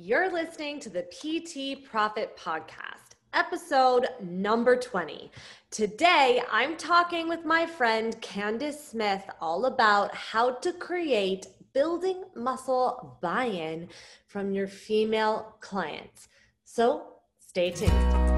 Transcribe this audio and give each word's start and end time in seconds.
You're 0.00 0.32
listening 0.32 0.78
to 0.80 0.90
the 0.90 1.02
PT 1.02 1.84
Profit 1.84 2.36
Podcast, 2.36 3.16
episode 3.34 4.06
number 4.22 4.76
20. 4.76 5.28
Today, 5.72 6.40
I'm 6.52 6.76
talking 6.76 7.28
with 7.28 7.44
my 7.44 7.66
friend 7.66 8.18
Candace 8.20 8.90
Smith 8.90 9.24
all 9.40 9.66
about 9.66 10.14
how 10.14 10.52
to 10.52 10.72
create 10.72 11.48
building 11.72 12.22
muscle 12.36 13.18
buy 13.20 13.46
in 13.46 13.88
from 14.28 14.52
your 14.52 14.68
female 14.68 15.56
clients. 15.58 16.28
So 16.62 17.14
stay 17.40 17.72
tuned. 17.72 18.37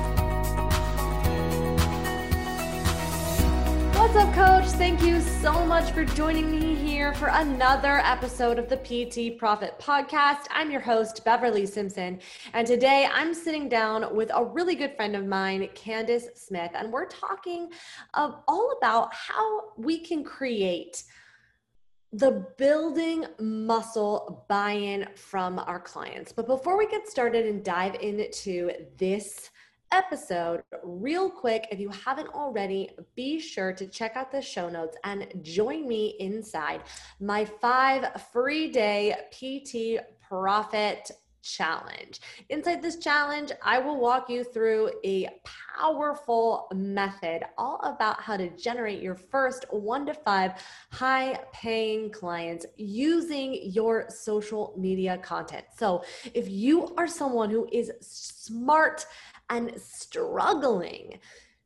So 5.41 5.65
much 5.65 5.91
for 5.91 6.05
joining 6.05 6.51
me 6.51 6.75
here 6.75 7.15
for 7.15 7.29
another 7.29 7.97
episode 7.97 8.59
of 8.59 8.69
the 8.69 8.77
PT 8.77 9.39
Profit 9.39 9.73
Podcast. 9.79 10.45
I'm 10.51 10.69
your 10.69 10.81
host, 10.81 11.25
Beverley 11.25 11.65
Simpson, 11.65 12.19
and 12.53 12.67
today 12.67 13.09
I'm 13.11 13.33
sitting 13.33 13.67
down 13.67 14.15
with 14.15 14.29
a 14.35 14.45
really 14.45 14.75
good 14.75 14.95
friend 14.95 15.15
of 15.15 15.25
mine, 15.25 15.67
Candace 15.73 16.27
Smith, 16.35 16.69
and 16.75 16.93
we're 16.93 17.07
talking 17.07 17.71
uh, 18.13 18.33
all 18.47 18.77
about 18.77 19.15
how 19.15 19.71
we 19.77 19.97
can 19.97 20.23
create 20.23 21.01
the 22.13 22.45
building 22.59 23.25
muscle 23.39 24.45
buy 24.47 24.73
in 24.73 25.07
from 25.15 25.57
our 25.57 25.79
clients. 25.79 26.31
But 26.31 26.45
before 26.45 26.77
we 26.77 26.87
get 26.87 27.07
started 27.07 27.47
and 27.47 27.63
dive 27.63 27.95
into 27.95 28.69
this 28.99 29.49
episode, 29.91 30.63
real 30.83 31.29
quick, 31.29 31.67
if 31.71 31.79
you 31.79 31.89
haven't 31.89 32.29
already, 32.29 32.89
be 33.15 33.39
sure 33.39 33.73
to 33.73 33.87
check 33.87 34.15
out 34.15 34.31
the 34.31 34.41
show 34.41 34.69
notes 34.69 34.97
and 35.03 35.27
join 35.41 35.87
me 35.87 36.15
inside 36.19 36.81
my 37.19 37.45
five 37.45 38.21
free 38.31 38.69
day 38.69 39.15
PT 39.31 40.03
Profit 40.27 41.11
challenge. 41.41 42.21
Inside 42.49 42.81
this 42.81 42.97
challenge, 42.97 43.51
I 43.63 43.79
will 43.79 43.99
walk 43.99 44.29
you 44.29 44.43
through 44.43 44.91
a 45.03 45.27
powerful 45.77 46.67
method 46.73 47.43
all 47.57 47.79
about 47.83 48.21
how 48.21 48.37
to 48.37 48.49
generate 48.57 49.01
your 49.01 49.15
first 49.15 49.65
one 49.71 50.05
to 50.05 50.13
five 50.13 50.53
high 50.91 51.39
paying 51.51 52.11
clients 52.11 52.65
using 52.77 53.59
your 53.63 54.05
social 54.09 54.73
media 54.77 55.17
content. 55.17 55.65
So, 55.77 56.03
if 56.33 56.49
you 56.49 56.93
are 56.95 57.07
someone 57.07 57.49
who 57.49 57.67
is 57.71 57.91
smart 58.01 59.05
and 59.51 59.79
struggling 59.79 61.19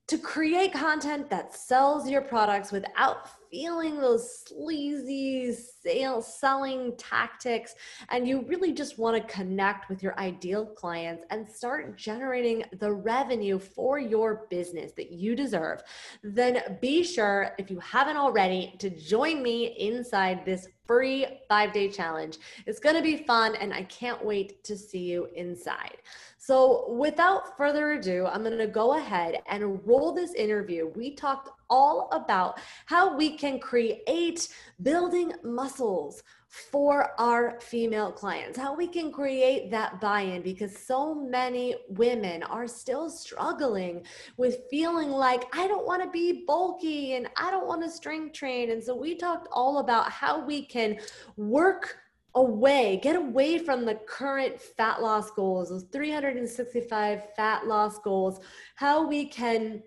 to 0.07 0.17
create 0.17 0.73
content 0.73 1.29
that 1.29 1.55
sells 1.55 2.09
your 2.09 2.21
products 2.21 2.71
without 2.71 3.29
feeling 3.51 3.99
those 3.99 4.43
sleazy 4.45 5.53
sales 5.53 6.39
selling 6.39 6.95
tactics 6.97 7.75
and 8.09 8.27
you 8.27 8.43
really 8.47 8.71
just 8.71 8.97
want 8.97 9.15
to 9.15 9.33
connect 9.33 9.89
with 9.89 10.01
your 10.01 10.17
ideal 10.19 10.65
clients 10.65 11.23
and 11.29 11.49
start 11.49 11.97
generating 11.97 12.63
the 12.79 12.91
revenue 12.91 13.59
for 13.59 13.99
your 13.99 14.47
business 14.49 14.91
that 14.93 15.11
you 15.11 15.35
deserve 15.35 15.81
then 16.23 16.61
be 16.81 17.03
sure 17.03 17.51
if 17.57 17.69
you 17.69 17.79
haven't 17.79 18.17
already 18.17 18.75
to 18.79 18.89
join 18.89 19.41
me 19.41 19.75
inside 19.79 20.45
this 20.45 20.67
free 20.85 21.25
5-day 21.49 21.89
challenge 21.89 22.37
it's 22.65 22.79
going 22.79 22.95
to 22.95 23.01
be 23.01 23.17
fun 23.17 23.55
and 23.55 23.73
I 23.73 23.83
can't 23.83 24.23
wait 24.23 24.63
to 24.65 24.77
see 24.77 24.99
you 24.99 25.27
inside 25.35 25.97
so, 26.45 26.91
without 26.91 27.57
further 27.57 27.93
ado, 27.93 28.27
I'm 28.27 28.43
going 28.43 28.59
to 28.59 28.67
go 28.67 28.99
ahead 28.99 29.41
and 29.47 29.79
roll 29.83 30.13
this 30.13 30.35
interview. 30.35 30.91
We 30.95 31.15
talked 31.15 31.49
all 31.69 32.09
about 32.11 32.59
how 32.85 33.15
we 33.15 33.37
can 33.37 33.59
create 33.59 34.49
building 34.81 35.31
muscles 35.43 36.23
for 36.71 37.19
our 37.19 37.59
female 37.59 38.11
clients, 38.11 38.57
how 38.57 38.73
we 38.73 38.87
can 38.87 39.11
create 39.11 39.69
that 39.71 39.99
buy 39.99 40.21
in 40.21 40.41
because 40.41 40.77
so 40.77 41.13
many 41.13 41.75
women 41.89 42.43
are 42.43 42.67
still 42.67 43.09
struggling 43.09 44.05
with 44.37 44.59
feeling 44.69 45.09
like, 45.09 45.43
I 45.53 45.67
don't 45.67 45.85
want 45.85 46.01
to 46.03 46.09
be 46.09 46.45
bulky 46.47 47.15
and 47.15 47.27
I 47.35 47.51
don't 47.51 47.67
want 47.67 47.83
to 47.83 47.89
strength 47.89 48.33
train. 48.33 48.71
And 48.71 48.81
so, 48.81 48.95
we 48.95 49.15
talked 49.15 49.49
all 49.51 49.79
about 49.79 50.09
how 50.09 50.45
we 50.45 50.65
can 50.65 50.97
work 51.35 51.97
away, 52.35 52.99
get 53.01 53.15
away 53.15 53.57
from 53.57 53.85
the 53.85 53.95
current 54.07 54.61
fat 54.61 55.01
loss 55.01 55.31
goals, 55.31 55.69
those 55.69 55.85
365 55.91 57.33
fat 57.35 57.67
loss 57.67 57.97
goals, 57.99 58.39
how 58.75 59.07
we 59.07 59.25
can 59.25 59.81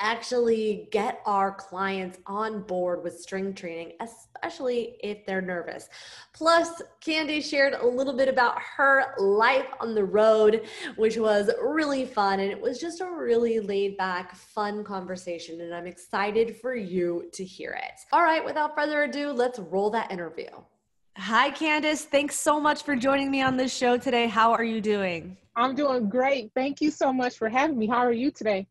actually 0.00 0.88
get 0.90 1.20
our 1.26 1.52
clients 1.52 2.18
on 2.26 2.62
board 2.62 3.04
with 3.04 3.20
strength 3.20 3.60
training, 3.60 3.92
especially 4.00 4.96
if 5.02 5.24
they're 5.26 5.42
nervous. 5.42 5.88
Plus, 6.32 6.82
Candy 7.00 7.40
shared 7.40 7.74
a 7.74 7.86
little 7.86 8.16
bit 8.16 8.28
about 8.28 8.58
her 8.76 9.14
life 9.18 9.66
on 9.78 9.94
the 9.94 10.04
road, 10.04 10.66
which 10.96 11.18
was 11.18 11.50
really 11.62 12.06
fun. 12.06 12.40
And 12.40 12.50
it 12.50 12.60
was 12.60 12.80
just 12.80 13.00
a 13.00 13.10
really 13.10 13.60
laid 13.60 13.96
back, 13.96 14.34
fun 14.34 14.82
conversation. 14.82 15.60
And 15.60 15.74
I'm 15.74 15.86
excited 15.86 16.56
for 16.56 16.74
you 16.74 17.28
to 17.32 17.44
hear 17.44 17.72
it. 17.72 18.00
All 18.12 18.22
right, 18.22 18.44
without 18.44 18.74
further 18.74 19.04
ado, 19.04 19.30
let's 19.30 19.58
roll 19.58 19.90
that 19.90 20.10
interview. 20.10 20.48
Hi, 21.16 21.50
Candace. 21.50 22.04
Thanks 22.04 22.36
so 22.36 22.58
much 22.58 22.82
for 22.82 22.96
joining 22.96 23.30
me 23.30 23.42
on 23.42 23.56
this 23.56 23.76
show 23.76 23.98
today. 23.98 24.26
How 24.26 24.52
are 24.52 24.64
you 24.64 24.80
doing? 24.80 25.36
I'm 25.54 25.74
doing 25.74 26.08
great. 26.08 26.52
Thank 26.54 26.80
you 26.80 26.90
so 26.90 27.12
much 27.12 27.36
for 27.36 27.48
having 27.48 27.78
me. 27.78 27.86
How 27.86 27.98
are 27.98 28.12
you 28.12 28.30
today? 28.30 28.66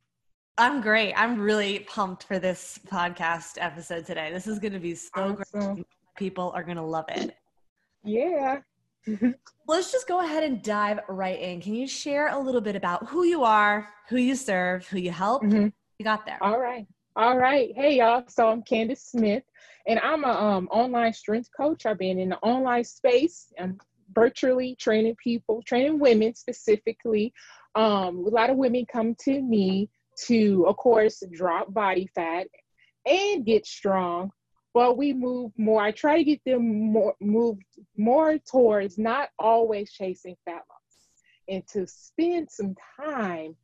I'm 0.59 0.81
great. 0.81 1.13
I'm 1.13 1.39
really 1.39 1.79
pumped 1.79 2.25
for 2.25 2.37
this 2.37 2.81
podcast 2.91 3.53
episode 3.61 4.05
today. 4.05 4.29
This 4.29 4.45
is 4.45 4.59
going 4.59 4.73
to 4.73 4.79
be 4.79 4.93
so 4.93 5.37
awesome. 5.39 5.75
great. 5.75 5.87
People 6.17 6.51
are 6.53 6.63
going 6.63 6.75
to 6.75 6.83
love 6.83 7.05
it. 7.07 7.33
Yeah. 8.03 8.57
Let's 9.69 9.89
just 9.89 10.05
go 10.05 10.19
ahead 10.19 10.43
and 10.43 10.61
dive 10.61 10.99
right 11.07 11.39
in. 11.39 11.61
Can 11.61 11.75
you 11.75 11.87
share 11.87 12.27
a 12.27 12.37
little 12.37 12.59
bit 12.59 12.75
about 12.75 13.07
who 13.07 13.23
you 13.23 13.45
are, 13.45 13.87
who 14.09 14.17
you 14.17 14.35
serve, 14.35 14.85
who 14.85 14.99
you 14.99 15.11
help? 15.11 15.43
Mm-hmm. 15.43 15.67
You 15.97 16.03
got 16.03 16.25
there. 16.25 16.43
All 16.43 16.59
right. 16.59 16.85
All 17.15 17.37
right. 17.37 17.71
Hey, 17.73 17.99
y'all. 17.99 18.25
So 18.27 18.49
I'm 18.49 18.61
Candace 18.61 19.03
Smith, 19.03 19.43
and 19.87 19.97
I'm 20.01 20.25
a 20.25 20.31
um, 20.31 20.67
online 20.71 21.13
strength 21.13 21.47
coach. 21.55 21.85
I've 21.85 21.99
been 21.99 22.19
in 22.19 22.27
the 22.27 22.37
online 22.39 22.83
space 22.83 23.53
and 23.57 23.79
virtually 24.13 24.75
training 24.75 25.15
people, 25.23 25.63
training 25.63 25.99
women 25.99 26.35
specifically. 26.35 27.31
Um, 27.75 28.25
a 28.25 28.29
lot 28.29 28.49
of 28.49 28.57
women 28.57 28.85
come 28.91 29.15
to 29.21 29.41
me 29.41 29.89
to, 30.27 30.65
of 30.67 30.77
course, 30.77 31.23
drop 31.31 31.73
body 31.73 32.09
fat 32.13 32.47
and 33.05 33.45
get 33.45 33.65
strong. 33.65 34.31
But 34.73 34.97
we 34.97 35.13
move 35.13 35.51
more. 35.57 35.81
I 35.81 35.91
try 35.91 36.17
to 36.17 36.23
get 36.23 36.41
them 36.45 36.91
more 36.93 37.15
moved 37.19 37.63
more 37.97 38.37
towards 38.37 38.97
not 38.97 39.29
always 39.39 39.91
chasing 39.91 40.35
fat 40.45 40.61
loss 40.69 40.89
and 41.49 41.67
to 41.69 41.87
spend 41.87 42.49
some 42.51 42.75
time 43.03 43.55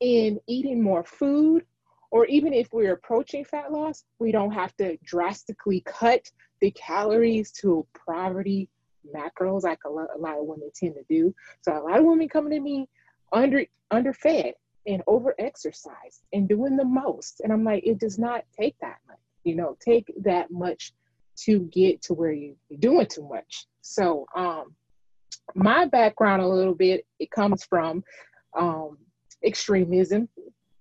in 0.00 0.40
eating 0.46 0.82
more 0.82 1.04
food 1.04 1.64
or 2.10 2.24
even 2.26 2.52
if 2.52 2.72
we're 2.72 2.94
approaching 2.94 3.44
fat 3.44 3.72
loss, 3.72 4.04
we 4.18 4.32
don't 4.32 4.52
have 4.52 4.74
to 4.76 4.96
drastically 5.04 5.82
cut 5.84 6.30
the 6.60 6.70
calories 6.70 7.52
to 7.52 7.86
poverty 8.06 8.68
macros 9.14 9.64
like 9.64 9.80
a 9.84 9.90
lot, 9.90 10.08
a 10.16 10.18
lot 10.18 10.38
of 10.38 10.46
women 10.46 10.70
tend 10.74 10.94
to 10.94 11.04
do. 11.08 11.34
So 11.62 11.72
a 11.72 11.82
lot 11.82 11.98
of 11.98 12.04
women 12.04 12.28
coming 12.28 12.52
to 12.52 12.60
me 12.60 12.88
under 13.32 13.64
underfed 13.90 14.54
and 14.86 15.02
over 15.06 15.34
and 16.32 16.48
doing 16.48 16.76
the 16.76 16.84
most. 16.84 17.40
And 17.40 17.52
I'm 17.52 17.64
like, 17.64 17.84
it 17.86 17.98
does 17.98 18.18
not 18.18 18.44
take 18.58 18.76
that 18.80 18.98
much, 19.08 19.18
you 19.44 19.56
know, 19.56 19.76
take 19.84 20.12
that 20.22 20.50
much 20.50 20.92
to 21.44 21.60
get 21.72 22.02
to 22.02 22.14
where 22.14 22.32
you, 22.32 22.56
you're 22.68 22.80
doing 22.80 23.06
too 23.06 23.28
much. 23.28 23.66
So 23.82 24.26
um 24.34 24.74
my 25.54 25.86
background 25.86 26.42
a 26.42 26.48
little 26.48 26.74
bit, 26.74 27.06
it 27.18 27.30
comes 27.30 27.64
from 27.64 28.02
um 28.58 28.98
extremism 29.44 30.28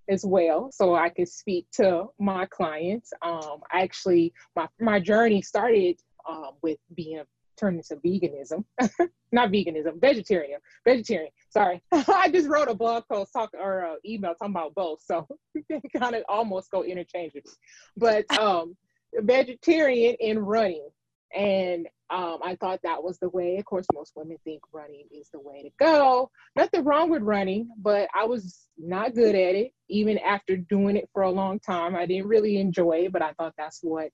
as 0.09 0.23
well 0.23 0.69
so 0.71 0.95
i 0.95 1.09
can 1.09 1.25
speak 1.25 1.65
to 1.71 2.05
my 2.19 2.45
clients 2.45 3.11
um 3.21 3.59
actually 3.71 4.31
my 4.55 4.67
my 4.79 4.99
journey 4.99 5.41
started 5.41 5.99
um, 6.29 6.51
with 6.61 6.77
being 6.95 7.23
turned 7.57 7.77
into 7.77 7.95
veganism 7.97 8.63
not 9.31 9.51
veganism 9.51 9.99
vegetarian 9.99 10.59
vegetarian 10.85 11.31
sorry 11.49 11.81
i 11.91 12.29
just 12.31 12.49
wrote 12.49 12.69
a 12.69 12.75
blog 12.75 13.03
post 13.11 13.31
talk 13.33 13.51
or 13.53 13.85
uh, 13.85 13.95
email 14.05 14.33
talking 14.35 14.53
about 14.53 14.75
both 14.75 15.01
so 15.03 15.27
they 15.69 15.81
kind 15.97 16.15
of 16.15 16.23
almost 16.29 16.71
go 16.71 16.83
interchangeably 16.83 17.51
but 17.97 18.25
um 18.39 18.75
vegetarian 19.21 20.15
and 20.21 20.47
running 20.47 20.87
And 21.35 21.87
um, 22.09 22.39
I 22.43 22.55
thought 22.61 22.79
that 22.83 23.03
was 23.03 23.17
the 23.19 23.29
way. 23.29 23.57
Of 23.57 23.65
course, 23.65 23.85
most 23.93 24.13
women 24.15 24.37
think 24.43 24.61
running 24.71 25.07
is 25.11 25.29
the 25.33 25.39
way 25.39 25.63
to 25.63 25.69
go. 25.79 26.29
Nothing 26.55 26.83
wrong 26.83 27.09
with 27.09 27.23
running, 27.23 27.69
but 27.77 28.07
I 28.15 28.25
was 28.25 28.67
not 28.77 29.15
good 29.15 29.35
at 29.35 29.55
it. 29.55 29.73
Even 29.89 30.19
after 30.19 30.55
doing 30.55 30.97
it 30.97 31.09
for 31.13 31.23
a 31.23 31.31
long 31.31 31.59
time, 31.59 31.95
I 31.95 32.05
didn't 32.05 32.27
really 32.27 32.57
enjoy 32.57 33.05
it. 33.05 33.11
But 33.11 33.23
I 33.23 33.33
thought 33.33 33.55
that's 33.57 33.79
what 33.81 34.11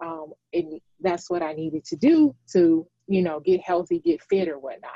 um, 0.00 0.32
it, 0.52 0.82
that's 1.00 1.30
what 1.30 1.42
I 1.42 1.52
needed 1.52 1.84
to 1.86 1.96
do 1.96 2.34
to 2.52 2.86
you 3.06 3.22
know 3.22 3.40
get 3.40 3.60
healthy, 3.60 3.98
get 3.98 4.22
fit, 4.22 4.48
or 4.48 4.58
whatnot, 4.58 4.92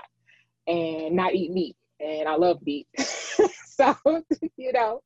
and 0.67 1.15
not 1.15 1.35
eat 1.35 1.53
meat. 1.53 1.77
And 2.01 2.29
I 2.29 2.37
love 2.37 2.59
meat, 2.65 2.87
so 2.99 3.97
you 4.57 4.73
know. 4.73 5.03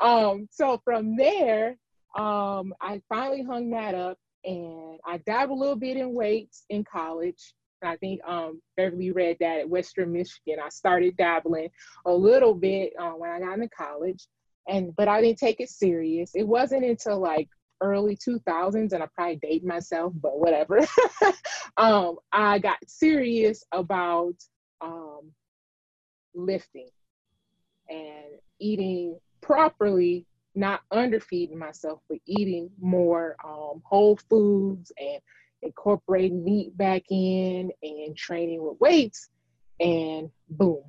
Um, 0.00 0.48
so 0.50 0.80
from 0.84 1.16
there, 1.16 1.76
um, 2.16 2.72
I 2.80 3.02
finally 3.08 3.42
hung 3.42 3.70
that 3.70 3.94
up 3.94 4.18
and 4.44 4.98
I 5.06 5.18
dabbled 5.18 5.58
a 5.58 5.60
little 5.60 5.76
bit 5.76 5.96
in 5.96 6.14
weights 6.14 6.64
in 6.70 6.84
college. 6.84 7.54
I 7.82 7.96
think 7.96 8.20
um, 8.26 8.60
Beverley 8.76 9.10
read 9.10 9.38
that 9.40 9.60
at 9.60 9.68
Western 9.68 10.12
Michigan. 10.12 10.58
I 10.62 10.68
started 10.68 11.16
dabbling 11.16 11.70
a 12.04 12.12
little 12.12 12.54
bit 12.54 12.92
uh, 12.98 13.12
when 13.12 13.30
I 13.30 13.40
got 13.40 13.54
into 13.54 13.68
college, 13.70 14.26
and 14.68 14.94
but 14.96 15.08
I 15.08 15.22
didn't 15.22 15.38
take 15.38 15.60
it 15.60 15.70
serious. 15.70 16.32
It 16.34 16.46
wasn't 16.46 16.84
until 16.84 17.18
like 17.18 17.48
early 17.80 18.16
2000s, 18.16 18.92
and 18.92 19.02
I 19.02 19.06
probably 19.14 19.36
date 19.36 19.64
myself, 19.64 20.12
but 20.16 20.38
whatever. 20.38 20.80
um, 21.76 22.16
I 22.32 22.58
got 22.58 22.78
serious 22.86 23.64
about 23.72 24.34
um, 24.80 25.32
lifting 26.34 26.90
and 27.88 28.38
eating 28.58 29.18
properly 29.40 30.26
not 30.54 30.80
underfeeding 30.92 31.58
myself, 31.58 32.00
but 32.08 32.18
eating 32.26 32.70
more 32.80 33.36
um, 33.44 33.82
whole 33.84 34.18
foods 34.28 34.92
and 34.98 35.20
incorporating 35.62 36.44
meat 36.44 36.76
back 36.76 37.02
in 37.10 37.70
and 37.82 38.16
training 38.16 38.62
with 38.62 38.80
weights. 38.80 39.28
And 39.78 40.30
boom. 40.48 40.82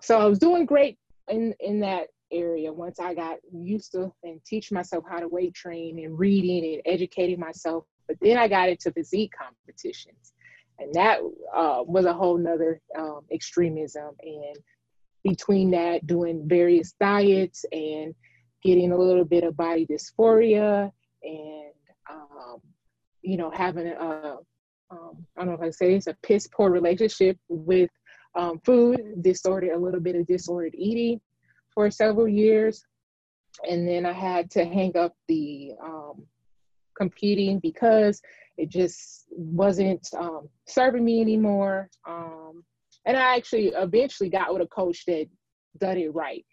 So 0.00 0.18
I 0.18 0.26
was 0.26 0.38
doing 0.38 0.66
great 0.66 0.98
in, 1.28 1.54
in 1.60 1.80
that 1.80 2.08
area 2.34 2.72
once 2.72 2.98
I 3.00 3.14
got 3.14 3.38
used 3.52 3.92
to 3.92 4.12
and 4.22 4.40
teach 4.44 4.72
myself 4.72 5.04
how 5.08 5.20
to 5.20 5.28
weight 5.28 5.54
train 5.54 6.04
and 6.04 6.18
reading 6.18 6.74
and 6.74 6.82
educating 6.84 7.40
myself. 7.40 7.84
But 8.06 8.16
then 8.20 8.36
I 8.36 8.48
got 8.48 8.68
into 8.68 8.92
physique 8.92 9.32
competitions. 9.38 10.32
And 10.78 10.92
that 10.94 11.20
uh, 11.54 11.84
was 11.86 12.04
a 12.04 12.12
whole 12.12 12.36
nother 12.36 12.80
um, 12.98 13.20
extremism. 13.32 14.10
And 14.22 14.56
between 15.22 15.70
that, 15.70 16.06
doing 16.06 16.46
various 16.46 16.92
diets 17.00 17.64
and 17.72 18.14
getting 18.64 18.92
a 18.92 18.98
little 18.98 19.24
bit 19.24 19.44
of 19.44 19.56
body 19.56 19.86
dysphoria 19.86 20.90
and 21.22 21.72
um, 22.10 22.58
you 23.22 23.36
know 23.36 23.50
having 23.50 23.86
a 23.88 24.36
um, 24.90 25.26
I 25.36 25.44
don't 25.44 25.48
know 25.48 25.54
if 25.54 25.60
I 25.60 25.70
say 25.70 25.94
it's 25.94 26.06
a 26.06 26.16
piss 26.22 26.46
poor 26.46 26.70
relationship 26.70 27.38
with 27.48 27.90
um, 28.36 28.60
food, 28.64 29.00
disordered 29.22 29.72
a 29.72 29.78
little 29.78 30.00
bit 30.00 30.16
of 30.16 30.26
disordered 30.26 30.74
eating 30.76 31.20
for 31.74 31.90
several 31.90 32.28
years, 32.28 32.84
and 33.68 33.86
then 33.86 34.06
I 34.06 34.12
had 34.12 34.50
to 34.52 34.64
hang 34.64 34.96
up 34.96 35.14
the 35.28 35.72
um, 35.82 36.24
competing 36.96 37.58
because 37.58 38.20
it 38.56 38.68
just 38.68 39.24
wasn't 39.30 40.06
um, 40.16 40.48
serving 40.66 41.04
me 41.04 41.20
anymore. 41.20 41.90
Um, 42.06 42.64
and 43.04 43.16
I 43.16 43.36
actually 43.36 43.68
eventually 43.68 44.30
got 44.30 44.52
with 44.52 44.62
a 44.62 44.66
coach 44.66 45.04
that 45.06 45.26
did 45.78 45.98
it 45.98 46.10
right. 46.10 46.44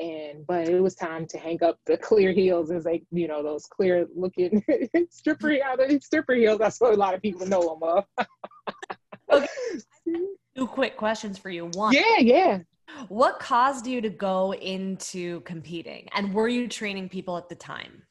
And 0.00 0.44
but 0.46 0.68
it 0.68 0.80
was 0.80 0.96
time 0.96 1.24
to 1.26 1.38
hang 1.38 1.62
up 1.62 1.78
the 1.86 1.96
clear 1.96 2.32
heels. 2.32 2.72
As 2.72 2.84
like 2.84 3.04
you 3.12 3.28
know 3.28 3.44
those 3.44 3.66
clear 3.66 4.08
looking 4.16 4.60
stripper 5.10 5.56
stripper 6.00 6.34
heels 6.34 6.58
that's 6.58 6.80
what 6.80 6.94
a 6.94 6.96
lot 6.96 7.14
of 7.14 7.22
people 7.22 7.46
know 7.46 7.78
them 7.80 7.88
of. 7.88 8.26
Okay. 9.30 9.46
two 10.56 10.66
quick 10.66 10.96
questions 10.96 11.38
for 11.38 11.48
you. 11.48 11.66
One 11.74 11.92
yeah 11.92 12.18
yeah 12.18 12.58
what 13.08 13.38
caused 13.38 13.86
you 13.86 14.00
to 14.00 14.10
go 14.10 14.54
into 14.54 15.40
competing 15.40 16.08
and 16.14 16.32
were 16.32 16.48
you 16.48 16.68
training 16.68 17.08
people 17.08 17.36
at 17.36 17.48
the 17.48 17.54
time 17.54 18.02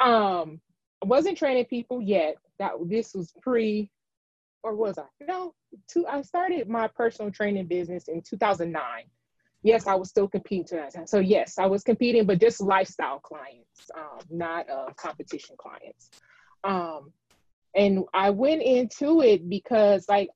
um 0.00 0.60
i 1.02 1.06
wasn't 1.06 1.36
training 1.36 1.64
people 1.66 2.00
yet 2.00 2.36
that 2.58 2.72
this 2.86 3.14
was 3.14 3.32
pre 3.42 3.90
or 4.62 4.74
was 4.74 4.98
i 4.98 5.04
no 5.26 5.54
two 5.88 6.06
i 6.06 6.20
started 6.22 6.68
my 6.68 6.88
personal 6.88 7.30
training 7.30 7.66
business 7.66 8.08
in 8.08 8.22
2009 8.22 9.04
yes, 9.62 9.86
I 9.86 9.94
was 9.94 10.08
still 10.08 10.28
competing. 10.28 10.80
So 11.06 11.18
yes, 11.18 11.58
I 11.58 11.66
was 11.66 11.82
competing, 11.82 12.26
but 12.26 12.40
just 12.40 12.60
lifestyle 12.60 13.18
clients, 13.18 13.90
um, 13.96 14.20
not 14.30 14.68
uh, 14.70 14.86
competition 14.96 15.56
clients. 15.58 16.10
Um, 16.64 17.12
and 17.74 18.04
I 18.14 18.30
went 18.30 18.62
into 18.62 19.20
it 19.20 19.48
because 19.48 20.08
like 20.08 20.28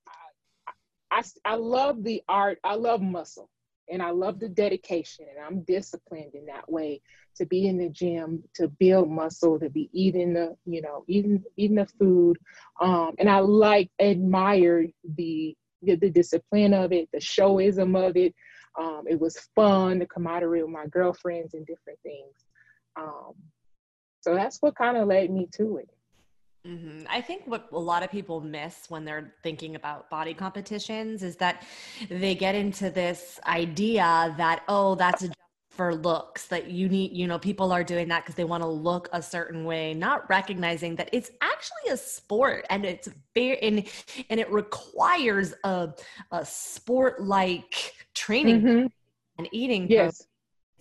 I, 0.66 0.72
I, 1.10 1.22
I 1.44 1.54
love 1.56 2.04
the 2.04 2.22
art. 2.28 2.58
I 2.64 2.74
love 2.74 3.00
muscle 3.00 3.48
and 3.90 4.02
I 4.02 4.10
love 4.10 4.40
the 4.40 4.48
dedication 4.48 5.26
and 5.28 5.44
I'm 5.44 5.62
disciplined 5.62 6.34
in 6.34 6.46
that 6.46 6.70
way 6.70 7.02
to 7.36 7.46
be 7.46 7.66
in 7.66 7.78
the 7.78 7.88
gym, 7.88 8.42
to 8.54 8.68
build 8.68 9.10
muscle, 9.10 9.58
to 9.58 9.70
be 9.70 9.88
eating 9.92 10.34
the, 10.34 10.54
you 10.66 10.82
know, 10.82 11.04
eating, 11.08 11.42
eating 11.56 11.76
the 11.76 11.86
food. 11.98 12.38
Um, 12.80 13.14
and 13.18 13.28
I 13.28 13.40
like, 13.40 13.90
admire 14.00 14.86
the, 15.16 15.56
the, 15.82 15.96
the 15.96 16.10
discipline 16.10 16.74
of 16.74 16.92
it, 16.92 17.08
the 17.12 17.18
showism 17.18 17.96
of 17.96 18.16
it, 18.16 18.34
um, 18.78 19.04
it 19.08 19.20
was 19.20 19.38
fun, 19.54 19.98
the 19.98 20.06
camaraderie 20.06 20.62
with 20.62 20.72
my 20.72 20.86
girlfriends 20.86 21.54
and 21.54 21.66
different 21.66 21.98
things. 22.02 22.34
Um, 22.96 23.32
so 24.20 24.34
that's 24.34 24.58
what 24.60 24.76
kind 24.76 24.96
of 24.96 25.08
led 25.08 25.30
me 25.30 25.48
to 25.56 25.78
it. 25.78 25.88
Mm-hmm. 26.66 27.06
I 27.10 27.20
think 27.20 27.42
what 27.46 27.68
a 27.72 27.78
lot 27.78 28.04
of 28.04 28.10
people 28.10 28.40
miss 28.40 28.88
when 28.88 29.04
they're 29.04 29.34
thinking 29.42 29.74
about 29.74 30.08
body 30.10 30.32
competitions 30.32 31.22
is 31.24 31.36
that 31.36 31.64
they 32.08 32.36
get 32.36 32.54
into 32.54 32.88
this 32.88 33.40
idea 33.46 34.32
that, 34.38 34.62
oh, 34.68 34.94
that's 34.94 35.24
a 35.24 35.30
for 35.72 35.94
looks 35.94 36.48
that 36.48 36.70
you 36.70 36.86
need 36.86 37.12
you 37.12 37.26
know 37.26 37.38
people 37.38 37.72
are 37.72 37.82
doing 37.82 38.06
that 38.06 38.22
because 38.22 38.34
they 38.34 38.44
want 38.44 38.62
to 38.62 38.68
look 38.68 39.08
a 39.14 39.22
certain 39.22 39.64
way 39.64 39.94
not 39.94 40.28
recognizing 40.28 40.94
that 40.94 41.08
it's 41.12 41.30
actually 41.40 41.90
a 41.90 41.96
sport 41.96 42.66
and 42.68 42.84
it's 42.84 43.08
very 43.34 43.58
and, 43.62 43.88
and 44.28 44.38
it 44.38 44.52
requires 44.52 45.54
a, 45.64 45.88
a 46.32 46.44
sport 46.44 47.22
like 47.22 47.94
training 48.12 48.60
mm-hmm. 48.60 48.86
and 49.38 49.48
eating 49.50 49.90
yes. 49.90 50.26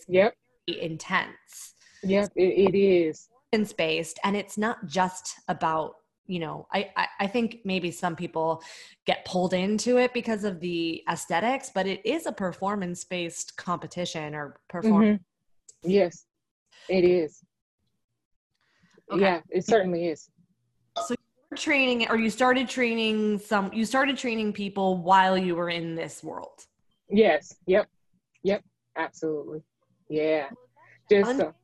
yep. 0.09 0.35
intense. 0.67 1.73
Yep 2.03 2.29
it, 2.35 2.73
it 2.73 2.77
is 2.77 3.29
based 3.77 4.17
and 4.23 4.37
it's 4.37 4.57
not 4.57 4.85
just 4.85 5.35
about 5.49 5.95
you 6.25 6.39
know 6.39 6.67
I, 6.71 6.89
I, 6.95 7.07
I 7.21 7.27
think 7.27 7.59
maybe 7.65 7.91
some 7.91 8.15
people 8.15 8.63
get 9.05 9.25
pulled 9.25 9.53
into 9.53 9.97
it 9.97 10.13
because 10.13 10.45
of 10.45 10.61
the 10.61 11.03
aesthetics 11.11 11.69
but 11.73 11.85
it 11.85 11.99
is 12.05 12.25
a 12.25 12.31
performance 12.31 13.03
based 13.03 13.57
competition 13.57 14.33
or 14.35 14.57
performance 14.69 15.21
mm-hmm. 15.83 15.91
yes 15.91 16.25
it 16.87 17.03
is 17.03 17.43
okay. 19.11 19.21
yeah 19.21 19.41
it 19.49 19.65
certainly 19.65 20.07
is 20.07 20.29
so 21.05 21.13
you're 21.49 21.57
training 21.57 22.07
or 22.09 22.17
you 22.17 22.29
started 22.29 22.69
training 22.69 23.37
some 23.37 23.69
you 23.73 23.83
started 23.83 24.17
training 24.17 24.53
people 24.53 25.03
while 25.03 25.37
you 25.37 25.55
were 25.55 25.69
in 25.69 25.93
this 25.95 26.23
world 26.23 26.65
yes 27.09 27.53
yep 27.67 27.85
yep 28.43 28.63
absolutely 28.95 29.61
yeah 30.07 30.47
just 31.09 31.37
what 31.37 31.55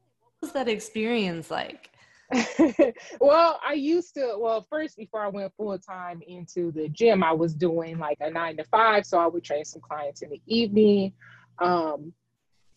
was 0.47 0.53
that 0.53 0.69
experience 0.69 1.51
like 1.51 1.91
well, 3.21 3.57
I 3.65 3.71
used 3.71 4.15
to, 4.15 4.35
well, 4.37 4.67
first, 4.69 4.97
before 4.97 5.23
I 5.23 5.29
went 5.29 5.53
full 5.55 5.79
time 5.79 6.21
into 6.27 6.73
the 6.73 6.89
gym, 6.89 7.23
I 7.23 7.31
was 7.31 7.53
doing 7.53 7.99
like 7.99 8.17
a 8.19 8.29
nine 8.29 8.57
to 8.57 8.65
five. 8.65 9.05
So 9.05 9.17
I 9.17 9.27
would 9.27 9.45
train 9.45 9.63
some 9.63 9.81
clients 9.81 10.23
in 10.23 10.31
the 10.31 10.41
evening. 10.45 11.13
Um, 11.59 12.11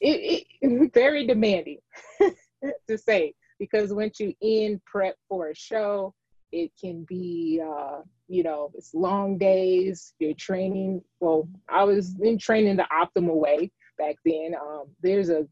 it, 0.01 0.47
it 0.63 0.93
very 0.95 1.27
demanding 1.27 1.79
to 2.89 2.97
say 2.97 3.35
because 3.59 3.93
once 3.93 4.21
you 4.21 4.33
in 4.41 4.81
prep 4.87 5.17
for 5.29 5.49
a 5.49 5.55
show, 5.57 6.15
it 6.53 6.71
can 6.81 7.05
be, 7.09 7.61
uh, 7.61 8.03
you 8.29 8.45
know, 8.45 8.71
it's 8.75 8.95
long 8.95 9.37
days. 9.37 10.15
You're 10.21 10.35
training. 10.35 11.03
Well, 11.19 11.49
I 11.69 11.83
was 11.83 12.15
in 12.21 12.39
training 12.39 12.77
the 12.77 12.87
optimal 12.93 13.35
way 13.35 13.73
back 13.99 14.15
then. 14.25 14.55
Um, 14.55 14.85
there's 15.03 15.29
a 15.29 15.49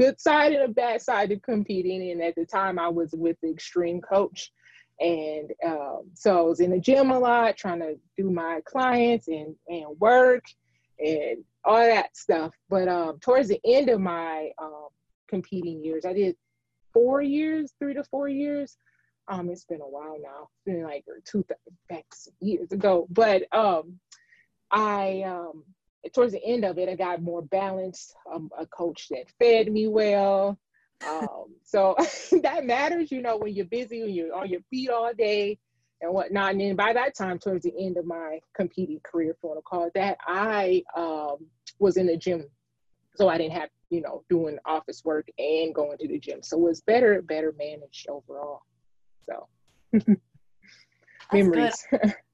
good 0.00 0.18
side 0.18 0.52
and 0.52 0.62
a 0.62 0.68
bad 0.68 1.02
side 1.02 1.28
to 1.28 1.38
competing. 1.38 2.10
And 2.10 2.22
at 2.22 2.34
the 2.34 2.46
time, 2.46 2.78
I 2.78 2.88
was 2.88 3.10
with 3.12 3.36
the 3.42 3.50
extreme 3.50 4.00
coach. 4.00 4.50
And 4.98 5.52
um, 5.64 6.10
so 6.14 6.38
I 6.38 6.40
was 6.42 6.60
in 6.60 6.70
the 6.70 6.80
gym 6.80 7.10
a 7.10 7.18
lot, 7.18 7.58
trying 7.58 7.80
to 7.80 7.98
do 8.16 8.30
my 8.30 8.60
clients 8.64 9.28
and, 9.28 9.54
and 9.68 10.00
work 10.00 10.44
and 10.98 11.44
all 11.64 11.76
that 11.76 12.16
stuff. 12.16 12.54
But 12.70 12.88
um, 12.88 13.18
towards 13.20 13.48
the 13.48 13.60
end 13.62 13.90
of 13.90 14.00
my 14.00 14.50
um, 14.58 14.88
competing 15.28 15.84
years, 15.84 16.06
I 16.06 16.14
did 16.14 16.34
four 16.94 17.20
years, 17.20 17.74
three 17.78 17.94
to 17.94 18.04
four 18.04 18.28
years. 18.28 18.78
Um, 19.28 19.50
it's 19.50 19.64
been 19.64 19.82
a 19.82 19.88
while 19.88 20.16
now. 20.22 20.48
It's 20.48 20.64
been 20.64 20.82
like 20.82 21.04
two 21.24 21.44
back 21.90 22.06
years 22.40 22.72
ago. 22.72 23.06
But 23.10 23.42
um, 23.54 24.00
I 24.70 25.24
um, 25.26 25.64
towards 26.12 26.32
the 26.32 26.44
end 26.44 26.64
of 26.64 26.78
it, 26.78 26.88
I 26.88 26.94
got 26.94 27.22
more 27.22 27.42
balanced, 27.42 28.14
um, 28.32 28.50
a 28.58 28.66
coach 28.66 29.08
that 29.10 29.30
fed 29.38 29.70
me 29.70 29.86
well. 29.86 30.58
Um, 31.06 31.54
so 31.64 31.96
that 32.42 32.64
matters, 32.64 33.10
you 33.10 33.22
know, 33.22 33.36
when 33.36 33.54
you're 33.54 33.66
busy, 33.66 34.02
when 34.02 34.12
you're 34.12 34.34
on 34.34 34.48
your 34.48 34.60
feet 34.70 34.90
all 34.90 35.12
day, 35.14 35.58
and 36.00 36.12
whatnot. 36.12 36.52
And 36.52 36.60
then 36.60 36.76
by 36.76 36.92
that 36.92 37.14
time, 37.14 37.38
towards 37.38 37.64
the 37.64 37.74
end 37.78 37.96
of 37.96 38.06
my 38.06 38.40
competing 38.54 39.00
career, 39.00 39.32
if 39.32 39.36
you 39.42 39.48
want 39.48 39.58
to 39.58 39.62
call 39.62 39.84
it 39.84 39.94
that, 39.94 40.18
I 40.26 40.82
um, 40.96 41.46
was 41.78 41.96
in 41.96 42.06
the 42.06 42.16
gym. 42.16 42.48
So 43.16 43.28
I 43.28 43.36
didn't 43.38 43.52
have, 43.52 43.68
you 43.90 44.00
know, 44.00 44.24
doing 44.30 44.58
office 44.64 45.02
work 45.04 45.28
and 45.38 45.74
going 45.74 45.98
to 45.98 46.08
the 46.08 46.18
gym. 46.18 46.42
So 46.42 46.56
it 46.56 46.62
was 46.62 46.80
better, 46.80 47.20
better 47.22 47.54
managed 47.58 48.08
overall. 48.08 48.62
So 49.26 49.48
memories. 51.32 51.86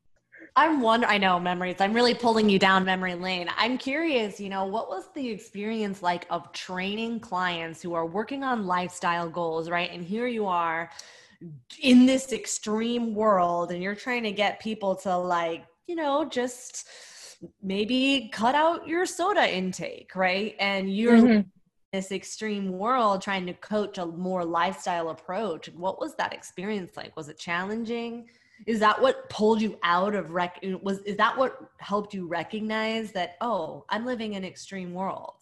I'm 0.58 0.80
wonder 0.80 1.06
I 1.06 1.18
know 1.18 1.38
memories. 1.38 1.76
I'm 1.80 1.92
really 1.92 2.14
pulling 2.14 2.48
you 2.48 2.58
down 2.58 2.86
memory 2.86 3.14
lane. 3.14 3.50
I'm 3.58 3.76
curious, 3.76 4.40
you 4.40 4.48
know, 4.48 4.64
what 4.64 4.88
was 4.88 5.08
the 5.14 5.28
experience 5.28 6.02
like 6.02 6.26
of 6.30 6.50
training 6.52 7.20
clients 7.20 7.82
who 7.82 7.92
are 7.92 8.06
working 8.06 8.42
on 8.42 8.66
lifestyle 8.66 9.28
goals, 9.28 9.68
right? 9.68 9.90
And 9.92 10.02
here 10.02 10.26
you 10.26 10.46
are 10.46 10.90
in 11.82 12.06
this 12.06 12.32
extreme 12.32 13.14
world 13.14 13.70
and 13.70 13.82
you're 13.82 13.94
trying 13.94 14.22
to 14.22 14.32
get 14.32 14.58
people 14.58 14.96
to 14.96 15.14
like, 15.14 15.66
you 15.86 15.94
know, 15.94 16.24
just 16.24 16.88
maybe 17.62 18.30
cut 18.32 18.54
out 18.54 18.88
your 18.88 19.04
soda 19.04 19.54
intake, 19.54 20.16
right? 20.16 20.56
And 20.58 20.90
you're 20.90 21.18
mm-hmm. 21.18 21.48
this 21.92 22.10
extreme 22.10 22.72
world 22.72 23.20
trying 23.20 23.44
to 23.44 23.52
coach 23.52 23.98
a 23.98 24.06
more 24.06 24.42
lifestyle 24.42 25.10
approach. 25.10 25.68
What 25.68 26.00
was 26.00 26.14
that 26.14 26.32
experience 26.32 26.96
like? 26.96 27.14
Was 27.14 27.28
it 27.28 27.38
challenging? 27.38 28.30
Is 28.66 28.80
that 28.80 29.00
what 29.00 29.28
pulled 29.28 29.60
you 29.60 29.78
out 29.82 30.14
of 30.14 30.30
rec 30.30 30.58
was 30.82 30.98
is 31.00 31.16
that 31.16 31.36
what 31.36 31.58
helped 31.78 32.14
you 32.14 32.26
recognize 32.26 33.12
that 33.12 33.36
oh 33.40 33.84
i'm 33.90 34.04
living 34.06 34.34
in 34.34 34.44
extreme 34.44 34.92
world? 34.94 35.34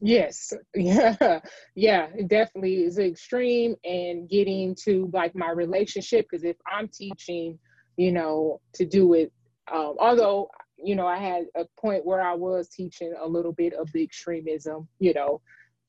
Yes. 0.00 0.52
Yeah. 0.74 1.40
Yeah 1.74 2.08
it 2.14 2.28
definitely 2.28 2.84
is 2.84 2.98
extreme 2.98 3.76
and 3.84 4.28
getting 4.28 4.74
to 4.84 5.10
like 5.12 5.34
my 5.34 5.50
relationship 5.50 6.26
because 6.30 6.44
if 6.44 6.56
i'm 6.70 6.88
teaching 6.88 7.58
you 7.96 8.12
know 8.12 8.60
to 8.74 8.86
do 8.86 9.14
it 9.14 9.32
um, 9.72 9.94
although 9.98 10.48
you 10.82 10.96
know 10.96 11.06
i 11.06 11.18
had 11.18 11.44
a 11.56 11.66
point 11.78 12.04
where 12.06 12.22
i 12.22 12.34
was 12.34 12.68
teaching 12.68 13.12
a 13.20 13.26
little 13.26 13.52
bit 13.52 13.74
of 13.74 13.90
the 13.92 14.02
extremism 14.02 14.88
you 14.98 15.12
know 15.12 15.40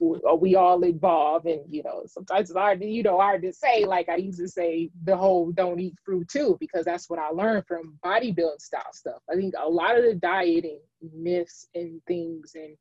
we 0.01 0.55
all 0.55 0.83
evolve 0.83 1.45
and 1.45 1.61
you 1.69 1.83
know 1.83 2.01
sometimes 2.07 2.49
it's 2.49 2.57
hard 2.57 2.79
to 2.79 2.87
you 2.87 3.03
know 3.03 3.17
hard 3.17 3.41
to 3.43 3.53
say. 3.53 3.85
Like 3.85 4.09
i 4.09 4.15
used 4.15 4.39
to 4.39 4.47
say 4.47 4.89
the 5.03 5.15
whole 5.15 5.51
don't 5.51 5.79
eat 5.79 5.95
fruit 6.03 6.27
too 6.27 6.57
because 6.59 6.85
that's 6.85 7.09
what 7.09 7.19
i 7.19 7.29
learned 7.29 7.65
from 7.67 7.97
bodybuilding 8.03 8.59
style 8.59 8.93
stuff. 8.93 9.21
I 9.31 9.35
think 9.35 9.53
a 9.57 9.69
lot 9.69 9.97
of 9.97 10.03
the 10.03 10.15
dieting 10.15 10.79
myths 11.13 11.67
and 11.75 12.01
things 12.07 12.53
and 12.55 12.75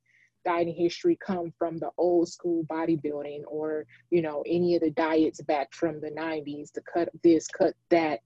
dieting 0.45 0.75
history 0.75 1.19
come 1.25 1.53
from 1.59 1.79
the 1.79 1.91
old 1.99 2.29
school 2.29 2.65
bodybuilding 2.65 3.43
or 3.47 3.85
you 4.11 4.23
know 4.23 4.43
any 4.47 4.75
of 4.75 4.81
the 4.81 4.91
diets 4.91 5.43
back 5.43 5.73
from 5.75 6.01
the 6.01 6.11
90s 6.11 6.73
to 6.73 6.81
cut 6.93 7.11
this 7.23 7.47
cut 7.49 7.75
that 7.91 8.21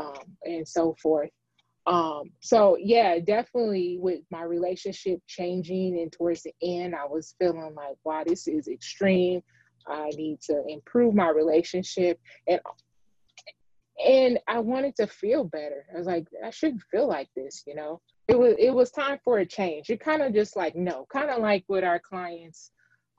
um, 0.00 0.24
and 0.44 0.66
so 0.66 0.96
forth 1.00 1.30
um 1.86 2.30
so 2.40 2.76
yeah 2.80 3.18
definitely 3.18 3.98
with 4.00 4.20
my 4.30 4.42
relationship 4.42 5.20
changing 5.26 5.98
and 6.00 6.12
towards 6.12 6.42
the 6.42 6.52
end 6.62 6.94
i 6.94 7.04
was 7.04 7.34
feeling 7.40 7.74
like 7.74 7.96
wow 8.04 8.22
this 8.24 8.46
is 8.46 8.68
extreme. 8.68 9.42
I 9.86 10.10
need 10.10 10.40
to 10.42 10.62
improve 10.68 11.12
my 11.14 11.30
relationship. 11.30 12.20
And 12.46 12.60
and 14.06 14.38
i 14.48 14.58
wanted 14.58 14.94
to 14.96 15.06
feel 15.06 15.44
better. 15.44 15.84
I 15.92 15.98
was 15.98 16.06
like 16.06 16.26
i 16.44 16.50
shouldn't 16.50 16.82
feel 16.90 17.08
like 17.08 17.28
this 17.36 17.64
you 17.66 17.74
know? 17.74 18.00
It 18.28 18.38
was 18.38 18.54
it 18.58 18.72
was 18.72 18.90
time 18.90 19.18
for 19.24 19.38
a 19.38 19.46
change. 19.46 19.90
It 19.90 20.00
kind 20.00 20.22
of 20.22 20.32
just 20.32 20.56
like 20.56 20.76
no 20.76 21.06
kind 21.12 21.30
of 21.30 21.40
like 21.40 21.64
with 21.68 21.84
our 21.84 21.98
clients 21.98 22.70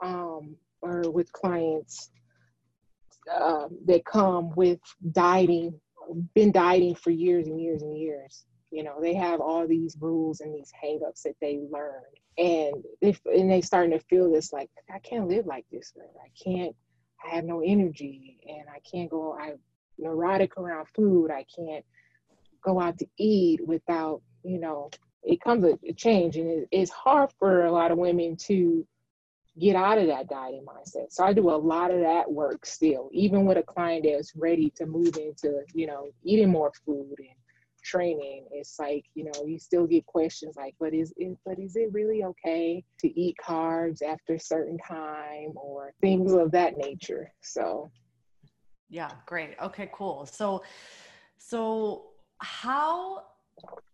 um 0.02 0.56
or 0.82 1.10
with 1.12 1.32
clients 1.34 2.12
um, 3.34 3.78
that 3.86 4.06
come 4.06 4.52
with 4.56 4.80
dieting 5.12 5.80
been 6.34 6.52
dieting 6.52 6.96
for 6.96 7.12
years 7.12 7.48
and 7.48 7.62
years 7.62 7.82
and 7.82 7.98
years 7.98 8.46
you 8.74 8.84
know, 8.84 9.00
they 9.00 9.14
have 9.14 9.40
all 9.40 9.68
these 9.68 9.96
rules 10.02 10.42
and 10.42 10.54
these 10.54 10.72
hangups 10.84 11.22
that 11.22 11.36
they 11.40 11.60
learned. 11.72 12.04
And 12.40 12.84
they 13.02 13.16
and 13.32 13.52
they 13.52 13.62
starting 13.62 13.92
to 13.92 14.04
feel 14.06 14.32
this 14.32 14.52
like 14.52 14.72
I 14.92 14.98
can't 14.98 15.28
live 15.28 15.46
like 15.46 15.66
this. 15.72 15.94
Man. 15.96 16.08
I 16.20 16.30
can't. 16.44 16.76
I 17.24 17.36
have 17.36 17.46
no 17.46 17.62
energy, 17.64 18.40
and 18.50 18.68
I 18.68 18.80
can't 18.80 19.12
go. 19.12 19.38
I'm 19.40 19.60
neurotic 20.00 20.58
around 20.58 20.88
food. 20.96 21.30
I 21.30 21.46
can't 21.56 21.86
go 22.64 22.82
out 22.82 22.98
to 22.98 23.08
eat 23.20 23.66
without 23.66 24.24
you 24.44 24.60
know. 24.60 24.90
It 25.22 25.40
comes 25.40 25.64
a, 25.64 25.78
a 25.88 25.94
change, 25.94 26.38
and 26.38 26.50
it, 26.50 26.68
it's 26.72 26.92
hard 26.92 27.32
for 27.38 27.66
a 27.66 27.72
lot 27.72 27.92
of 27.92 28.00
women 28.00 28.36
to 28.48 28.86
get 29.60 29.76
out 29.76 30.00
of 30.00 30.08
that 30.08 30.28
dieting 30.28 30.66
mindset. 30.66 31.12
So 31.12 31.24
I 31.24 31.34
do 31.34 31.52
a 31.52 31.56
lot 31.56 31.92
of 31.92 32.00
that 32.00 32.32
work 32.32 32.66
still, 32.66 33.10
even 33.14 33.46
with 33.46 33.58
a 33.58 33.64
client 33.64 34.06
that's 34.10 34.36
ready 34.36 34.72
to 34.78 34.88
move 34.88 35.16
into, 35.18 35.62
you 35.76 35.86
know, 35.86 36.08
eating 36.24 36.50
more 36.50 36.72
food 36.84 37.16
and 37.20 37.38
training 37.84 38.46
it's 38.52 38.80
like 38.80 39.06
you 39.16 39.24
know 39.24 39.46
you 39.46 39.60
still 39.60 39.86
get 39.86 40.06
questions 40.06 40.56
like 40.56 40.76
but 40.80 40.94
is 40.94 41.14
it 41.18 41.38
but 41.46 41.60
is 41.60 41.76
it 41.76 41.92
really 41.92 42.24
okay 42.24 42.84
to 43.00 43.20
eat 43.20 43.36
carbs 43.44 44.02
after 44.02 44.36
a 44.36 44.40
certain 44.40 44.78
time 44.78 45.52
or 45.56 45.94
things 46.02 46.34
of 46.34 46.52
that 46.52 46.78
nature 46.78 47.32
so 47.42 47.90
yeah 48.90 49.10
great 49.26 49.56
okay 49.62 49.90
cool 49.94 50.26
so 50.26 50.64
so 51.38 52.06
how 52.40 53.24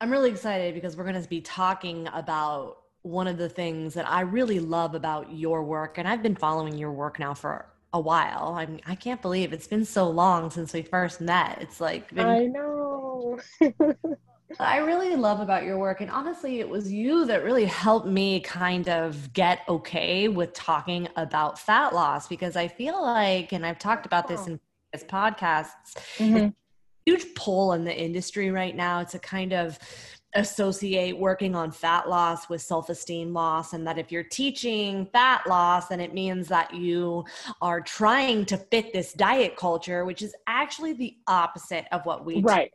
i'm 0.01 0.12
really 0.12 0.29
excited 0.29 0.74
because 0.74 0.96
we're 0.96 1.03
going 1.03 1.22
to 1.22 1.29
be 1.29 1.41
talking 1.41 2.08
about 2.13 2.77
one 3.01 3.27
of 3.27 3.38
the 3.38 3.50
things 3.50 3.93
that 3.93 4.08
i 4.10 4.22
really 4.22 4.60
love 4.60 4.93
about 4.96 5.31
your 5.31 5.63
work 5.63 5.98
and 5.98 6.08
i've 6.08 6.24
been 6.24 6.36
following 6.36 6.77
your 6.77 6.91
work 6.91 7.19
now 7.19 7.34
for 7.34 7.65
a 7.93 8.00
while. 8.00 8.55
I 8.58 8.65
mean, 8.65 8.81
I 8.86 8.96
can't 8.96 9.22
believe 9.22 9.53
it's 9.53 9.67
been 9.67 9.86
so 9.86 10.10
long 10.10 10.50
since 10.50 10.74
we 10.74 10.81
first 10.81 11.22
met. 11.22 11.58
It's 11.62 11.81
like 11.81 12.13
been, 12.13 12.25
I 12.25 12.46
know. 12.46 12.88
I 14.59 14.77
really 14.77 15.15
love 15.15 15.41
about 15.41 15.63
your 15.63 15.77
work, 15.77 16.01
and 16.01 16.09
honestly, 16.09 16.59
it 16.59 16.67
was 16.67 16.91
you 16.91 17.25
that 17.25 17.43
really 17.43 17.65
helped 17.65 18.07
me 18.07 18.39
kind 18.39 18.89
of 18.89 19.31
get 19.33 19.59
okay 19.69 20.27
with 20.27 20.53
talking 20.53 21.07
about 21.15 21.59
fat 21.59 21.93
loss 21.93 22.27
because 22.27 22.55
I 22.55 22.67
feel 22.67 22.99
like, 22.99 23.51
and 23.51 23.65
I've 23.65 23.77
talked 23.77 24.07
about 24.07 24.27
this 24.27 24.47
in 24.47 24.59
previous 24.91 25.07
podcasts, 25.07 25.93
mm-hmm. 26.17 26.47
huge 27.05 27.35
pull 27.35 27.73
in 27.73 27.83
the 27.83 27.95
industry 27.95 28.49
right 28.49 28.75
now. 28.75 29.01
It's 29.01 29.13
a 29.13 29.19
kind 29.19 29.53
of 29.53 29.77
associate 30.35 31.17
working 31.17 31.55
on 31.55 31.71
fat 31.71 32.07
loss 32.07 32.49
with 32.49 32.61
self-esteem 32.61 33.33
loss 33.33 33.73
and 33.73 33.88
that 33.88 33.97
if 33.97 34.11
you're 34.11 34.23
teaching 34.23 35.07
fat 35.11 35.41
loss 35.47 35.88
then 35.88 35.99
it 35.99 36.13
means 36.13 36.47
that 36.47 36.71
you 36.71 37.25
are 37.63 37.81
trying 37.81 38.45
to 38.45 38.55
fit 38.55 38.93
this 38.93 39.11
diet 39.13 39.55
culture 39.55 40.05
which 40.05 40.21
is 40.21 40.35
actually 40.45 40.93
the 40.93 41.15
opposite 41.25 41.85
of 41.91 42.05
what 42.05 42.25
we 42.25 42.41
right 42.41 42.71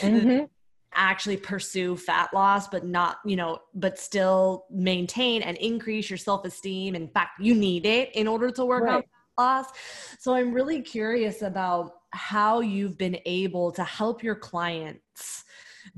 mm-hmm. 0.00 0.44
actually 0.94 1.36
pursue 1.36 1.96
fat 1.96 2.28
loss 2.32 2.68
but 2.68 2.84
not 2.84 3.18
you 3.24 3.36
know 3.36 3.58
but 3.74 3.98
still 3.98 4.66
maintain 4.70 5.42
and 5.42 5.56
increase 5.58 6.10
your 6.10 6.16
self-esteem 6.16 6.94
in 6.94 7.08
fact 7.08 7.40
you 7.40 7.54
need 7.54 7.86
it 7.86 8.14
in 8.14 8.26
order 8.26 8.50
to 8.50 8.64
work 8.64 8.84
right. 8.84 8.96
on 8.96 9.02
fat 9.02 9.42
loss 9.42 9.66
so 10.18 10.34
i'm 10.34 10.52
really 10.52 10.80
curious 10.80 11.42
about 11.42 11.92
how 12.10 12.60
you've 12.60 12.96
been 12.96 13.18
able 13.26 13.70
to 13.70 13.84
help 13.84 14.22
your 14.22 14.34
clients 14.34 15.44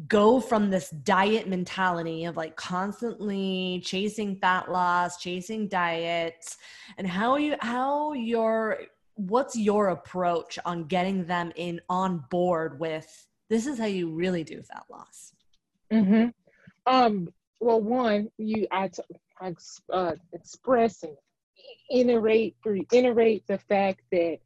go 0.09 0.41
from 0.41 0.71
this 0.71 0.91
diet 0.91 1.49
mentality 1.49 2.25
of 2.25 2.37
like 2.37 2.57
constantly 2.57 3.83
chasing 3.85 4.37
fat 4.37 4.71
loss, 4.71 5.19
chasing 5.19 5.69
diets, 5.69 6.57
and 6.99 7.07
how 7.07 7.37
you 7.37 7.57
how 7.61 8.13
your 8.13 8.79
what's 9.15 9.57
your 9.57 9.89
approach 9.89 10.59
on 10.65 10.85
getting 10.85 11.27
them 11.27 11.53
in 11.57 11.81
on 11.89 12.25
board 12.31 12.81
with 12.81 13.27
this 13.51 13.67
is 13.67 13.79
how 13.79 13.87
you 13.87 14.11
really 14.11 14.45
do 14.45 14.63
fat 14.63 14.85
loss. 14.91 15.35
Mm-hmm. 15.93 16.29
Um. 16.87 17.29
Well, 17.63 17.83
one, 17.83 18.31
you 18.39 18.67
I, 18.71 18.89
t- 18.89 19.03
I 19.39 19.55
uh, 19.93 20.15
express 20.33 21.03
and 21.03 21.15
iterate 21.91 22.57
iterate 22.93 23.47
the 23.47 23.59
fact 23.59 24.01
that 24.13 24.39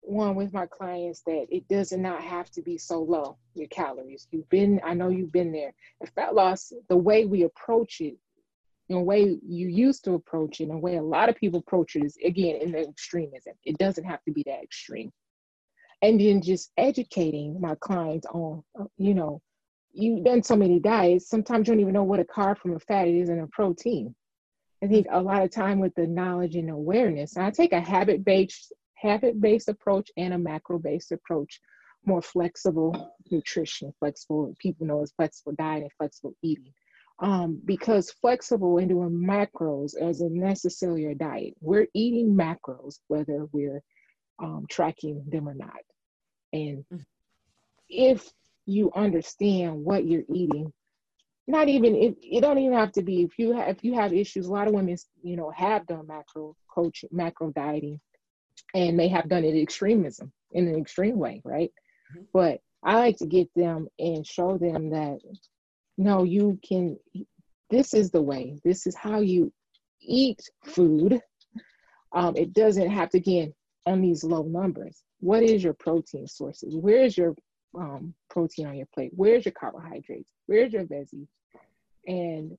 one 0.00 0.34
with 0.34 0.52
my 0.52 0.66
clients 0.66 1.22
that 1.26 1.46
it 1.50 1.66
does 1.68 1.92
not 1.92 2.22
have 2.22 2.50
to 2.50 2.62
be 2.62 2.78
so 2.78 3.02
low 3.02 3.36
your 3.54 3.68
calories 3.68 4.26
you've 4.30 4.48
been 4.48 4.80
i 4.84 4.94
know 4.94 5.08
you've 5.08 5.32
been 5.32 5.52
there 5.52 5.72
and 6.00 6.10
fat 6.10 6.34
loss 6.34 6.72
the 6.88 6.96
way 6.96 7.24
we 7.24 7.44
approach 7.44 8.00
it 8.00 8.16
the 8.88 8.98
way 8.98 9.38
you 9.46 9.68
used 9.68 10.04
to 10.04 10.14
approach 10.14 10.60
it 10.60 10.64
and 10.64 10.72
the 10.72 10.78
way 10.78 10.96
a 10.96 11.02
lot 11.02 11.28
of 11.28 11.36
people 11.36 11.60
approach 11.60 11.94
it 11.94 12.04
is 12.04 12.16
again 12.24 12.56
in 12.56 12.72
the 12.72 12.80
extremism 12.80 13.52
it 13.64 13.76
doesn't 13.78 14.04
have 14.04 14.22
to 14.24 14.32
be 14.32 14.42
that 14.46 14.62
extreme 14.62 15.12
and 16.02 16.20
then 16.20 16.40
just 16.40 16.70
educating 16.76 17.60
my 17.60 17.74
clients 17.80 18.26
on 18.26 18.62
you 18.96 19.14
know 19.14 19.40
you've 19.92 20.24
done 20.24 20.42
so 20.42 20.54
many 20.54 20.78
diets 20.78 21.28
sometimes 21.28 21.66
you 21.66 21.74
don't 21.74 21.80
even 21.80 21.94
know 21.94 22.04
what 22.04 22.20
a 22.20 22.24
carb 22.24 22.58
from 22.58 22.76
a 22.76 22.80
fat 22.80 23.08
is 23.08 23.28
and 23.28 23.40
a 23.40 23.46
protein 23.48 24.14
I 24.82 24.86
think 24.86 25.06
a 25.10 25.20
lot 25.20 25.42
of 25.42 25.50
time 25.50 25.80
with 25.80 25.94
the 25.96 26.06
knowledge 26.06 26.54
and 26.54 26.70
awareness, 26.70 27.36
I 27.36 27.50
take 27.50 27.72
a 27.72 27.80
habit 27.80 28.24
based 28.24 28.72
habit 28.94 29.40
based 29.40 29.68
approach 29.68 30.10
and 30.16 30.34
a 30.34 30.38
macro 30.38 30.78
based 30.78 31.12
approach, 31.12 31.60
more 32.04 32.22
flexible 32.22 33.14
nutrition, 33.30 33.92
flexible, 33.98 34.54
people 34.58 34.86
know 34.86 35.02
as 35.02 35.12
flexible 35.16 35.52
diet 35.56 35.82
and 35.82 35.92
flexible 35.98 36.34
eating. 36.42 36.72
Um, 37.20 37.60
because 37.64 38.12
flexible 38.12 38.78
and 38.78 38.88
doing 38.88 39.10
macros 39.10 40.00
as 40.00 40.20
a 40.20 40.28
necessarily 40.28 41.06
a 41.06 41.16
diet. 41.16 41.54
We're 41.60 41.88
eating 41.92 42.36
macros 42.36 43.00
whether 43.08 43.46
we're 43.50 43.82
um, 44.38 44.66
tracking 44.68 45.24
them 45.28 45.48
or 45.48 45.54
not. 45.54 45.80
And 46.52 46.84
mm. 46.92 47.04
if 47.88 48.28
you 48.66 48.90
understand 48.94 49.84
what 49.84 50.06
you're 50.06 50.24
eating 50.32 50.72
not 51.48 51.68
even 51.68 51.96
it, 51.96 52.16
it 52.22 52.42
don't 52.42 52.58
even 52.58 52.76
have 52.76 52.92
to 52.92 53.02
be 53.02 53.22
if 53.22 53.38
you 53.38 53.52
have 53.54 53.68
if 53.68 53.82
you 53.82 53.94
have 53.94 54.12
issues 54.12 54.46
a 54.46 54.52
lot 54.52 54.68
of 54.68 54.74
women 54.74 54.96
you 55.22 55.34
know 55.34 55.50
have 55.50 55.86
done 55.86 56.06
macro 56.06 56.54
coach 56.72 57.04
macro 57.10 57.50
dieting 57.50 57.98
and 58.74 58.96
may 58.96 59.08
have 59.08 59.28
done 59.28 59.44
it 59.44 59.60
extremism 59.60 60.30
in 60.52 60.68
an 60.68 60.76
extreme 60.76 61.18
way 61.18 61.40
right 61.44 61.72
mm-hmm. 62.12 62.24
but 62.32 62.60
i 62.84 62.94
like 62.96 63.16
to 63.16 63.26
get 63.26 63.48
them 63.56 63.88
and 63.98 64.26
show 64.26 64.58
them 64.58 64.90
that 64.90 65.18
no 65.96 66.22
you 66.22 66.58
can 66.66 66.96
this 67.70 67.94
is 67.94 68.10
the 68.10 68.22
way 68.22 68.58
this 68.62 68.86
is 68.86 68.94
how 68.94 69.20
you 69.20 69.50
eat 70.02 70.40
food 70.64 71.20
um, 72.12 72.36
it 72.36 72.52
doesn't 72.52 72.90
have 72.90 73.08
to 73.08 73.18
again 73.18 73.52
on 73.88 74.00
these 74.00 74.24
low 74.24 74.42
numbers 74.42 75.02
what 75.20 75.42
is 75.42 75.64
your 75.64 75.74
protein 75.74 76.28
sources? 76.28 76.76
Where 76.76 77.02
is 77.02 77.18
your 77.18 77.34
um, 77.76 78.14
protein 78.30 78.66
on 78.68 78.76
your 78.76 78.86
plate? 78.94 79.10
Where's 79.14 79.44
your 79.44 79.52
carbohydrates? 79.52 80.30
Where's 80.46 80.72
your 80.72 80.84
veggies? 80.84 81.26
And 82.06 82.56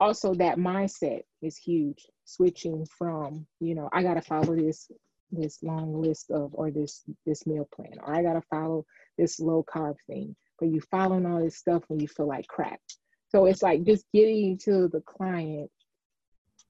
also 0.00 0.34
that 0.34 0.56
mindset 0.56 1.24
is 1.42 1.56
huge 1.56 2.06
switching 2.24 2.84
from 2.86 3.46
you 3.60 3.74
know 3.74 3.88
i 3.92 4.02
got 4.02 4.14
to 4.14 4.20
follow 4.22 4.56
this 4.56 4.90
this 5.30 5.62
long 5.62 6.00
list 6.00 6.30
of 6.30 6.50
or 6.54 6.70
this 6.70 7.02
this 7.26 7.46
meal 7.46 7.68
plan 7.72 7.92
or 8.02 8.12
i 8.12 8.22
got 8.22 8.32
to 8.32 8.40
follow 8.50 8.84
this 9.18 9.38
low 9.40 9.64
carb 9.64 9.96
thing. 10.06 10.34
But 10.58 10.68
you 10.68 10.80
following 10.90 11.26
all 11.26 11.42
this 11.42 11.56
stuff 11.56 11.82
when 11.88 12.00
you 12.00 12.08
feel 12.08 12.26
like 12.26 12.46
crap. 12.46 12.80
So 13.28 13.46
it's 13.46 13.62
like 13.62 13.84
just 13.84 14.04
getting 14.12 14.58
to 14.58 14.88
the 14.88 15.02
client 15.06 15.70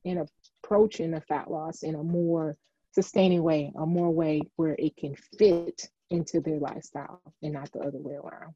and 0.05 0.27
approaching 0.63 1.11
the 1.11 1.21
fat 1.23 1.51
loss 1.51 1.83
in 1.83 1.95
a 1.95 2.03
more 2.03 2.57
sustaining 2.95 3.43
way 3.43 3.73
a 3.77 3.87
more 3.87 4.11
way 4.11 4.41
where 4.57 4.77
it 4.79 4.97
can 4.97 5.15
fit 5.39 5.89
into 6.11 6.41
their 6.41 6.59
lifestyle 6.59 7.21
and 7.43 7.53
not 7.53 7.71
the 7.73 7.81
other 7.81 7.99
way 7.99 8.15
around 8.15 8.55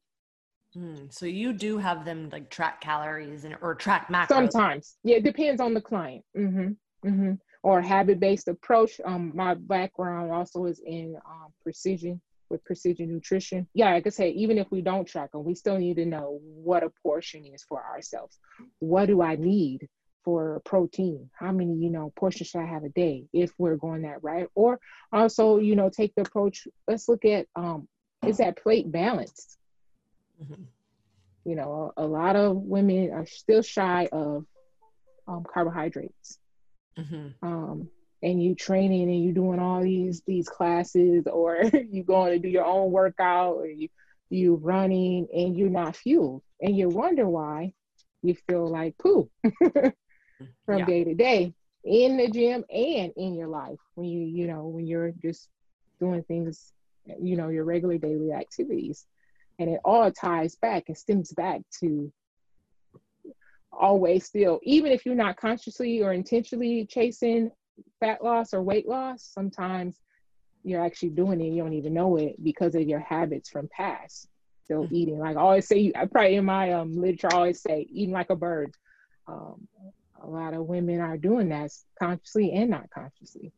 Mm, 0.77 1.11
so 1.11 1.25
you 1.25 1.53
do 1.53 1.77
have 1.77 2.05
them 2.05 2.29
like 2.31 2.49
track 2.49 2.81
calories 2.81 3.43
and 3.43 3.55
or 3.61 3.73
track 3.73 4.07
macros. 4.09 4.27
Sometimes, 4.27 4.97
yeah, 5.03 5.17
it 5.17 5.23
depends 5.23 5.59
on 5.59 5.73
the 5.73 5.81
client. 5.81 6.23
Mm-hmm. 6.37 7.07
Mm-hmm. 7.07 7.33
Or 7.63 7.81
habit-based 7.81 8.47
approach. 8.47 9.01
Um, 9.03 9.31
my 9.35 9.55
background 9.55 10.31
also 10.31 10.65
is 10.65 10.81
in 10.85 11.15
um, 11.27 11.51
precision 11.61 12.21
with 12.49 12.63
precision 12.63 13.11
nutrition. 13.11 13.67
Yeah, 13.73 13.93
like 13.93 14.07
I 14.07 14.09
say, 14.11 14.29
even 14.31 14.57
if 14.57 14.71
we 14.71 14.81
don't 14.81 15.07
track 15.07 15.31
them, 15.31 15.43
we 15.43 15.55
still 15.55 15.77
need 15.77 15.95
to 15.95 16.05
know 16.05 16.39
what 16.41 16.83
a 16.83 16.91
portion 17.03 17.45
is 17.45 17.63
for 17.63 17.83
ourselves. 17.83 18.39
What 18.79 19.07
do 19.07 19.21
I 19.21 19.35
need 19.35 19.87
for 20.23 20.61
protein? 20.65 21.29
How 21.33 21.51
many, 21.51 21.75
you 21.75 21.89
know, 21.89 22.11
portions 22.15 22.49
should 22.49 22.61
I 22.61 22.65
have 22.65 22.83
a 22.83 22.89
day 22.89 23.25
if 23.33 23.51
we're 23.57 23.77
going 23.77 24.03
that 24.03 24.23
right? 24.23 24.47
Or 24.55 24.79
also, 25.11 25.59
you 25.59 25.75
know, 25.75 25.89
take 25.89 26.15
the 26.15 26.21
approach. 26.21 26.67
Let's 26.87 27.07
look 27.07 27.25
at 27.25 27.47
um, 27.55 27.87
is 28.25 28.37
that 28.37 28.61
plate 28.61 28.91
balanced? 28.91 29.57
Mm-hmm. 30.41 30.63
You 31.45 31.55
know, 31.55 31.93
a, 31.95 32.03
a, 32.03 32.07
lot 32.07 32.35
of 32.35 32.57
women 32.57 33.11
are 33.11 33.25
still 33.25 33.61
shy 33.61 34.07
of 34.11 34.45
um, 35.27 35.45
carbohydrates. 35.51 36.37
Mm-hmm. 36.97 37.45
Um, 37.45 37.89
and 38.21 38.43
you 38.43 38.55
training 38.55 39.03
and 39.03 39.23
you 39.23 39.31
doing 39.31 39.59
all 39.59 39.81
these 39.81 40.21
these 40.27 40.49
classes, 40.49 41.25
or 41.31 41.63
you 41.89 42.03
going 42.03 42.33
to 42.33 42.39
do 42.39 42.49
your 42.49 42.65
own 42.65 42.91
workout, 42.91 43.55
or 43.55 43.67
you 43.67 43.87
you 44.29 44.55
running 44.55 45.27
and 45.33 45.57
you're 45.57 45.69
not 45.69 45.95
fueled, 45.95 46.43
and 46.61 46.75
you 46.75 46.89
wonder 46.89 47.27
why 47.27 47.73
you 48.21 48.35
feel 48.47 48.67
like 48.67 48.97
poo 48.97 49.29
from 50.65 50.79
yeah. 50.79 50.85
day 50.85 51.03
to 51.03 51.13
day 51.13 51.53
in 51.83 52.17
the 52.17 52.29
gym 52.29 52.63
and 52.73 53.13
in 53.15 53.35
your 53.35 53.47
life 53.47 53.79
when 53.95 54.07
you 54.07 54.21
you 54.21 54.47
know 54.47 54.67
when 54.67 54.85
you're 54.85 55.11
just 55.21 55.47
doing 55.99 56.23
things 56.23 56.73
you 57.21 57.35
know 57.35 57.49
your 57.49 57.63
regular 57.63 57.97
daily 57.97 58.31
activities 58.31 59.05
and 59.59 59.69
it 59.69 59.79
all 59.83 60.11
ties 60.11 60.55
back 60.55 60.83
and 60.87 60.97
stems 60.97 61.31
back 61.33 61.61
to 61.79 62.11
always 63.71 64.25
still 64.25 64.59
even 64.63 64.91
if 64.91 65.05
you're 65.05 65.15
not 65.15 65.37
consciously 65.37 66.01
or 66.01 66.11
intentionally 66.11 66.85
chasing 66.85 67.51
fat 67.99 68.23
loss 68.23 68.53
or 68.53 68.61
weight 68.61 68.87
loss 68.87 69.23
sometimes 69.23 69.95
you're 70.63 70.83
actually 70.83 71.09
doing 71.09 71.39
it 71.39 71.45
you 71.45 71.61
don't 71.61 71.73
even 71.73 71.93
know 71.93 72.17
it 72.17 72.41
because 72.43 72.75
of 72.75 72.81
your 72.81 72.99
habits 72.99 73.49
from 73.49 73.69
past 73.69 74.27
still 74.65 74.83
mm-hmm. 74.83 74.95
eating 74.95 75.19
like 75.19 75.37
i 75.37 75.39
always 75.39 75.67
say 75.67 75.91
i 75.95 76.05
probably 76.05 76.35
in 76.35 76.43
my 76.43 76.73
um, 76.73 76.93
literature 76.93 77.29
I 77.31 77.37
always 77.37 77.61
say 77.61 77.87
eating 77.89 78.13
like 78.13 78.29
a 78.29 78.35
bird 78.35 78.75
um, 79.27 79.67
a 80.21 80.27
lot 80.27 80.53
of 80.53 80.65
women 80.65 80.99
are 80.99 81.17
doing 81.17 81.49
that 81.49 81.71
consciously 81.99 82.51
and 82.51 82.69
not 82.69 82.89
consciously 82.89 83.51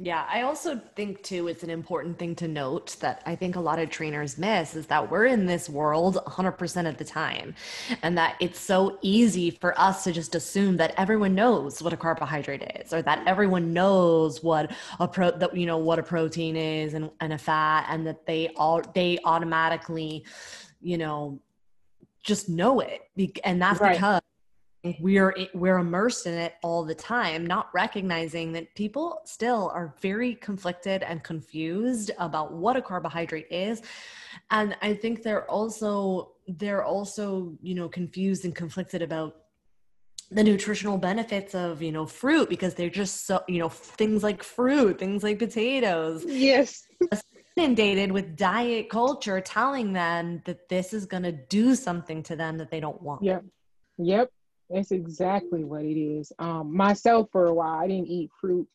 yeah, 0.00 0.28
I 0.32 0.42
also 0.42 0.80
think 0.94 1.24
too 1.24 1.48
it's 1.48 1.64
an 1.64 1.70
important 1.70 2.20
thing 2.20 2.36
to 2.36 2.46
note 2.46 2.96
that 3.00 3.20
I 3.26 3.34
think 3.34 3.56
a 3.56 3.60
lot 3.60 3.80
of 3.80 3.90
trainers 3.90 4.38
miss 4.38 4.76
is 4.76 4.86
that 4.86 5.10
we're 5.10 5.26
in 5.26 5.44
this 5.44 5.68
world 5.68 6.18
100% 6.24 6.88
of 6.88 6.98
the 6.98 7.04
time 7.04 7.56
and 8.02 8.16
that 8.16 8.36
it's 8.38 8.60
so 8.60 8.96
easy 9.02 9.50
for 9.50 9.78
us 9.78 10.04
to 10.04 10.12
just 10.12 10.36
assume 10.36 10.76
that 10.76 10.94
everyone 10.96 11.34
knows 11.34 11.82
what 11.82 11.92
a 11.92 11.96
carbohydrate 11.96 12.62
is 12.76 12.92
or 12.92 13.02
that 13.02 13.26
everyone 13.26 13.72
knows 13.72 14.40
what 14.40 14.70
a 15.00 15.08
pro 15.08 15.32
that 15.32 15.56
you 15.56 15.66
know 15.66 15.78
what 15.78 15.98
a 15.98 16.02
protein 16.02 16.54
is 16.54 16.94
and, 16.94 17.10
and 17.20 17.32
a 17.32 17.38
fat 17.38 17.88
and 17.90 18.06
that 18.06 18.24
they 18.24 18.50
all 18.54 18.80
they 18.94 19.18
automatically 19.24 20.24
you 20.80 20.96
know 20.96 21.40
just 22.22 22.48
know 22.48 22.78
it 22.78 23.00
and 23.42 23.60
that's 23.60 23.80
right. 23.80 23.94
because 23.94 24.17
we're 25.00 25.34
we're 25.54 25.78
immersed 25.78 26.26
in 26.26 26.34
it 26.34 26.54
all 26.62 26.84
the 26.84 26.94
time 26.94 27.44
not 27.44 27.68
recognizing 27.74 28.52
that 28.52 28.72
people 28.74 29.20
still 29.24 29.70
are 29.74 29.94
very 30.00 30.34
conflicted 30.36 31.02
and 31.02 31.22
confused 31.24 32.10
about 32.18 32.52
what 32.52 32.76
a 32.76 32.82
carbohydrate 32.82 33.48
is. 33.50 33.82
And 34.50 34.76
i 34.82 34.94
think 34.94 35.22
they're 35.22 35.50
also 35.50 36.32
they're 36.46 36.84
also 36.84 37.56
you 37.60 37.74
know 37.74 37.88
confused 37.88 38.44
and 38.44 38.54
conflicted 38.54 39.02
about 39.02 39.36
the 40.30 40.44
nutritional 40.44 40.98
benefits 40.98 41.54
of 41.54 41.82
you 41.82 41.90
know 41.90 42.06
fruit 42.06 42.48
because 42.48 42.74
they're 42.74 42.90
just 42.90 43.26
so 43.26 43.42
you 43.48 43.58
know 43.58 43.68
things 43.68 44.22
like 44.22 44.42
fruit 44.42 44.98
things 44.98 45.22
like 45.22 45.38
potatoes. 45.38 46.24
Yes. 46.24 46.84
Inundated 47.56 48.12
with 48.12 48.36
diet 48.36 48.88
culture 48.88 49.40
telling 49.40 49.92
them 49.92 50.40
that 50.44 50.68
this 50.68 50.94
is 50.94 51.06
going 51.06 51.24
to 51.24 51.32
do 51.32 51.74
something 51.74 52.22
to 52.22 52.36
them 52.36 52.56
that 52.58 52.70
they 52.70 52.78
don't 52.78 53.02
want. 53.02 53.24
Yep. 53.24 53.44
Yep 53.98 54.30
that's 54.70 54.92
exactly 54.92 55.64
what 55.64 55.84
it 55.84 55.98
is. 55.98 56.32
Um, 56.38 56.76
myself, 56.76 57.28
for 57.32 57.46
a 57.46 57.54
while, 57.54 57.74
I 57.74 57.88
didn't 57.88 58.08
eat 58.08 58.30
fruit 58.40 58.68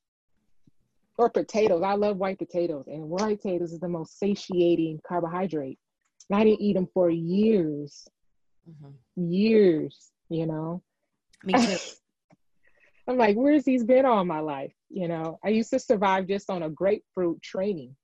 or 1.18 1.30
potatoes. 1.30 1.84
I 1.84 1.94
love 1.94 2.18
white 2.18 2.40
potatoes, 2.40 2.86
and 2.88 3.10
white 3.10 3.42
potatoes 3.42 3.74
is 3.74 3.80
the 3.80 3.90
most 3.90 4.18
satiating 4.18 5.02
carbohydrate. 5.08 5.80
And 6.30 6.40
I 6.40 6.44
didn't 6.44 6.62
eat 6.62 6.74
them 6.74 6.88
for 6.94 7.10
years, 7.10 8.08
mm-hmm. 8.70 9.32
years. 9.32 10.12
You 10.30 10.48
know. 10.48 10.82
Me 11.44 11.54
too. 11.54 11.78
I'm 13.08 13.18
like, 13.18 13.36
where's 13.36 13.66
these 13.66 13.84
been 13.84 14.06
all 14.06 14.24
my 14.24 14.40
life? 14.40 14.72
You 14.90 15.08
know, 15.08 15.40
I 15.44 15.50
used 15.50 15.72
to 15.72 15.80
survive 15.80 16.28
just 16.28 16.50
on 16.50 16.64
a 16.64 16.70
grapefruit 16.70 17.42
training 17.42 17.96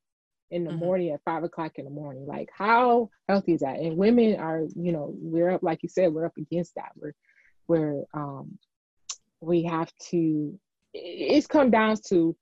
in 0.52 0.64
the 0.64 0.72
mm-hmm. 0.72 0.80
morning 0.80 1.10
at 1.12 1.24
five 1.24 1.44
o'clock 1.44 1.78
in 1.78 1.86
the 1.86 1.92
morning. 1.92 2.26
Like, 2.26 2.50
how 2.56 3.10
healthy 3.28 3.54
is 3.54 3.62
that? 3.62 3.80
And 3.80 3.98
women 3.98 4.40
are, 4.40 4.64
you 4.76 4.92
know, 4.92 5.14
we're 5.16 5.52
up, 5.52 5.64
like 5.64 5.84
you 5.84 5.90
said, 5.90 6.14
we're 6.14 6.26
up 6.26 6.38
against 6.38 6.76
that. 6.76 6.92
We're 6.96 7.14
where 7.70 8.04
um, 8.14 8.58
we 9.42 9.64
have 9.64 9.92
to 10.10 10.60
it's 10.94 11.46
come 11.46 11.70
down 11.70 11.96
to 12.08 12.36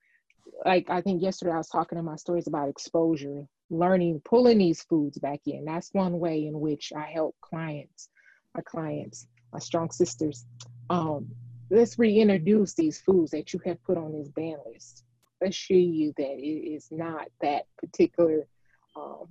like 0.66 0.90
i 0.90 1.02
think 1.02 1.22
yesterday 1.22 1.52
i 1.52 1.58
was 1.58 1.68
talking 1.68 1.98
in 1.98 2.06
my 2.06 2.16
stories 2.16 2.48
about 2.48 2.70
exposure 2.70 3.46
learning 3.70 4.22
pulling 4.24 4.60
these 4.60 4.82
foods 4.84 5.18
back 5.20 5.42
in. 5.46 5.66
That's 5.66 5.94
one 5.94 6.20
way 6.20 6.48
in 6.48 6.60
which 6.60 6.94
i 6.96 7.04
help 7.04 7.36
clients 7.42 8.10
my 8.56 8.62
clients 8.62 9.28
my 9.54 9.60
strong 9.60 9.92
sisters. 9.92 10.46
Um, 10.90 11.30
let's 11.70 11.98
reintroduce 11.98 12.74
these 12.74 13.00
foods 13.00 13.32
that 13.32 13.54
you 13.54 13.60
have 13.66 13.82
put 13.84 13.98
on 13.98 14.14
this 14.14 14.30
ban 14.30 14.58
list. 14.66 15.04
Show 15.52 15.74
you 15.76 16.14
that 16.18 16.38
it 16.40 16.74
is 16.76 16.88
not 16.92 17.28
that 17.42 17.66
particular 17.78 18.48
um, 18.96 19.28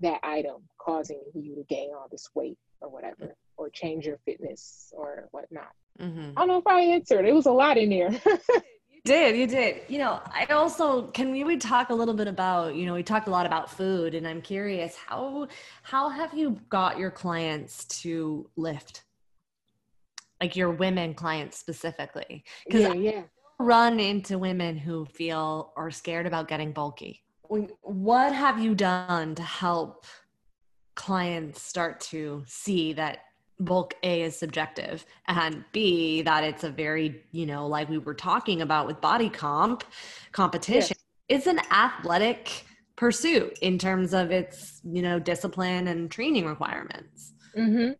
that 0.00 0.20
item 0.22 0.62
causing 0.78 1.20
you 1.34 1.54
to 1.56 1.62
gain 1.64 1.90
all 1.94 2.08
this 2.10 2.28
weight 2.34 2.58
or 2.80 2.88
whatever 2.90 3.36
or 3.56 3.70
change 3.70 4.06
your 4.06 4.18
fitness 4.24 4.92
or 4.96 5.28
whatnot. 5.30 5.70
Mm-hmm. 6.00 6.30
I 6.36 6.40
don't 6.40 6.48
know 6.48 6.58
if 6.58 6.66
I 6.66 6.80
answered. 6.80 7.26
It 7.26 7.34
was 7.34 7.46
a 7.46 7.52
lot 7.52 7.76
in 7.76 7.90
there. 7.90 8.10
you 8.90 9.00
did, 9.04 9.36
you 9.36 9.46
did. 9.46 9.82
You 9.88 9.98
know, 9.98 10.20
I 10.26 10.46
also 10.46 11.08
can 11.08 11.30
we 11.30 11.44
would 11.44 11.60
talk 11.60 11.90
a 11.90 11.94
little 11.94 12.14
bit 12.14 12.26
about, 12.26 12.74
you 12.74 12.86
know, 12.86 12.94
we 12.94 13.02
talked 13.02 13.28
a 13.28 13.30
lot 13.30 13.46
about 13.46 13.70
food 13.70 14.14
and 14.14 14.26
I'm 14.26 14.42
curious 14.42 14.96
how 14.96 15.48
how 15.82 16.08
have 16.08 16.34
you 16.34 16.58
got 16.68 16.98
your 16.98 17.10
clients 17.10 17.84
to 18.02 18.48
lift? 18.56 19.04
Like 20.40 20.56
your 20.56 20.70
women 20.70 21.14
clients 21.14 21.58
specifically. 21.58 22.44
Because 22.66 22.82
yeah, 22.82 22.92
yeah. 22.94 23.22
run 23.58 24.00
into 24.00 24.38
women 24.38 24.76
who 24.76 25.06
feel 25.06 25.72
or 25.76 25.90
scared 25.90 26.26
about 26.26 26.48
getting 26.48 26.72
bulky. 26.72 27.22
What 27.48 28.32
have 28.32 28.58
you 28.58 28.74
done 28.74 29.36
to 29.36 29.42
help 29.42 30.06
clients 30.94 31.62
start 31.62 32.00
to 32.00 32.42
see 32.46 32.92
that 32.94 33.18
bulk 33.60 33.94
A 34.02 34.22
is 34.22 34.38
subjective 34.38 35.04
and 35.28 35.64
B 35.72 36.22
that 36.22 36.44
it's 36.44 36.64
a 36.64 36.70
very, 36.70 37.22
you 37.32 37.46
know, 37.46 37.66
like 37.66 37.88
we 37.88 37.98
were 37.98 38.14
talking 38.14 38.62
about 38.62 38.86
with 38.86 39.00
body 39.00 39.28
comp 39.28 39.84
competition. 40.32 40.96
Yes. 40.96 41.04
It's 41.28 41.46
an 41.46 41.60
athletic 41.70 42.64
pursuit 42.96 43.58
in 43.60 43.78
terms 43.78 44.14
of 44.14 44.30
its 44.30 44.80
you 44.84 45.02
know 45.02 45.18
discipline 45.18 45.88
and 45.88 46.10
training 46.10 46.46
requirements 46.46 47.32
mm-hmm. 47.56 47.90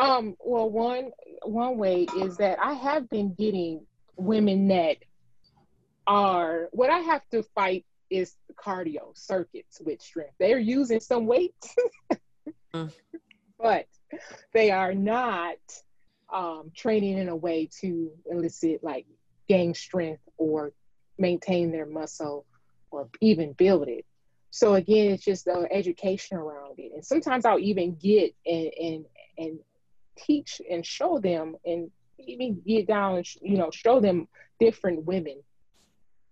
um 0.00 0.36
well 0.44 0.70
one 0.70 1.10
one 1.42 1.76
way 1.76 2.06
is 2.18 2.36
that 2.36 2.58
i 2.60 2.72
have 2.72 3.08
been 3.10 3.34
getting 3.34 3.84
women 4.16 4.68
that 4.68 4.96
are 6.06 6.68
what 6.70 6.90
i 6.90 6.98
have 6.98 7.22
to 7.30 7.42
fight 7.54 7.84
is 8.08 8.36
cardio 8.54 9.16
circuits 9.16 9.80
with 9.84 10.00
strength 10.00 10.34
they're 10.38 10.58
using 10.58 11.00
some 11.00 11.26
weights 11.26 11.74
mm. 12.74 12.92
but 13.58 13.86
they 14.52 14.70
are 14.70 14.94
not 14.94 15.56
um, 16.32 16.70
training 16.76 17.18
in 17.18 17.28
a 17.28 17.36
way 17.36 17.68
to 17.80 18.10
elicit 18.30 18.82
like 18.82 19.06
gain 19.48 19.74
strength 19.74 20.22
or 20.36 20.72
maintain 21.18 21.70
their 21.72 21.86
muscle 21.86 22.46
or 22.90 23.08
even 23.20 23.52
build 23.52 23.88
it. 23.88 24.04
So 24.50 24.74
again, 24.74 25.12
it's 25.12 25.24
just 25.24 25.44
the 25.44 25.68
education 25.70 26.36
around 26.36 26.78
it. 26.78 26.92
And 26.94 27.04
sometimes 27.04 27.44
I'll 27.44 27.58
even 27.58 27.94
get 27.94 28.34
and 28.44 28.70
and 28.80 29.04
and 29.38 29.58
teach 30.18 30.60
and 30.68 30.84
show 30.84 31.18
them 31.18 31.56
and 31.64 31.90
even 32.18 32.60
get 32.66 32.86
down 32.86 33.16
and 33.16 33.26
you 33.40 33.56
know 33.56 33.70
show 33.70 34.00
them 34.00 34.28
different 34.58 35.04
women. 35.04 35.40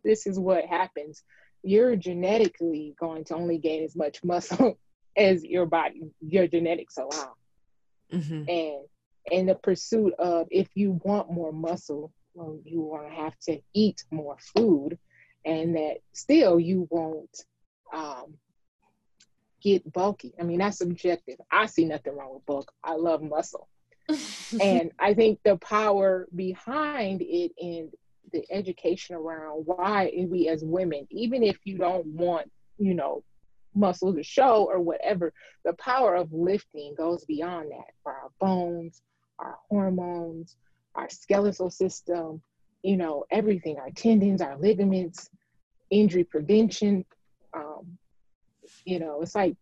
This 0.04 0.26
is 0.26 0.38
what 0.38 0.64
happens. 0.66 1.22
You're 1.62 1.96
genetically 1.96 2.94
going 2.98 3.24
to 3.24 3.34
only 3.34 3.58
gain 3.58 3.84
as 3.84 3.96
much 3.96 4.22
muscle 4.24 4.78
as 5.16 5.44
your 5.44 5.66
body, 5.66 6.02
your 6.20 6.46
genetics 6.46 6.96
allow. 6.98 7.34
Mm-hmm. 8.12 8.48
And 8.48 8.84
in 9.30 9.46
the 9.46 9.54
pursuit 9.54 10.14
of 10.18 10.48
if 10.50 10.68
you 10.74 11.00
want 11.04 11.30
more 11.30 11.52
muscle, 11.52 12.12
well, 12.34 12.58
you 12.64 12.80
want 12.80 13.08
to 13.08 13.14
have 13.14 13.36
to 13.46 13.60
eat 13.74 14.04
more 14.10 14.36
food, 14.56 14.98
and 15.44 15.76
that 15.76 15.98
still 16.12 16.58
you 16.58 16.86
won't 16.90 17.44
um, 17.92 18.34
get 19.62 19.90
bulky. 19.92 20.34
I 20.38 20.44
mean, 20.44 20.58
that's 20.58 20.78
subjective. 20.78 21.36
I 21.50 21.66
see 21.66 21.84
nothing 21.84 22.16
wrong 22.16 22.34
with 22.34 22.46
bulk. 22.46 22.72
I 22.82 22.94
love 22.94 23.22
muscle. 23.22 23.68
and 24.60 24.90
I 24.98 25.14
think 25.14 25.40
the 25.44 25.56
power 25.56 26.28
behind 26.34 27.20
it 27.22 27.52
and 27.60 27.90
the 28.32 28.44
education 28.50 29.16
around 29.16 29.64
why 29.66 30.10
we 30.28 30.48
as 30.48 30.62
women, 30.64 31.06
even 31.10 31.42
if 31.42 31.58
you 31.64 31.78
don't 31.78 32.06
want, 32.06 32.50
you 32.78 32.94
know, 32.94 33.24
muscle 33.74 34.14
to 34.14 34.22
show 34.22 34.66
or 34.70 34.80
whatever, 34.80 35.32
the 35.64 35.72
power 35.74 36.14
of 36.14 36.32
lifting 36.32 36.94
goes 36.96 37.24
beyond 37.24 37.70
that 37.70 37.94
for 38.02 38.12
our 38.12 38.30
bones, 38.40 39.02
our 39.38 39.56
hormones, 39.68 40.56
our 40.94 41.08
skeletal 41.08 41.70
system, 41.70 42.42
you 42.82 42.96
know, 42.96 43.24
everything, 43.30 43.78
our 43.78 43.90
tendons, 43.90 44.40
our 44.40 44.56
ligaments, 44.58 45.30
injury 45.90 46.24
prevention. 46.24 47.04
Um, 47.54 47.98
you 48.84 48.98
know, 48.98 49.22
it's 49.22 49.34
like 49.34 49.56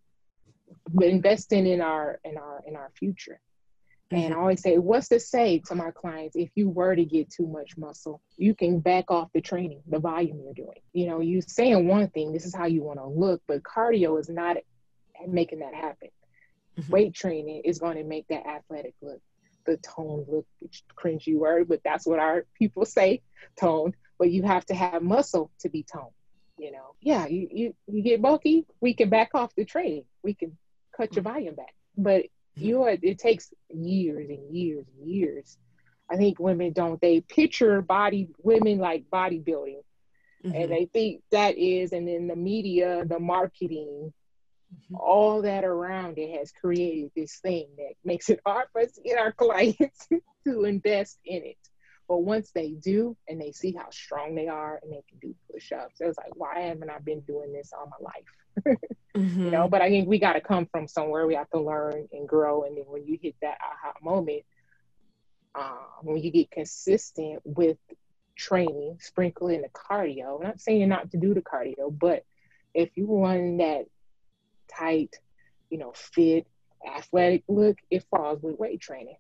investing 1.01 1.67
in 1.67 1.81
our 1.81 2.21
in 2.25 2.37
our 2.37 2.63
in 2.67 2.77
our 2.77 2.91
future. 2.95 3.41
And 4.13 4.21
I 4.21 4.29
mm-hmm. 4.29 4.39
always 4.39 4.63
say, 4.63 4.79
what's 4.79 5.09
to 5.09 5.19
say 5.19 5.61
to 5.67 5.75
my 5.75 5.91
clients 5.91 6.37
if 6.37 6.51
you 6.55 6.69
were 6.69 6.95
to 6.95 7.05
get 7.05 7.29
too 7.29 7.47
much 7.47 7.77
muscle? 7.77 8.21
You 8.37 8.55
can 8.55 8.79
back 8.79 9.11
off 9.11 9.33
the 9.35 9.41
training, 9.41 9.83
the 9.89 9.99
volume 9.99 10.41
you're 10.45 10.55
doing. 10.55 10.79
You 10.93 11.07
know, 11.09 11.21
you 11.21 11.41
saying 11.41 11.89
one 11.89 12.09
thing, 12.11 12.33
this 12.33 12.47
is 12.47 12.55
how 12.55 12.67
you 12.67 12.85
want 12.85 13.01
to 13.01 13.07
look, 13.07 13.43
but 13.49 13.65
cardio 13.65 14.21
is 14.21 14.29
not 14.29 14.59
making 15.27 15.59
that 15.59 15.75
happen. 15.75 16.11
Mm-hmm. 16.79 16.93
Weight 16.93 17.15
training 17.15 17.63
is 17.65 17.81
going 17.81 17.97
to 17.97 18.05
make 18.05 18.29
that 18.29 18.47
athletic 18.47 18.95
look 19.03 19.21
the 19.67 19.77
tone 19.79 20.25
look 20.29 20.47
cringy 20.97 21.37
word, 21.37 21.69
but 21.69 21.81
that's 21.85 22.07
what 22.07 22.19
our 22.19 22.47
people 22.55 22.87
say, 22.87 23.21
tone. 23.61 23.95
But 24.19 24.31
you 24.31 24.45
have 24.45 24.65
to 24.67 24.75
have 24.75 25.03
muscle 25.03 25.51
to 25.61 25.69
be 25.69 25.83
toned. 25.83 26.13
You 26.59 26.73
know, 26.73 26.95
yeah, 27.03 27.27
you, 27.27 27.49
you, 27.51 27.75
you 27.87 28.03
get 28.03 28.23
bulky, 28.23 28.65
we 28.81 28.95
can 28.95 29.11
back 29.11 29.33
off 29.35 29.55
the 29.55 29.67
training. 29.67 30.05
We 30.23 30.33
can 30.33 30.57
cut 30.97 31.15
your 31.15 31.23
volume 31.23 31.55
back. 31.55 31.75
But 31.99 32.27
you 32.57 32.83
are, 32.85 32.97
it 33.01 33.19
takes 33.19 33.53
years 33.71 34.29
and 34.29 34.55
years 34.55 34.87
and 34.99 35.09
years. 35.09 35.57
I 36.11 36.17
think 36.17 36.39
women 36.39 36.73
don't 36.73 37.01
they 37.01 37.21
picture 37.21 37.83
body 37.83 38.29
women 38.43 38.79
like 38.79 39.05
bodybuilding. 39.13 39.83
Mm-hmm. 40.45 40.55
And 40.55 40.71
they 40.71 40.89
think 40.93 41.23
that 41.33 41.59
is, 41.59 41.93
and 41.93 42.07
then 42.07 42.29
the 42.29 42.37
media, 42.37 43.05
the 43.05 43.19
marketing, 43.19 44.13
Mm-hmm. 44.75 44.97
All 44.97 45.43
that 45.43 45.65
around 45.65 46.19
it 46.19 46.39
has 46.39 46.53
created 46.53 47.11
this 47.15 47.39
thing 47.39 47.69
that 47.77 47.95
makes 48.05 48.29
it 48.29 48.41
hard 48.45 48.67
for 48.73 48.81
us 48.81 48.93
to 48.93 49.03
get 49.03 49.19
our 49.19 49.33
clients 49.37 50.09
to 50.45 50.65
invest 50.65 51.19
in 51.25 51.43
it. 51.45 51.57
But 52.09 52.19
once 52.19 52.51
they 52.53 52.71
do 52.71 53.17
and 53.29 53.41
they 53.41 53.53
see 53.53 53.73
how 53.73 53.91
strong 53.91 54.35
they 54.35 54.49
are 54.49 54.79
and 54.83 54.93
they 54.93 55.03
can 55.09 55.19
do 55.21 55.35
push 55.51 55.73
ups, 55.73 55.97
it's 56.01 56.19
like, 56.19 56.37
why 56.37 56.61
haven't 56.61 56.91
I 56.91 56.99
been 56.99 57.21
doing 57.21 57.53
this 57.53 57.73
all 57.73 57.91
my 57.91 58.05
life? 58.05 58.79
mm-hmm. 59.17 59.45
You 59.45 59.51
know, 59.51 59.63
mm-hmm. 59.63 59.71
but 59.71 59.81
I 59.81 59.89
think 59.89 60.09
we 60.09 60.19
got 60.19 60.35
to 60.35 60.43
come 60.43 60.67
from 60.67 60.87
somewhere. 60.87 61.27
We 61.27 61.37
have 61.37 61.49
to 61.51 61.61
learn 61.61 62.07
and 62.13 62.29
grow. 62.29 62.65
And 62.65 62.77
then 62.77 62.85
when 62.87 63.07
you 63.07 63.19
hit 63.21 63.35
that 63.41 63.57
aha 63.63 63.95
moment, 64.03 64.43
um, 65.55 65.79
when 66.03 66.23
you 66.23 66.31
get 66.31 66.51
consistent 66.51 67.41
with 67.45 67.79
training, 68.37 68.99
sprinkle 69.01 69.49
in 69.49 69.63
the 69.63 69.69
cardio, 69.69 70.37
I'm 70.37 70.47
not 70.47 70.61
saying 70.61 70.89
not 70.89 71.11
to 71.13 71.17
do 71.17 71.33
the 71.33 71.41
cardio, 71.41 71.97
but 71.99 72.25
if 72.75 72.91
you 72.95 73.07
want 73.07 73.59
that 73.59 73.87
tight, 74.69 75.17
you 75.71 75.79
know, 75.79 75.93
fit, 75.95 76.47
athletic 76.87 77.43
look, 77.49 77.79
it 77.91 78.05
falls 78.11 78.43
with 78.43 78.59
weight 78.59 78.81
training. 78.81 79.17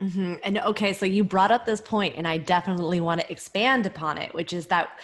Mm-hmm. 0.00 0.34
And 0.44 0.58
okay, 0.58 0.92
so 0.92 1.06
you 1.06 1.24
brought 1.24 1.50
up 1.50 1.64
this 1.64 1.80
point, 1.80 2.16
and 2.16 2.28
I 2.28 2.36
definitely 2.36 3.00
want 3.00 3.22
to 3.22 3.32
expand 3.32 3.86
upon 3.86 4.18
it, 4.18 4.34
which 4.34 4.52
is 4.52 4.66
that 4.66 5.00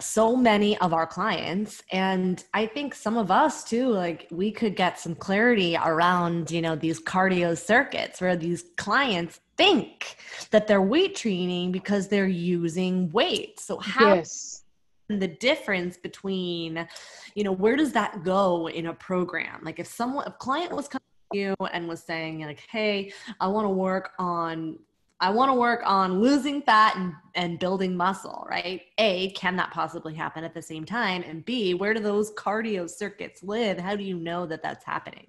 so 0.00 0.36
many 0.36 0.76
of 0.78 0.92
our 0.92 1.06
clients, 1.06 1.82
and 1.90 2.44
I 2.52 2.66
think 2.66 2.94
some 2.94 3.16
of 3.16 3.30
us 3.30 3.64
too, 3.64 3.88
like 3.88 4.26
we 4.30 4.50
could 4.50 4.76
get 4.76 4.98
some 4.98 5.14
clarity 5.14 5.78
around, 5.82 6.50
you 6.50 6.60
know, 6.60 6.76
these 6.76 7.00
cardio 7.00 7.56
circuits 7.56 8.20
where 8.20 8.36
these 8.36 8.64
clients 8.76 9.40
think 9.56 10.16
that 10.50 10.66
they're 10.66 10.82
weight 10.82 11.14
training 11.14 11.72
because 11.72 12.08
they're 12.08 12.26
using 12.26 13.10
weight. 13.12 13.60
So, 13.60 13.78
how 13.78 14.16
yes 14.16 14.60
the 15.08 15.28
difference 15.28 15.98
between 15.98 16.88
you 17.34 17.44
know 17.44 17.52
where 17.52 17.76
does 17.76 17.92
that 17.92 18.24
go 18.24 18.68
in 18.68 18.86
a 18.86 18.94
program 18.94 19.60
like 19.62 19.78
if 19.78 19.86
someone 19.86 20.26
if 20.26 20.38
client 20.38 20.72
was 20.72 20.88
coming 20.88 21.03
you 21.34 21.54
and 21.72 21.88
was 21.88 22.02
saying 22.02 22.40
like 22.40 22.64
hey 22.70 23.12
i 23.40 23.46
want 23.46 23.64
to 23.64 23.70
work 23.70 24.12
on 24.18 24.78
i 25.20 25.30
want 25.30 25.48
to 25.48 25.54
work 25.54 25.80
on 25.84 26.20
losing 26.20 26.62
fat 26.62 26.96
and, 26.96 27.12
and 27.34 27.58
building 27.58 27.96
muscle 27.96 28.44
right? 28.54 28.82
A 28.98 29.30
can 29.30 29.56
that 29.56 29.72
possibly 29.72 30.14
happen 30.14 30.44
at 30.44 30.54
the 30.54 30.62
same 30.62 30.84
time? 30.84 31.24
And 31.26 31.44
b 31.44 31.74
where 31.74 31.92
do 31.92 32.00
those 32.00 32.32
cardio 32.34 32.88
circuits 32.88 33.42
live? 33.42 33.78
How 33.78 33.96
do 33.96 34.04
you 34.04 34.16
know 34.16 34.46
that 34.46 34.62
that's 34.62 34.84
happening? 34.84 35.26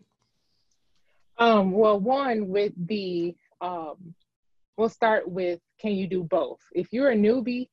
Um 1.37 1.71
well 1.71 1.99
one 1.99 2.47
with 2.47 2.73
the 2.87 3.35
um 3.61 4.13
we'll 4.77 4.89
start 4.89 5.27
with 5.27 5.59
can 5.79 5.93
you 5.93 6.07
do 6.07 6.23
both? 6.23 6.59
If 6.73 6.93
you're 6.93 7.11
a 7.11 7.15
newbie 7.15 7.69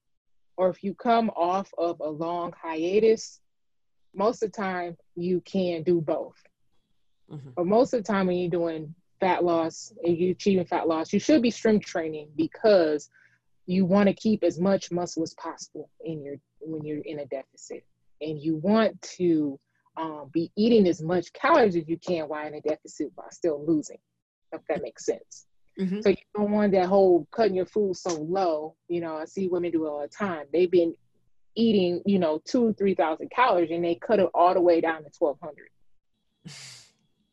or 0.57 0.71
if 0.71 0.83
you 0.83 0.95
come 0.95 1.31
off 1.31 1.73
of 1.77 2.01
a 2.01 2.09
long 2.09 2.53
hiatus, 2.61 3.41
most 4.15 4.43
of 4.43 4.53
the 4.53 4.57
time 4.57 4.97
you 5.17 5.41
can 5.43 5.83
do 5.83 6.01
both. 6.01 6.37
Mm-hmm. 7.33 7.51
But 7.57 7.67
most 7.67 7.95
of 7.95 8.05
the 8.05 8.13
time 8.13 8.27
when 8.27 8.37
you're 8.37 8.51
doing 8.51 8.95
fat 9.21 9.45
loss 9.45 9.93
and 10.05 10.17
you're 10.17 10.33
achieving 10.33 10.67
fat 10.67 10.89
loss, 10.89 11.13
you 11.13 11.21
should 11.21 11.43
be 11.43 11.51
strength 11.51 11.87
training 11.87 12.29
because 12.37 13.09
you 13.67 13.85
want 13.85 14.09
to 14.09 14.15
keep 14.15 14.43
as 14.43 14.59
much 14.59 14.91
muscle 14.91 15.23
as 15.23 15.35
possible 15.35 15.89
in 16.05 16.23
your 16.23 16.37
when 16.61 16.85
you're 16.85 16.99
in 16.99 17.21
a 17.21 17.27
deficit, 17.27 17.85
and 18.21 18.41
you 18.41 18.57
want 18.57 19.01
to 19.03 19.59
um, 19.97 20.31
be 20.33 20.51
eating 20.57 20.87
as 20.87 21.03
much 21.03 21.33
calories 21.33 21.77
as 21.77 21.89
you 21.89 21.99
can 21.99 22.29
while 22.29 22.47
in 22.47 22.55
a 22.55 22.61
deficit 22.61 23.11
while 23.15 23.31
still 23.31 23.65
losing. 23.67 23.99
If 24.53 24.61
that 24.69 24.83
makes 24.83 25.07
sense. 25.07 25.47
Mm-hmm. 25.81 26.01
So 26.03 26.11
you 26.11 26.17
don't 26.35 26.51
want 26.51 26.73
that 26.73 26.87
whole 26.87 27.27
cutting 27.31 27.55
your 27.55 27.67
food 27.67 27.97
so 27.97 28.15
low. 28.21 28.75
You 28.89 29.01
know, 29.01 29.17
I 29.17 29.25
see 29.25 29.49
women 29.49 29.71
do 29.71 29.87
it 29.87 29.89
all 29.89 30.03
the 30.03 30.09
time. 30.09 30.45
They've 30.53 30.71
been 30.71 30.95
eating, 31.55 32.03
you 32.05 32.19
know, 32.19 32.43
two, 32.45 32.75
three 32.75 32.95
thousand 32.95 33.31
calories, 33.31 33.71
and 33.71 33.85
they 33.85 33.95
cut 33.95 34.19
it 34.19 34.29
all 34.35 34.53
the 34.53 34.61
way 34.61 34.81
down 34.81 35.05
to 35.05 35.11
twelve 35.11 35.39
hundred. 35.43 35.69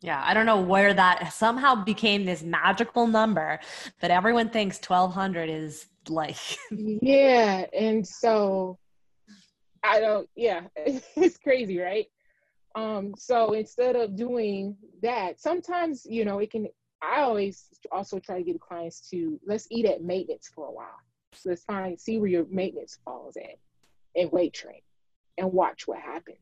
Yeah, 0.02 0.22
I 0.26 0.34
don't 0.34 0.46
know 0.46 0.62
where 0.62 0.94
that 0.94 1.34
somehow 1.34 1.84
became 1.84 2.26
this 2.26 2.44
magical 2.44 3.08
number, 3.08 3.60
but 4.00 4.12
everyone 4.12 4.50
thinks 4.50 4.80
1200 4.80 5.50
is 5.50 5.88
like. 6.08 6.38
yeah, 6.72 7.66
and 7.74 8.08
so 8.08 8.78
I 9.84 10.00
don't, 10.00 10.30
yeah, 10.36 10.62
it's 10.76 11.38
crazy, 11.38 11.80
right? 11.80 12.06
Um, 12.76 13.14
so 13.18 13.54
instead 13.54 13.96
of 13.96 14.16
doing 14.16 14.78
that, 15.02 15.42
sometimes, 15.42 16.06
you 16.06 16.24
know, 16.24 16.40
it 16.40 16.52
can 16.52 16.68
I 17.02 17.22
always 17.22 17.66
also 17.92 18.20
try 18.20 18.38
to 18.38 18.44
get 18.44 18.60
clients 18.60 19.10
to 19.10 19.40
let's 19.46 19.68
eat 19.72 19.86
at 19.86 20.04
maintenance 20.04 20.50
for 20.54 20.68
a 20.68 20.72
while. 20.72 21.00
So 21.34 21.50
let's 21.50 21.64
find 21.64 22.00
see 22.00 22.18
where 22.18 22.30
your 22.30 22.46
maintenance 22.50 23.00
falls 23.06 23.38
at 23.38 23.58
and 24.16 24.32
weight 24.32 24.54
train 24.54 24.82
and 25.38 25.52
watch 25.54 25.88
what 25.88 26.00
happens. 26.00 26.38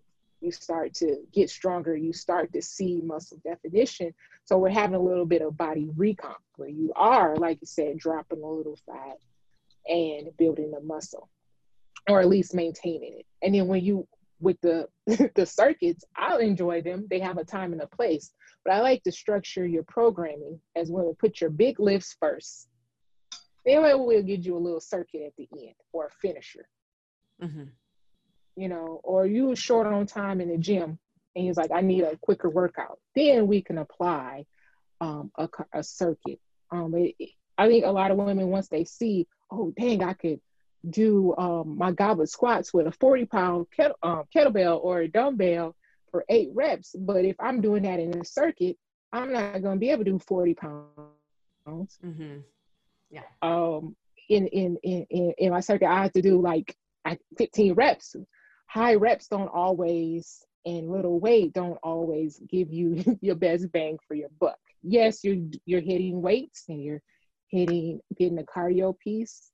You 0.48 0.54
start 0.54 0.94
to 0.96 1.18
get 1.34 1.50
stronger, 1.50 1.94
you 1.94 2.14
start 2.14 2.54
to 2.54 2.62
see 2.62 3.02
muscle 3.04 3.38
definition. 3.44 4.14
So 4.46 4.58
we're 4.58 4.70
having 4.70 4.96
a 4.96 5.02
little 5.02 5.26
bit 5.26 5.42
of 5.42 5.58
body 5.58 5.90
recomp 5.98 6.38
where 6.56 6.70
you 6.70 6.94
are, 6.96 7.36
like 7.36 7.58
you 7.60 7.68
said, 7.68 7.98
dropping 7.98 8.42
a 8.42 8.48
little 8.48 8.78
fat 8.86 9.18
and 9.90 10.30
building 10.38 10.72
the 10.72 10.80
muscle, 10.80 11.28
or 12.08 12.22
at 12.22 12.30
least 12.30 12.56
maintaining 12.56 13.20
it. 13.20 13.26
And 13.42 13.54
then 13.54 13.68
when 13.68 13.84
you 13.84 14.08
with 14.40 14.56
the 14.62 14.88
the 15.36 15.46
circuits, 15.46 16.06
I'll 16.16 16.38
enjoy 16.38 16.82
them. 16.82 17.08
They 17.10 17.20
have 17.20 17.38
a 17.38 17.44
time 17.44 17.74
and 17.74 17.82
a 17.82 17.88
place. 17.88 18.32
But 18.64 18.74
I 18.74 18.80
like 18.80 19.04
to 19.04 19.12
structure 19.12 19.68
your 19.68 19.84
programming 19.84 20.62
as 20.78 20.90
well. 20.90 21.14
Put 21.20 21.42
your 21.42 21.50
big 21.50 21.78
lifts 21.78 22.16
first. 22.22 22.70
Then 23.66 23.82
we'll 23.82 24.24
give 24.24 24.46
you 24.46 24.56
a 24.56 24.58
little 24.58 24.80
circuit 24.80 25.24
at 25.26 25.34
the 25.38 25.50
end 25.52 25.76
or 25.92 26.06
a 26.06 26.12
finisher. 26.22 26.70
Mm-hmm. 27.44 27.64
You 28.58 28.68
know, 28.70 29.00
or 29.04 29.26
you 29.26 29.48
were 29.48 29.56
short 29.56 29.88
on 29.88 30.08
time 30.08 30.42
in 30.42 30.50
the 30.50 30.58
gym 30.58 31.00
and 31.38 31.46
he's 31.46 31.58
like, 31.58 31.72
I 31.72 31.82
need 31.82 32.04
a 32.04 32.18
quicker 32.18 32.50
workout. 32.50 33.00
Then 33.16 33.46
we 33.46 33.62
can 33.62 33.78
apply 33.78 34.46
um, 35.00 35.32
a, 35.38 35.48
a 35.72 35.84
circuit. 35.84 36.40
Um, 36.72 36.96
it, 36.96 37.16
I 37.58 37.68
think 37.68 37.86
a 37.86 37.92
lot 37.92 38.10
of 38.10 38.18
women, 38.18 38.50
once 38.50 38.68
they 38.70 38.86
see, 38.86 39.28
oh, 39.52 39.72
dang, 39.78 40.04
I 40.04 40.14
could 40.14 40.40
do 40.90 41.36
um, 41.38 41.78
my 41.78 41.92
goblet 41.92 42.30
squats 42.30 42.74
with 42.74 42.88
a 42.88 42.92
40 42.92 43.26
pound 43.26 43.68
kettle, 43.76 43.98
um, 44.02 44.24
kettlebell 44.36 44.84
or 44.84 45.02
a 45.02 45.08
dumbbell 45.08 45.76
for 46.10 46.26
eight 46.28 46.50
reps. 46.54 46.96
But 46.98 47.24
if 47.24 47.36
I'm 47.40 47.62
doing 47.62 47.84
that 47.84 48.00
in 48.00 48.20
a 48.20 48.26
circuit, 48.26 48.78
I'm 49.14 49.32
not 49.32 49.62
going 49.62 49.76
to 49.76 49.80
be 49.80 49.92
able 49.92 50.06
to 50.06 50.12
do 50.12 50.20
40 50.20 50.54
pounds. 50.56 52.00
Mm-hmm. 52.04 52.40
Yeah. 53.12 53.22
Um, 53.44 53.96
in, 54.28 54.48
in, 54.48 54.78
in, 54.82 55.06
in, 55.10 55.34
in 55.38 55.52
my 55.52 55.60
circuit, 55.60 55.88
I 55.88 56.02
have 56.02 56.14
to 56.14 56.22
do 56.22 56.42
like 56.42 56.76
15 57.38 57.74
reps. 57.74 58.16
High 58.68 58.96
reps 58.96 59.28
don't 59.28 59.48
always, 59.48 60.46
and 60.66 60.92
little 60.92 61.20
weight 61.20 61.54
don't 61.54 61.80
always 61.84 62.40
give 62.50 62.72
you 62.72 63.04
your 63.22 63.36
best 63.36 63.72
bang 63.72 63.98
for 64.08 64.16
your 64.16 64.30
buck. 64.40 64.60
Yes, 64.84 65.24
you're, 65.24 65.38
you're 65.66 65.82
hitting 65.82 66.22
weights 66.22 66.66
and 66.70 66.84
you're 66.84 67.02
hitting, 67.48 68.00
getting 68.18 68.36
the 68.36 68.44
cardio 68.44 68.98
piece, 69.00 69.52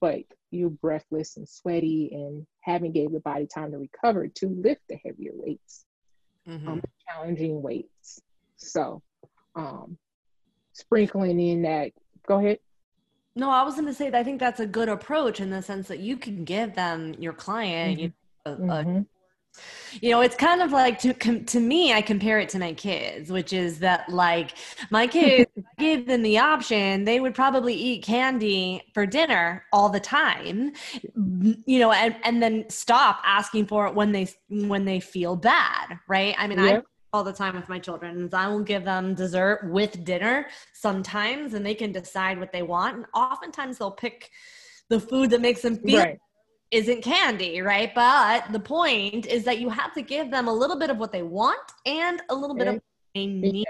but 0.00 0.22
you're 0.50 0.70
breathless 0.70 1.36
and 1.36 1.48
sweaty 1.48 2.10
and 2.12 2.46
haven't 2.60 2.92
gave 2.92 3.12
the 3.12 3.20
body 3.20 3.46
time 3.46 3.72
to 3.72 3.78
recover 3.78 4.28
to 4.28 4.48
lift 4.48 4.82
the 4.88 4.96
heavier 5.04 5.32
weights, 5.34 5.84
mm-hmm. 6.48 6.68
um, 6.68 6.82
challenging 7.08 7.62
weights. 7.62 8.20
So, 8.56 9.02
um, 9.56 9.98
sprinkling 10.72 11.40
in 11.40 11.62
that. 11.62 11.92
Go 12.26 12.38
ahead. 12.38 12.58
No, 13.34 13.50
I 13.50 13.62
was 13.62 13.74
going 13.74 13.86
to 13.86 13.94
say 13.94 14.10
that 14.10 14.18
I 14.18 14.24
think 14.24 14.40
that's 14.40 14.60
a 14.60 14.66
good 14.66 14.88
approach 14.88 15.40
in 15.40 15.50
the 15.50 15.62
sense 15.62 15.88
that 15.88 16.00
you 16.00 16.16
can 16.16 16.44
give 16.44 16.74
them 16.74 17.14
your 17.18 17.32
client 17.32 17.94
mm-hmm. 17.94 18.04
you 18.04 18.12
mm-hmm. 18.46 18.70
a 18.70 19.04
you 20.00 20.10
know 20.10 20.20
it's 20.20 20.36
kind 20.36 20.62
of 20.62 20.72
like 20.72 20.98
to 20.98 21.12
to 21.44 21.60
me 21.60 21.92
i 21.92 22.00
compare 22.00 22.38
it 22.38 22.48
to 22.48 22.58
my 22.58 22.72
kids 22.72 23.30
which 23.30 23.52
is 23.52 23.78
that 23.78 24.08
like 24.08 24.54
my 24.90 25.06
kids 25.06 25.50
give 25.78 26.06
them 26.06 26.22
the 26.22 26.38
option 26.38 27.04
they 27.04 27.20
would 27.20 27.34
probably 27.34 27.74
eat 27.74 28.02
candy 28.02 28.82
for 28.94 29.04
dinner 29.04 29.64
all 29.72 29.88
the 29.88 30.00
time 30.00 30.72
you 31.66 31.78
know 31.78 31.92
and 31.92 32.16
and 32.24 32.42
then 32.42 32.64
stop 32.70 33.20
asking 33.24 33.66
for 33.66 33.86
it 33.86 33.94
when 33.94 34.12
they 34.12 34.26
when 34.48 34.84
they 34.84 35.00
feel 35.00 35.36
bad 35.36 35.98
right? 36.08 36.34
I 36.38 36.46
mean 36.46 36.58
i 36.58 36.80
all 37.12 37.22
the 37.22 37.32
time 37.32 37.54
with 37.54 37.68
my 37.68 37.78
children 37.78 38.30
i 38.32 38.48
will 38.48 38.62
give 38.62 38.84
them 38.84 39.14
dessert 39.14 39.60
with 39.70 40.02
dinner 40.02 40.46
sometimes 40.72 41.52
and 41.52 41.64
they 41.64 41.74
can 41.74 41.92
decide 41.92 42.40
what 42.40 42.50
they 42.52 42.62
want 42.62 42.96
and 42.96 43.06
oftentimes 43.14 43.76
they'll 43.76 43.90
pick 43.90 44.30
the 44.88 44.98
food 44.98 45.28
that 45.28 45.42
makes 45.42 45.60
them 45.60 45.76
feel 45.76 45.98
right 45.98 46.18
isn't 46.72 47.02
candy, 47.02 47.60
right? 47.60 47.94
But 47.94 48.50
the 48.50 48.58
point 48.58 49.26
is 49.26 49.44
that 49.44 49.60
you 49.60 49.68
have 49.68 49.92
to 49.92 50.02
give 50.02 50.30
them 50.30 50.48
a 50.48 50.52
little 50.52 50.78
bit 50.78 50.88
of 50.88 50.96
what 50.96 51.12
they 51.12 51.22
want 51.22 51.60
and 51.84 52.20
a 52.30 52.34
little 52.34 52.56
bit 52.56 52.66
of 52.66 52.74
what 52.74 52.82
they 53.14 53.26
need. 53.26 53.66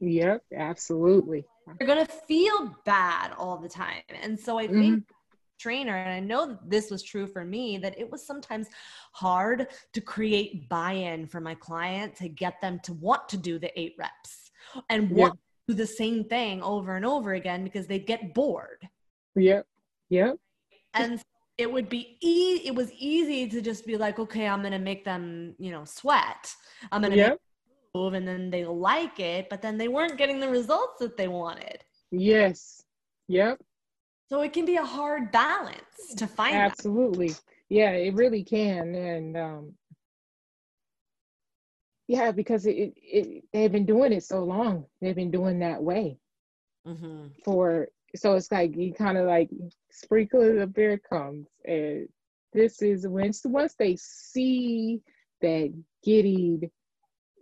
Yep, 0.00 0.42
absolutely. 0.56 1.44
You're 1.78 1.86
going 1.86 2.04
to 2.04 2.10
feel 2.10 2.74
bad 2.86 3.32
all 3.36 3.58
the 3.58 3.68
time. 3.68 4.02
And 4.22 4.40
so 4.40 4.58
I 4.58 4.66
think 4.66 5.00
mm-hmm. 5.00 5.14
trainer 5.58 5.96
and 5.96 6.10
I 6.10 6.20
know 6.20 6.58
this 6.66 6.90
was 6.90 7.02
true 7.02 7.26
for 7.26 7.44
me 7.44 7.76
that 7.76 7.98
it 7.98 8.10
was 8.10 8.26
sometimes 8.26 8.68
hard 9.12 9.66
to 9.92 10.00
create 10.00 10.66
buy-in 10.70 11.26
for 11.26 11.40
my 11.40 11.54
client 11.54 12.16
to 12.16 12.28
get 12.30 12.58
them 12.62 12.80
to 12.84 12.94
want 12.94 13.28
to 13.28 13.36
do 13.36 13.58
the 13.58 13.78
8 13.78 13.96
reps 13.98 14.50
and 14.88 15.10
want 15.10 15.34
to 15.34 15.38
do 15.68 15.74
the 15.74 15.86
same 15.86 16.24
thing 16.24 16.62
over 16.62 16.96
and 16.96 17.04
over 17.04 17.34
again 17.34 17.64
because 17.64 17.86
they 17.86 17.98
get 17.98 18.32
bored. 18.32 18.88
Yep. 19.36 19.66
Yep. 20.08 20.38
And 20.94 21.22
it 21.58 21.70
would 21.70 21.88
be 21.88 22.16
e- 22.22 22.62
it 22.64 22.74
was 22.74 22.92
easy 22.92 23.48
to 23.48 23.60
just 23.60 23.84
be 23.84 23.96
like 23.96 24.18
okay 24.18 24.46
i'm 24.46 24.62
gonna 24.62 24.78
make 24.78 25.04
them 25.04 25.54
you 25.58 25.70
know 25.70 25.84
sweat 25.84 26.54
i'm 26.92 27.02
gonna 27.02 27.16
yep. 27.16 27.38
move 27.94 28.14
and 28.14 28.26
then 28.26 28.48
they 28.48 28.64
like 28.64 29.20
it 29.20 29.50
but 29.50 29.60
then 29.60 29.76
they 29.76 29.88
weren't 29.88 30.16
getting 30.16 30.40
the 30.40 30.48
results 30.48 30.98
that 31.00 31.16
they 31.16 31.28
wanted 31.28 31.84
yes 32.10 32.82
yep 33.26 33.60
so 34.30 34.40
it 34.42 34.52
can 34.52 34.64
be 34.64 34.76
a 34.76 34.84
hard 34.84 35.30
balance 35.32 36.14
to 36.16 36.26
find 36.26 36.54
absolutely 36.54 37.28
that. 37.28 37.42
yeah 37.68 37.90
it 37.90 38.14
really 38.14 38.44
can 38.44 38.94
and 38.94 39.36
um 39.36 39.72
yeah 42.06 42.30
because 42.30 42.64
it, 42.64 42.72
it, 42.72 42.94
it, 42.96 43.44
they've 43.52 43.72
been 43.72 43.84
doing 43.84 44.12
it 44.12 44.22
so 44.22 44.42
long 44.44 44.84
they've 45.00 45.16
been 45.16 45.30
doing 45.30 45.58
that 45.58 45.82
way 45.82 46.16
mm-hmm. 46.86 47.26
for 47.44 47.88
so 48.16 48.34
it's 48.34 48.50
like 48.50 48.76
you 48.76 48.92
kind 48.92 49.18
of 49.18 49.26
like 49.26 49.50
sprinkle 49.90 50.42
it 50.42 50.58
up 50.58 51.02
comes. 51.08 51.46
And 51.64 52.08
this 52.52 52.82
is 52.82 53.06
when 53.06 53.32
once 53.44 53.74
they 53.78 53.96
see 53.96 55.00
that 55.40 55.72
getting 56.04 56.70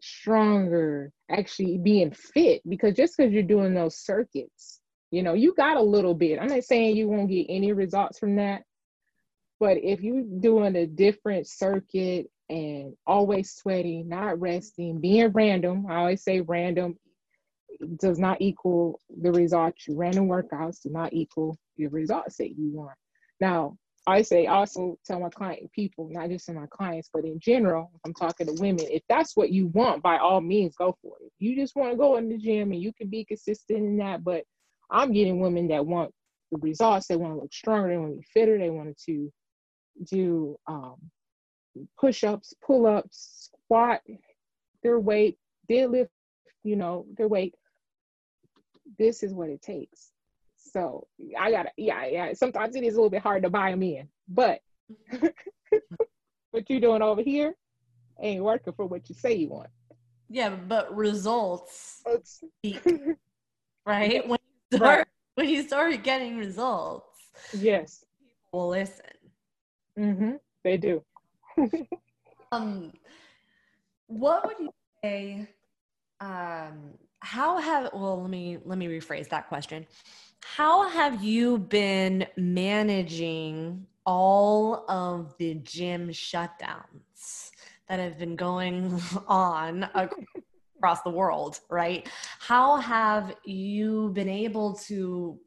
stronger 0.00 1.10
actually 1.30 1.78
being 1.78 2.10
fit 2.12 2.62
because 2.68 2.94
just 2.94 3.16
because 3.16 3.32
you're 3.32 3.42
doing 3.42 3.74
those 3.74 3.96
circuits 3.96 4.80
you 5.10 5.22
know 5.22 5.32
you 5.32 5.54
got 5.54 5.78
a 5.78 5.82
little 5.82 6.14
bit. 6.14 6.38
I'm 6.38 6.48
not 6.48 6.64
saying 6.64 6.96
you 6.96 7.08
won't 7.08 7.30
get 7.30 7.46
any 7.48 7.72
results 7.72 8.18
from 8.18 8.36
that 8.36 8.62
but 9.58 9.78
if 9.78 10.02
you're 10.02 10.22
doing 10.22 10.76
a 10.76 10.86
different 10.86 11.46
circuit 11.46 12.30
and 12.48 12.94
always 13.06 13.54
sweating 13.54 14.08
not 14.08 14.38
resting 14.40 15.00
being 15.00 15.32
random 15.32 15.86
i 15.90 15.96
always 15.96 16.22
say 16.22 16.40
random 16.40 16.96
does 17.96 18.18
not 18.18 18.40
equal 18.40 19.00
the 19.20 19.32
results. 19.32 19.86
Random 19.88 20.28
workouts 20.28 20.82
do 20.82 20.90
not 20.90 21.12
equal 21.12 21.58
your 21.76 21.90
results 21.90 22.36
that 22.36 22.50
you 22.50 22.70
want. 22.72 22.96
Now, 23.40 23.76
I 24.08 24.22
say 24.22 24.46
also 24.46 24.96
tell 25.04 25.18
my 25.18 25.30
client 25.30 25.70
people, 25.72 26.08
not 26.12 26.28
just 26.28 26.46
to 26.46 26.52
my 26.52 26.66
clients, 26.70 27.10
but 27.12 27.24
in 27.24 27.40
general, 27.40 27.90
I'm 28.04 28.14
talking 28.14 28.46
to 28.46 28.52
women, 28.60 28.86
if 28.88 29.02
that's 29.08 29.36
what 29.36 29.50
you 29.50 29.66
want, 29.68 30.02
by 30.02 30.18
all 30.18 30.40
means, 30.40 30.76
go 30.76 30.96
for 31.02 31.16
it. 31.20 31.26
If 31.26 31.32
you 31.40 31.56
just 31.56 31.74
want 31.74 31.90
to 31.90 31.96
go 31.96 32.16
in 32.16 32.28
the 32.28 32.38
gym 32.38 32.70
and 32.70 32.80
you 32.80 32.92
can 32.92 33.08
be 33.08 33.24
consistent 33.24 33.80
in 33.80 33.96
that, 33.98 34.22
but 34.22 34.44
I'm 34.90 35.12
getting 35.12 35.40
women 35.40 35.66
that 35.68 35.84
want 35.84 36.12
the 36.52 36.58
results, 36.58 37.08
they 37.08 37.16
want 37.16 37.34
to 37.34 37.40
look 37.40 37.52
stronger, 37.52 37.88
they 37.88 37.98
want 37.98 38.12
to 38.12 38.18
be 38.18 38.26
fitter, 38.32 38.58
they 38.58 38.70
want 38.70 38.96
to 39.06 39.32
do 40.04 40.56
um, 40.68 40.96
push 41.98 42.22
ups, 42.22 42.54
pull 42.64 42.86
ups, 42.86 43.50
squat 43.64 44.00
their 44.84 45.00
weight, 45.00 45.36
deadlift, 45.68 46.08
you 46.62 46.76
know, 46.76 47.06
their 47.16 47.28
weight 47.28 47.54
this 48.98 49.22
is 49.22 49.32
what 49.32 49.48
it 49.48 49.62
takes. 49.62 50.10
So 50.56 51.06
I 51.38 51.50
gotta, 51.50 51.70
yeah, 51.76 52.06
yeah. 52.06 52.32
Sometimes 52.34 52.76
it 52.76 52.84
is 52.84 52.94
a 52.94 52.96
little 52.96 53.10
bit 53.10 53.22
hard 53.22 53.42
to 53.42 53.50
buy 53.50 53.70
them 53.70 53.82
in, 53.82 54.08
but 54.28 54.60
what 56.50 56.68
you're 56.68 56.80
doing 56.80 57.02
over 57.02 57.22
here 57.22 57.54
ain't 58.20 58.42
working 58.42 58.72
for 58.72 58.86
what 58.86 59.08
you 59.08 59.14
say 59.14 59.34
you 59.34 59.48
want. 59.48 59.70
Yeah, 60.28 60.50
but 60.50 60.94
results, 60.94 62.02
right? 63.86 64.28
When 64.28 64.38
you 64.70 64.76
start, 64.76 64.98
right. 64.98 65.06
when 65.36 65.48
you 65.48 65.62
start 65.62 66.02
getting 66.02 66.36
results, 66.36 67.06
yes, 67.52 68.04
people 68.44 68.60
will 68.60 68.68
listen. 68.70 69.04
Mm-hmm. 69.98 70.32
They 70.64 70.76
do. 70.76 71.02
um, 72.52 72.92
what 74.08 74.46
would 74.46 74.56
you 74.60 74.70
say? 75.02 75.48
Um, 76.20 76.94
how 77.26 77.58
have 77.58 77.90
well 77.92 78.22
let 78.22 78.30
me 78.30 78.58
let 78.64 78.78
me 78.78 78.86
rephrase 78.86 79.28
that 79.30 79.48
question. 79.48 79.84
How 80.44 80.88
have 80.88 81.24
you 81.24 81.58
been 81.58 82.24
managing 82.36 83.84
all 84.04 84.88
of 84.88 85.36
the 85.38 85.54
gym 85.54 86.10
shutdowns 86.10 87.50
that 87.88 87.98
have 87.98 88.16
been 88.16 88.36
going 88.36 89.00
on 89.26 89.88
across 89.94 91.02
the 91.02 91.10
world 91.10 91.58
right? 91.68 92.08
How 92.38 92.76
have 92.76 93.34
you 93.44 94.10
been 94.10 94.28
able 94.28 94.74
to 94.86 95.40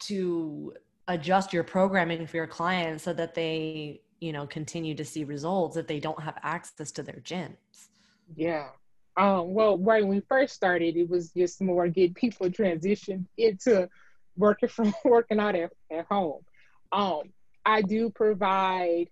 to 0.00 0.74
adjust 1.08 1.54
your 1.54 1.64
programming 1.64 2.26
for 2.26 2.36
your 2.36 2.46
clients 2.46 3.02
so 3.02 3.14
that 3.14 3.34
they 3.34 4.02
you 4.20 4.32
know 4.34 4.46
continue 4.46 4.94
to 4.94 5.06
see 5.06 5.24
results 5.24 5.78
if 5.78 5.86
they 5.86 6.00
don't 6.00 6.20
have 6.20 6.38
access 6.42 6.92
to 6.92 7.02
their 7.02 7.22
gyms? 7.24 7.88
Yeah 8.34 8.68
um, 9.16 9.54
well, 9.54 9.78
right 9.78 10.02
when 10.02 10.16
we 10.16 10.22
first 10.28 10.54
started, 10.54 10.96
it 10.96 11.08
was 11.08 11.30
just 11.30 11.60
more 11.62 11.88
get 11.88 12.14
people 12.14 12.50
transition 12.52 13.26
into 13.38 13.88
working 14.36 14.68
from 14.68 14.94
working 15.04 15.40
out 15.40 15.54
at, 15.54 15.72
at 15.90 16.06
home. 16.06 16.42
Um, 16.92 17.22
I 17.64 17.82
do 17.82 18.10
provide, 18.10 19.08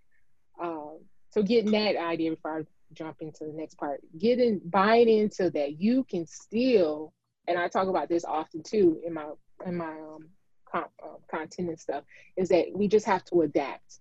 um, 0.63 0.99
so 1.31 1.43
getting 1.43 1.73
that 1.73 1.97
idea 1.97 2.31
before 2.31 2.59
I 2.59 2.63
jump 2.93 3.17
into 3.21 3.45
the 3.45 3.53
next 3.53 3.77
part, 3.77 4.01
getting 4.19 4.61
buying 4.65 5.09
into 5.09 5.51
that 5.51 5.81
you 5.81 6.05
can 6.05 6.27
still, 6.27 7.13
and 7.49 7.59
I 7.59 7.69
talk 7.69 7.89
about 7.89 8.09
this 8.09 8.25
often 8.25 8.63
too 8.63 9.01
in 9.05 9.15
my 9.15 9.27
in 9.67 9.77
my 9.77 9.91
um, 9.91 10.29
con- 10.71 10.85
uh, 11.03 11.17
content 11.31 11.69
and 11.69 11.81
stuff, 11.81 12.05
is 12.37 12.49
that 12.51 12.67
we 12.73 12.89
just 12.89 13.07
have 13.07 13.25
to 13.27 13.43
adapt. 13.43 14.01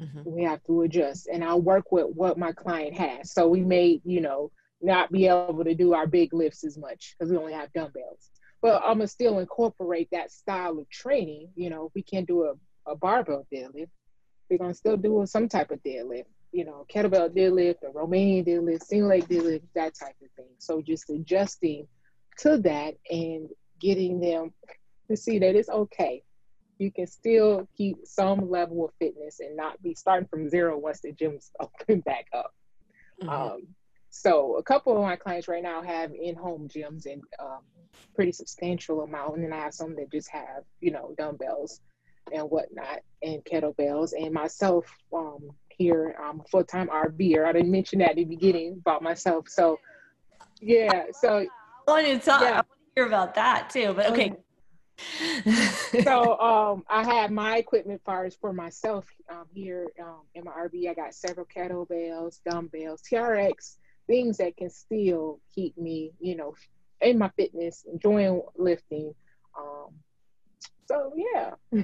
Mm-hmm. 0.00 0.22
We 0.26 0.42
have 0.44 0.62
to 0.64 0.82
adjust, 0.82 1.28
and 1.32 1.42
I'll 1.42 1.60
work 1.60 1.90
with 1.90 2.06
what 2.14 2.38
my 2.38 2.52
client 2.52 2.96
has. 2.98 3.32
So 3.32 3.48
we 3.48 3.62
may, 3.62 4.00
you 4.04 4.20
know, 4.20 4.50
not 4.80 5.10
be 5.10 5.26
able 5.26 5.64
to 5.64 5.74
do 5.74 5.94
our 5.94 6.06
big 6.06 6.32
lifts 6.32 6.64
as 6.64 6.78
much 6.78 7.14
because 7.18 7.30
we 7.30 7.36
only 7.36 7.52
have 7.52 7.72
dumbbells. 7.72 8.30
But 8.60 8.82
I'm 8.82 8.98
gonna 8.98 9.08
still 9.08 9.38
incorporate 9.38 10.08
that 10.12 10.32
style 10.32 10.78
of 10.78 10.88
training. 10.90 11.50
You 11.54 11.70
know, 11.70 11.90
we 11.94 12.02
can't 12.02 12.26
do 12.26 12.44
a, 12.44 12.90
a 12.90 12.96
barbell 12.96 13.46
deadlift. 13.52 13.90
We're 14.50 14.58
gonna 14.58 14.74
still 14.74 14.96
do 14.96 15.24
some 15.26 15.48
type 15.48 15.70
of 15.70 15.82
deadlift. 15.82 16.26
You 16.52 16.64
know, 16.64 16.86
kettlebell 16.92 17.36
deadlift, 17.36 17.82
a 17.86 17.92
Romanian 17.92 18.46
deadlift, 18.46 18.84
single 18.84 19.10
leg 19.10 19.28
deadlift, 19.28 19.62
that 19.74 19.94
type 19.94 20.16
of 20.22 20.30
thing. 20.36 20.54
So 20.58 20.80
just 20.80 21.10
adjusting 21.10 21.86
to 22.38 22.58
that 22.58 22.94
and 23.10 23.50
getting 23.80 24.20
them 24.20 24.52
to 25.08 25.16
see 25.16 25.38
that 25.38 25.54
it's 25.54 25.68
okay. 25.68 26.22
You 26.78 26.92
can 26.92 27.06
still 27.06 27.68
keep 27.76 27.98
some 28.04 28.50
level 28.50 28.84
of 28.84 28.92
fitness 28.98 29.40
and 29.40 29.56
not 29.56 29.82
be 29.82 29.94
starting 29.94 30.28
from 30.28 30.48
zero 30.48 30.78
once 30.78 31.00
the 31.00 31.12
gym's 31.12 31.50
open 31.60 32.00
back 32.00 32.26
up. 32.32 32.52
Mm-hmm. 33.22 33.28
Um, 33.28 33.62
so 34.10 34.56
a 34.56 34.62
couple 34.62 34.96
of 34.96 35.02
my 35.02 35.16
clients 35.16 35.48
right 35.48 35.62
now 35.62 35.82
have 35.82 36.12
in-home 36.12 36.68
gyms 36.68 37.06
and 37.06 37.22
um, 37.38 37.60
pretty 38.14 38.32
substantial 38.32 39.02
amount, 39.02 39.36
and 39.36 39.44
then 39.44 39.52
I 39.52 39.58
have 39.58 39.74
some 39.74 39.94
that 39.96 40.10
just 40.10 40.30
have 40.30 40.64
you 40.80 40.90
know 40.90 41.14
dumbbells 41.16 41.80
and 42.32 42.50
whatnot 42.50 43.00
and 43.22 43.44
kettlebells. 43.44 44.12
And 44.12 44.32
myself 44.32 44.86
um, 45.12 45.50
here, 45.70 46.16
I'm 46.22 46.40
a 46.40 46.44
full-time 46.44 46.88
RVer. 46.88 47.46
I 47.46 47.52
didn't 47.52 47.70
mention 47.70 48.00
that 48.00 48.10
at 48.10 48.16
the 48.16 48.24
beginning 48.24 48.78
about 48.80 49.02
myself. 49.02 49.48
So 49.48 49.78
yeah, 50.60 51.04
so 51.12 51.46
I 51.86 51.90
want 51.90 52.06
to 52.06 52.18
talk. 52.18 52.42
Yeah. 52.42 52.48
I 52.48 52.52
want 52.54 52.66
to 52.66 53.00
hear 53.00 53.06
about 53.06 53.34
that 53.34 53.70
too. 53.70 53.94
But 53.94 54.10
okay. 54.12 54.34
so 56.02 56.38
um, 56.40 56.84
I 56.88 57.04
have 57.04 57.30
my 57.30 57.58
equipment 57.58 58.02
fires 58.04 58.36
for 58.40 58.52
myself 58.52 59.06
um, 59.30 59.44
here 59.52 59.86
um, 60.00 60.22
in 60.34 60.44
my 60.44 60.50
RV. 60.52 60.90
I 60.90 60.94
got 60.94 61.14
several 61.14 61.46
kettlebells, 61.46 62.40
dumbbells, 62.44 63.02
TRX, 63.10 63.76
things 64.08 64.38
that 64.38 64.56
can 64.56 64.70
still 64.70 65.40
keep 65.54 65.78
me, 65.78 66.12
you 66.18 66.34
know, 66.34 66.54
in 67.00 67.18
my 67.18 67.30
fitness, 67.36 67.84
enjoying 67.90 68.42
lifting. 68.56 69.14
Um, 69.56 69.90
so 70.86 71.12
yeah. 71.14 71.82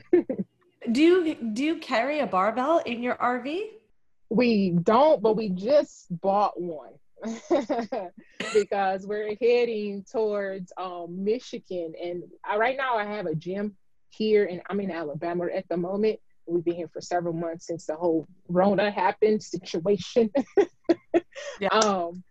do 0.92 1.02
you 1.02 1.34
do 1.52 1.62
you 1.62 1.76
carry 1.76 2.18
a 2.18 2.26
barbell 2.26 2.78
in 2.78 3.02
your 3.02 3.14
RV? 3.16 3.62
We 4.30 4.70
don't, 4.70 5.22
but 5.22 5.36
we 5.36 5.50
just 5.50 6.06
bought 6.20 6.60
one. 6.60 6.94
because 8.52 9.06
we're 9.06 9.34
heading 9.40 10.04
towards 10.10 10.72
um, 10.76 11.24
Michigan. 11.24 11.94
And 12.02 12.24
I, 12.44 12.56
right 12.56 12.76
now, 12.76 12.96
I 12.96 13.04
have 13.04 13.26
a 13.26 13.34
gym 13.34 13.76
here, 14.10 14.44
and 14.44 14.60
I'm 14.68 14.80
in 14.80 14.90
Alabama 14.90 15.46
at 15.54 15.68
the 15.68 15.76
moment. 15.76 16.20
We've 16.46 16.64
been 16.64 16.74
here 16.74 16.88
for 16.88 17.00
several 17.00 17.34
months 17.34 17.66
since 17.66 17.86
the 17.86 17.96
whole 17.96 18.26
Rona 18.48 18.90
happened 18.90 19.42
situation. 19.42 20.30
yeah. 21.60 21.68
Um, 21.68 22.22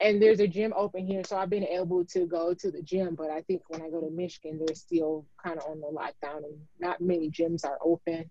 and 0.00 0.20
there's 0.20 0.40
a 0.40 0.48
gym 0.48 0.72
open 0.76 1.06
here, 1.06 1.22
so 1.24 1.36
I've 1.36 1.50
been 1.50 1.64
able 1.64 2.04
to 2.06 2.26
go 2.26 2.54
to 2.54 2.70
the 2.70 2.82
gym. 2.82 3.14
But 3.14 3.30
I 3.30 3.42
think 3.42 3.62
when 3.68 3.82
I 3.82 3.88
go 3.88 4.00
to 4.00 4.10
Michigan, 4.10 4.58
they're 4.58 4.74
still 4.74 5.24
kind 5.42 5.58
of 5.58 5.64
on 5.66 5.80
the 5.80 5.86
lockdown, 5.86 6.38
and 6.38 6.58
not 6.80 7.00
many 7.00 7.30
gyms 7.30 7.64
are 7.64 7.78
open 7.84 8.30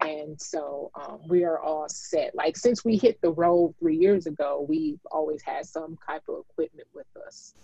and 0.00 0.40
so 0.40 0.90
um, 0.94 1.20
we 1.28 1.44
are 1.44 1.58
all 1.60 1.88
set 1.88 2.34
like 2.34 2.56
since 2.56 2.84
we 2.84 2.96
hit 2.96 3.20
the 3.22 3.30
road 3.30 3.74
three 3.78 3.96
years 3.96 4.26
ago 4.26 4.64
we've 4.68 4.98
always 5.10 5.42
had 5.42 5.64
some 5.64 5.96
type 6.06 6.22
of 6.28 6.44
equipment 6.50 6.88
with 6.94 7.06
us 7.26 7.54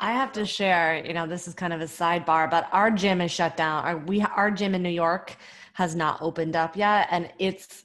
I 0.00 0.12
have 0.12 0.32
to 0.32 0.44
share, 0.44 1.04
you 1.04 1.12
know, 1.12 1.26
this 1.26 1.46
is 1.46 1.54
kind 1.54 1.72
of 1.72 1.80
a 1.80 1.84
sidebar, 1.84 2.50
but 2.50 2.68
our 2.72 2.90
gym 2.90 3.20
is 3.20 3.30
shut 3.30 3.56
down. 3.56 3.84
Our, 3.84 3.98
we, 3.98 4.20
our 4.20 4.50
gym 4.50 4.74
in 4.74 4.82
New 4.82 4.88
York 4.88 5.36
has 5.74 5.94
not 5.94 6.20
opened 6.20 6.56
up 6.56 6.76
yet, 6.76 7.08
and 7.10 7.30
it's 7.38 7.84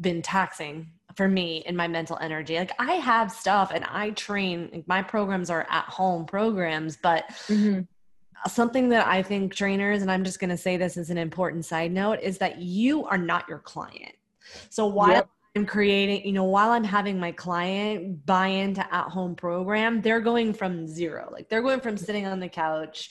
been 0.00 0.22
taxing 0.22 0.90
for 1.16 1.28
me 1.28 1.62
in 1.66 1.76
my 1.76 1.88
mental 1.88 2.16
energy. 2.20 2.56
Like 2.56 2.72
I 2.78 2.94
have 2.94 3.30
stuff 3.30 3.70
and 3.74 3.84
I 3.84 4.10
train. 4.10 4.82
My 4.86 5.02
programs 5.02 5.50
are 5.50 5.66
at 5.68 5.84
home 5.84 6.24
programs, 6.24 6.96
but 6.96 7.28
mm-hmm 7.48 7.82
something 8.48 8.88
that 8.90 9.06
I 9.06 9.22
think 9.22 9.54
trainers, 9.54 10.02
and 10.02 10.10
I'm 10.10 10.24
just 10.24 10.40
going 10.40 10.50
to 10.50 10.56
say 10.56 10.76
this 10.76 10.96
as 10.96 11.10
an 11.10 11.18
important 11.18 11.64
side 11.64 11.92
note, 11.92 12.20
is 12.20 12.38
that 12.38 12.58
you 12.58 13.04
are 13.04 13.18
not 13.18 13.48
your 13.48 13.58
client. 13.58 14.14
So 14.70 14.86
while 14.86 15.10
yep. 15.10 15.28
I'm 15.54 15.66
creating, 15.66 16.26
you 16.26 16.32
know, 16.32 16.44
while 16.44 16.70
I'm 16.70 16.84
having 16.84 17.18
my 17.18 17.32
client 17.32 18.24
buy 18.26 18.48
into 18.48 18.80
at 18.92 19.08
home 19.08 19.34
program, 19.34 20.00
they're 20.00 20.20
going 20.20 20.54
from 20.54 20.86
zero. 20.86 21.28
Like 21.30 21.48
they're 21.48 21.62
going 21.62 21.80
from 21.80 21.96
sitting 21.96 22.26
on 22.26 22.40
the 22.40 22.48
couch 22.48 23.10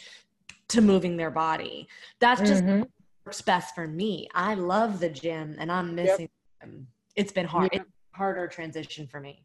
to 0.69 0.81
moving 0.81 1.17
their 1.17 1.31
body. 1.31 1.88
That's 2.19 2.41
just 2.41 2.63
mm-hmm. 2.63 2.84
Works 3.25 3.41
best 3.41 3.75
for 3.75 3.88
me. 3.88 4.27
I 4.34 4.55
love 4.55 4.99
the 4.99 5.10
gym 5.10 5.55
and 5.60 5.71
I'm 5.71 5.95
missing 5.95 6.29
yep. 6.62 6.71
It's 7.15 7.31
been 7.31 7.45
hard. 7.45 7.69
It's 7.73 7.86
harder 8.13 8.47
transition 8.47 9.07
for 9.07 9.19
me. 9.19 9.43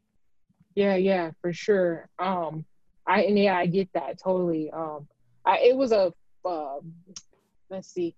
Yeah, 0.75 0.97
yeah, 0.97 1.31
for 1.41 1.53
sure. 1.53 2.09
Um 2.19 2.65
I 3.07 3.23
and 3.23 3.39
yeah, 3.39 3.57
I 3.57 3.67
get 3.67 3.89
that 3.95 4.19
totally. 4.23 4.71
Um 4.71 5.09
I, 5.45 5.59
it 5.59 5.77
was 5.77 5.93
a 5.93 6.13
uh, 6.45 6.79
let's 7.71 7.89
see, 7.89 8.15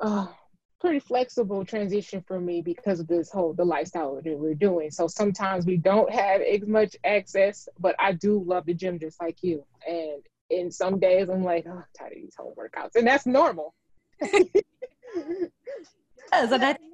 uh, 0.00 0.26
pretty 0.80 1.00
flexible 1.00 1.64
transition 1.64 2.22
for 2.26 2.40
me 2.40 2.60
because 2.60 3.00
of 3.00 3.08
this 3.08 3.30
whole 3.30 3.52
the 3.52 3.64
lifestyle 3.64 4.14
that 4.14 4.38
we're 4.38 4.54
doing. 4.54 4.90
So 4.90 5.08
sometimes 5.08 5.66
we 5.66 5.76
don't 5.76 6.10
have 6.10 6.40
as 6.40 6.66
much 6.66 6.96
access, 7.04 7.68
but 7.78 7.96
I 7.98 8.12
do 8.12 8.42
love 8.46 8.66
the 8.66 8.74
gym 8.74 8.98
just 8.98 9.20
like 9.20 9.38
you. 9.42 9.64
And 9.86 10.22
in 10.50 10.70
some 10.70 10.98
days 10.98 11.28
I'm 11.28 11.42
like, 11.42 11.64
oh, 11.66 11.72
I'm 11.72 11.84
tired 11.98 12.12
of 12.12 12.22
these 12.22 12.36
home 12.36 12.54
workouts, 12.56 12.96
and 12.96 13.06
that's 13.06 13.26
normal. 13.26 13.74
Yes, 14.20 15.50
and 16.32 16.64
I 16.64 16.72
think 16.74 16.88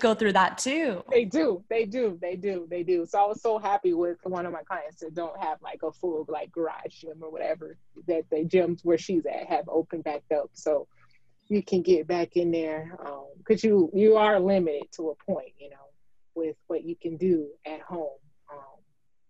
go 0.00 0.14
through 0.14 0.32
that 0.32 0.58
too. 0.58 1.02
They 1.10 1.24
do, 1.24 1.64
they 1.70 1.84
do, 1.84 2.18
they 2.20 2.36
do, 2.36 2.66
they 2.70 2.82
do. 2.82 3.06
So 3.06 3.18
I 3.18 3.26
was 3.26 3.40
so 3.40 3.58
happy 3.58 3.94
with 3.94 4.18
one 4.24 4.46
of 4.46 4.52
my 4.52 4.62
clients 4.62 5.00
that 5.00 5.14
don't 5.14 5.38
have 5.42 5.58
like 5.62 5.80
a 5.82 5.92
full 5.92 6.24
like 6.28 6.52
garage 6.52 7.00
gym 7.00 7.22
or 7.22 7.30
whatever 7.30 7.78
that 8.06 8.24
the 8.30 8.44
gyms 8.44 8.84
where 8.84 8.98
she's 8.98 9.24
at 9.26 9.46
have 9.46 9.68
opened 9.68 10.04
back 10.04 10.22
up. 10.34 10.50
So 10.52 10.86
you 11.48 11.62
can 11.62 11.82
get 11.82 12.06
back 12.06 12.36
in 12.36 12.50
there 12.50 12.96
because 13.38 13.64
um, 13.64 13.70
you 13.70 13.90
you 13.94 14.16
are 14.16 14.40
limited 14.40 14.90
to 14.96 15.10
a 15.10 15.32
point, 15.32 15.52
you 15.58 15.70
know, 15.70 15.76
with 16.34 16.56
what 16.66 16.84
you 16.84 16.96
can 17.00 17.16
do 17.16 17.48
at 17.64 17.80
home. 17.80 18.18
Um, 18.52 18.80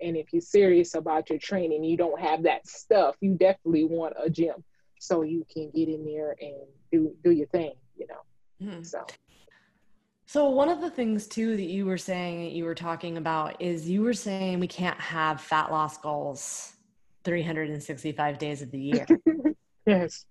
and 0.01 0.17
if 0.17 0.33
you're 0.33 0.43
serious 0.43 0.95
about 0.95 1.31
your 1.31 1.39
training, 1.39 1.85
you 1.85 1.97
don't 1.97 2.21
have 2.21 2.45
that 2.45 2.67
stuff. 2.67 3.17
You 3.21 3.35
definitely 3.35 3.85
want 3.85 4.15
a 4.23 4.31
gym 4.31 4.65
so 4.99 5.23
you 5.23 5.47
can 5.53 5.71
get 5.71 5.89
in 5.89 6.05
there 6.05 6.37
and 6.41 6.57
do 6.93 7.15
do 7.23 7.31
your 7.31 7.47
thing, 7.49 7.73
you 7.97 8.07
know. 8.07 8.67
Mm-hmm. 8.67 8.83
So 8.83 9.05
so, 10.29 10.51
one 10.51 10.69
of 10.69 10.81
the 10.81 10.91
things 10.91 11.29
too 11.29 11.57
that 11.57 11.67
you 11.67 11.87
were 11.87 11.99
saying 11.99 12.43
that 12.43 12.53
you 12.53 12.65
were 12.65 12.75
talking 12.75 13.17
about 13.17 13.63
is 13.63 13.89
you 13.89 14.03
were 14.03 14.13
saying 14.13 14.59
we 14.59 14.67
can't 14.67 15.01
have 15.01 15.41
fat 15.41 15.71
loss 15.71 15.99
goals 15.99 16.73
365 17.23 18.37
days 18.37 18.61
of 18.61 18.73
the 18.73 18.79
year. 18.79 19.07
yes. 19.87 20.27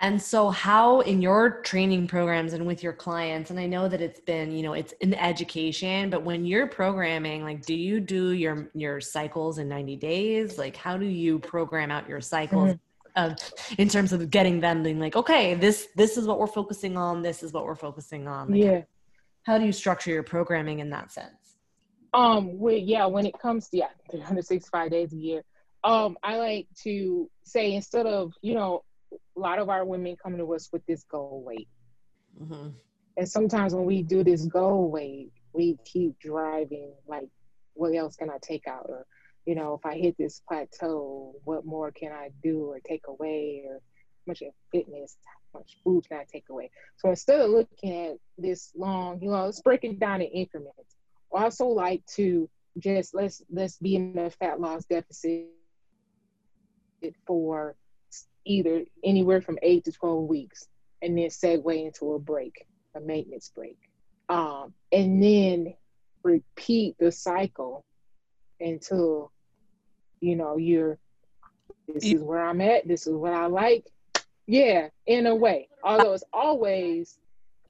And 0.00 0.20
so, 0.20 0.48
how 0.48 1.00
in 1.00 1.20
your 1.20 1.60
training 1.60 2.06
programs 2.06 2.54
and 2.54 2.66
with 2.66 2.82
your 2.82 2.94
clients, 2.94 3.50
and 3.50 3.60
I 3.60 3.66
know 3.66 3.86
that 3.86 4.00
it's 4.00 4.20
been, 4.20 4.50
you 4.50 4.62
know, 4.62 4.72
it's 4.72 4.92
in 5.00 5.12
education, 5.12 6.08
but 6.08 6.22
when 6.22 6.46
you're 6.46 6.66
programming, 6.66 7.44
like, 7.44 7.66
do 7.66 7.74
you 7.74 8.00
do 8.00 8.30
your 8.30 8.70
your 8.74 9.02
cycles 9.02 9.58
in 9.58 9.68
90 9.68 9.96
days? 9.96 10.56
Like, 10.56 10.74
how 10.74 10.96
do 10.96 11.06
you 11.06 11.38
program 11.38 11.90
out 11.90 12.08
your 12.08 12.22
cycles? 12.22 12.70
Mm-hmm 12.70 12.85
in 13.78 13.88
terms 13.88 14.12
of 14.12 14.30
getting 14.30 14.60
them 14.60 14.82
being 14.82 15.00
like, 15.00 15.16
okay, 15.16 15.54
this 15.54 15.88
this 15.96 16.16
is 16.16 16.26
what 16.26 16.38
we're 16.38 16.46
focusing 16.46 16.96
on. 16.96 17.22
This 17.22 17.42
is 17.42 17.52
what 17.52 17.64
we're 17.64 17.74
focusing 17.74 18.28
on. 18.28 18.50
Like, 18.50 18.62
yeah. 18.62 18.82
How 19.44 19.58
do 19.58 19.64
you 19.64 19.72
structure 19.72 20.10
your 20.10 20.22
programming 20.22 20.80
in 20.80 20.90
that 20.90 21.12
sense? 21.12 21.56
Um. 22.12 22.58
Well, 22.58 22.74
yeah. 22.74 23.06
When 23.06 23.26
it 23.26 23.38
comes 23.38 23.68
to 23.70 23.78
yeah, 23.78 23.88
365 24.10 24.90
days 24.90 25.12
a 25.12 25.16
year. 25.16 25.42
Um. 25.84 26.16
I 26.22 26.36
like 26.36 26.66
to 26.82 27.30
say 27.44 27.74
instead 27.74 28.06
of 28.06 28.32
you 28.42 28.54
know, 28.54 28.84
a 29.12 29.40
lot 29.40 29.58
of 29.58 29.68
our 29.68 29.84
women 29.84 30.16
come 30.22 30.36
to 30.36 30.54
us 30.54 30.68
with 30.72 30.84
this 30.86 31.04
goal 31.04 31.42
weight. 31.44 31.68
Mm-hmm. 32.40 32.68
And 33.16 33.28
sometimes 33.28 33.74
when 33.74 33.86
we 33.86 34.02
do 34.02 34.22
this 34.22 34.44
goal 34.44 34.90
weight, 34.90 35.32
we 35.54 35.78
keep 35.84 36.18
driving 36.18 36.92
like, 37.08 37.28
what 37.72 37.94
else 37.94 38.14
can 38.14 38.28
I 38.28 38.36
take 38.42 38.68
out? 38.68 38.86
Or 38.88 39.06
you 39.46 39.54
know, 39.54 39.74
if 39.74 39.86
I 39.86 39.96
hit 39.96 40.16
this 40.18 40.42
plateau, 40.46 41.34
what 41.44 41.64
more 41.64 41.92
can 41.92 42.12
I 42.12 42.30
do 42.42 42.66
or 42.66 42.80
take 42.80 43.04
away 43.08 43.62
or 43.66 43.80
much 44.26 44.42
of 44.42 44.52
fitness, 44.72 45.16
how 45.52 45.60
much 45.60 45.78
food 45.84 46.06
can 46.08 46.18
I 46.18 46.24
take 46.30 46.48
away? 46.50 46.70
So 46.96 47.08
instead 47.10 47.40
of 47.40 47.50
looking 47.50 48.06
at 48.06 48.16
this 48.36 48.72
long, 48.76 49.20
you 49.22 49.30
know, 49.30 49.44
let's 49.44 49.62
break 49.62 49.84
it 49.84 50.00
down 50.00 50.20
in 50.20 50.28
increments. 50.28 50.96
I 51.34 51.44
also 51.44 51.66
like 51.66 52.04
to 52.16 52.48
just 52.78 53.14
let's 53.14 53.42
let's 53.50 53.78
be 53.78 53.96
in 53.96 54.18
a 54.18 54.30
fat 54.30 54.60
loss 54.60 54.84
deficit 54.84 55.46
for 57.26 57.76
either 58.44 58.84
anywhere 59.04 59.40
from 59.40 59.58
eight 59.62 59.84
to 59.84 59.92
12 59.92 60.24
weeks 60.24 60.66
and 61.02 61.16
then 61.16 61.28
segue 61.28 61.84
into 61.84 62.14
a 62.14 62.18
break, 62.18 62.66
a 62.94 63.00
maintenance 63.00 63.50
break. 63.54 63.78
Um, 64.28 64.72
and 64.90 65.22
then 65.22 65.74
repeat 66.22 66.96
the 66.98 67.12
cycle 67.12 67.84
until 68.60 69.32
you 70.20 70.36
know, 70.36 70.56
you're 70.56 70.98
this 71.88 72.04
is 72.04 72.20
where 72.22 72.42
I'm 72.44 72.60
at, 72.60 72.86
this 72.88 73.06
is 73.06 73.14
what 73.14 73.32
I 73.32 73.46
like. 73.46 73.86
Yeah, 74.46 74.88
in 75.06 75.26
a 75.26 75.34
way. 75.34 75.68
Although 75.84 76.12
it's 76.14 76.24
always 76.32 77.18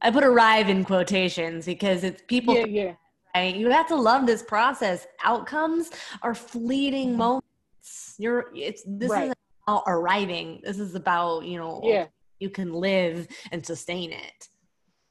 I 0.01 0.11
put 0.11 0.25
arrive 0.25 0.69
in 0.69 0.85
quotations 0.85 1.67
because 1.67 2.05
it's 2.05 2.23
people. 2.27 2.55
Yeah, 2.55 2.67
yeah. 2.67 2.93
Right? 3.35 3.55
You 3.55 3.71
have 3.71 3.89
to 3.89 3.97
love 3.97 4.27
this 4.27 4.43
process. 4.43 5.07
Outcomes 5.25 5.91
are 6.23 6.35
fleeting 6.35 7.13
Mhm. 7.13 7.17
moments. 7.17 8.15
You're 8.19 8.51
it's 8.55 8.83
this 8.87 9.11
Right. 9.11 9.29
is 9.29 9.35
about 9.67 9.83
arriving. 9.87 10.61
This 10.65 10.79
is 10.79 10.95
about, 10.95 11.45
you 11.45 11.59
know, 11.59 11.81
Yeah. 11.83 12.07
you 12.41 12.49
can 12.51 12.73
live 12.73 13.27
and 13.53 13.65
sustain 13.65 14.13
it. 14.13 14.49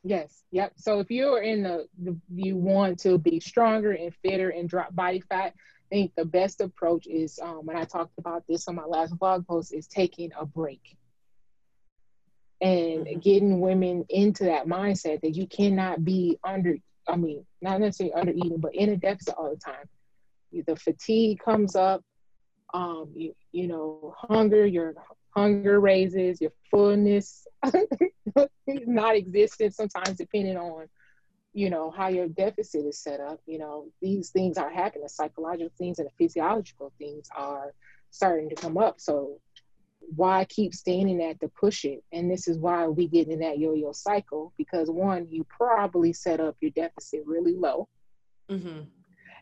Yes. 0.04 0.44
Yep. 0.52 0.74
So 0.78 1.00
if 1.00 1.10
you're 1.10 1.42
in 1.42 1.64
the, 1.64 1.88
the 1.98 2.16
you 2.34 2.56
want 2.58 3.00
to 3.00 3.18
be 3.18 3.40
stronger 3.40 3.92
and 3.92 4.14
fitter 4.24 4.50
and 4.50 4.70
drop 4.70 4.94
body 4.96 5.20
fat, 5.20 5.54
I 5.92 5.96
think 5.96 6.12
the 6.16 6.26
best 6.26 6.62
approach 6.62 7.06
is 7.08 7.40
um, 7.42 7.66
when 7.66 7.78
I 7.78 7.84
talked 7.86 8.18
about 8.18 8.44
this 8.48 8.68
on 8.68 8.76
my 8.76 8.86
last 8.86 9.18
blog 9.20 9.48
post 9.48 9.74
is 9.74 9.88
taking 9.88 10.32
a 10.38 10.46
break 10.46 10.98
and 12.62 13.06
Mhm. 13.06 13.22
getting 13.22 13.60
women 13.60 14.06
into 14.10 14.46
that 14.46 14.66
mindset 14.66 15.22
that 15.22 15.36
you 15.36 15.48
cannot 15.48 16.04
be 16.04 16.40
under. 16.44 16.78
I 17.08 17.16
mean, 17.18 17.46
not 17.62 17.80
necessarily 17.82 18.14
under 18.14 18.32
eating, 18.34 18.58
but 18.60 18.74
in 18.74 18.90
a 18.90 18.98
deficit 18.98 19.36
all 19.38 19.50
the 19.52 19.58
time. 19.58 19.88
The 20.52 20.76
fatigue 20.76 21.40
comes 21.40 21.76
up. 21.76 22.02
Um, 22.74 23.12
you, 23.16 23.36
you 23.52 23.68
know, 23.68 24.14
hunger, 24.18 24.66
your 24.66 24.96
hunger 25.36 25.80
raises, 25.80 26.42
your 26.42 26.52
fullness 26.72 27.46
not 28.68 29.16
existent 29.16 29.76
sometimes 29.76 30.18
depending 30.18 30.58
on 30.58 30.88
you 31.56 31.70
know 31.70 31.90
how 31.90 32.10
your 32.10 32.28
deficit 32.28 32.86
is 32.86 33.00
set 33.00 33.22
up 33.22 33.40
you 33.48 33.58
know 33.58 33.88
these 34.02 34.30
things 34.30 34.58
are 34.58 34.70
happening. 34.70 35.08
Psychological 35.08 35.72
things 35.78 36.00
and 36.00 36.08
the 36.08 36.12
physiological 36.18 36.92
things 37.00 37.28
are 37.36 37.74
starting 38.12 38.50
to 38.50 38.56
come 38.56 38.78
up. 38.78 39.00
So 39.00 39.40
why 40.16 40.46
keep 40.46 40.76
standing 40.76 41.24
at 41.24 41.40
to 41.40 41.48
push 41.48 41.86
it? 41.86 42.04
And 42.12 42.30
this 42.30 42.48
is 42.48 42.60
why 42.60 42.88
we 42.88 43.08
get 43.08 43.30
in 43.30 43.40
that 43.40 43.58
yo-yo 43.58 43.94
cycle 43.94 44.54
because 44.58 44.90
one 44.90 45.28
you 45.32 45.46
probably 45.46 46.14
set 46.14 46.40
up 46.40 46.58
your 46.60 46.72
deficit 46.72 47.24
really 47.26 47.56
low. 47.56 47.88
Mm-hmm. 48.52 48.82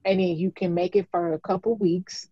and 0.05 0.19
then 0.19 0.37
you 0.37 0.51
can 0.51 0.73
make 0.73 0.95
it 0.95 1.07
for 1.11 1.33
a 1.33 1.39
couple 1.39 1.75
weeks. 1.75 2.29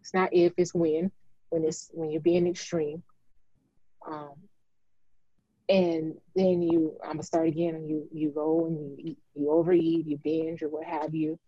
It's 0.00 0.12
not 0.12 0.30
if 0.32 0.54
it's 0.56 0.74
when 0.74 1.12
when 1.50 1.64
it's 1.64 1.90
when 1.92 2.10
you're 2.10 2.22
being 2.22 2.46
extreme. 2.48 3.02
Um 4.10 4.32
and 5.70 6.14
then 6.34 6.60
you 6.60 6.96
i'm 7.04 7.12
gonna 7.12 7.22
start 7.22 7.46
again 7.46 7.76
and 7.76 7.88
you 7.88 8.06
you 8.12 8.30
go 8.30 8.66
and 8.66 8.76
you 8.76 8.96
eat, 8.98 9.18
you 9.34 9.50
overeat 9.50 10.04
you 10.06 10.18
binge 10.18 10.62
or 10.62 10.68
what 10.68 10.84
have 10.84 11.14
you. 11.14 11.38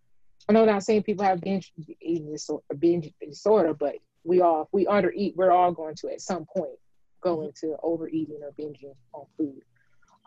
I 0.49 0.53
know 0.53 0.65
not 0.65 0.85
saying 0.85 1.03
people 1.03 1.25
have 1.25 1.41
binge 1.41 1.73
eating 2.01 2.31
disorder 2.31 2.63
binge 2.79 3.11
disorder 3.21 3.75
but 3.75 3.97
we 4.25 4.41
all 4.41 4.63
if 4.63 4.69
we 4.73 4.87
undereat 4.87 5.35
we're 5.35 5.51
all 5.51 5.73
going 5.73 5.97
to 5.97 6.11
at 6.11 6.21
some 6.21 6.47
point 6.57 6.79
go 7.21 7.43
into 7.43 7.77
overeating 7.83 8.41
or 8.43 8.53
binging 8.53 8.95
on 9.13 9.27
food. 9.37 9.63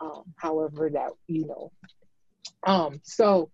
Um 0.00 0.24
however 0.36 0.90
that 0.90 1.12
you 1.26 1.46
know. 1.46 1.72
Um 2.66 3.00
so 3.02 3.50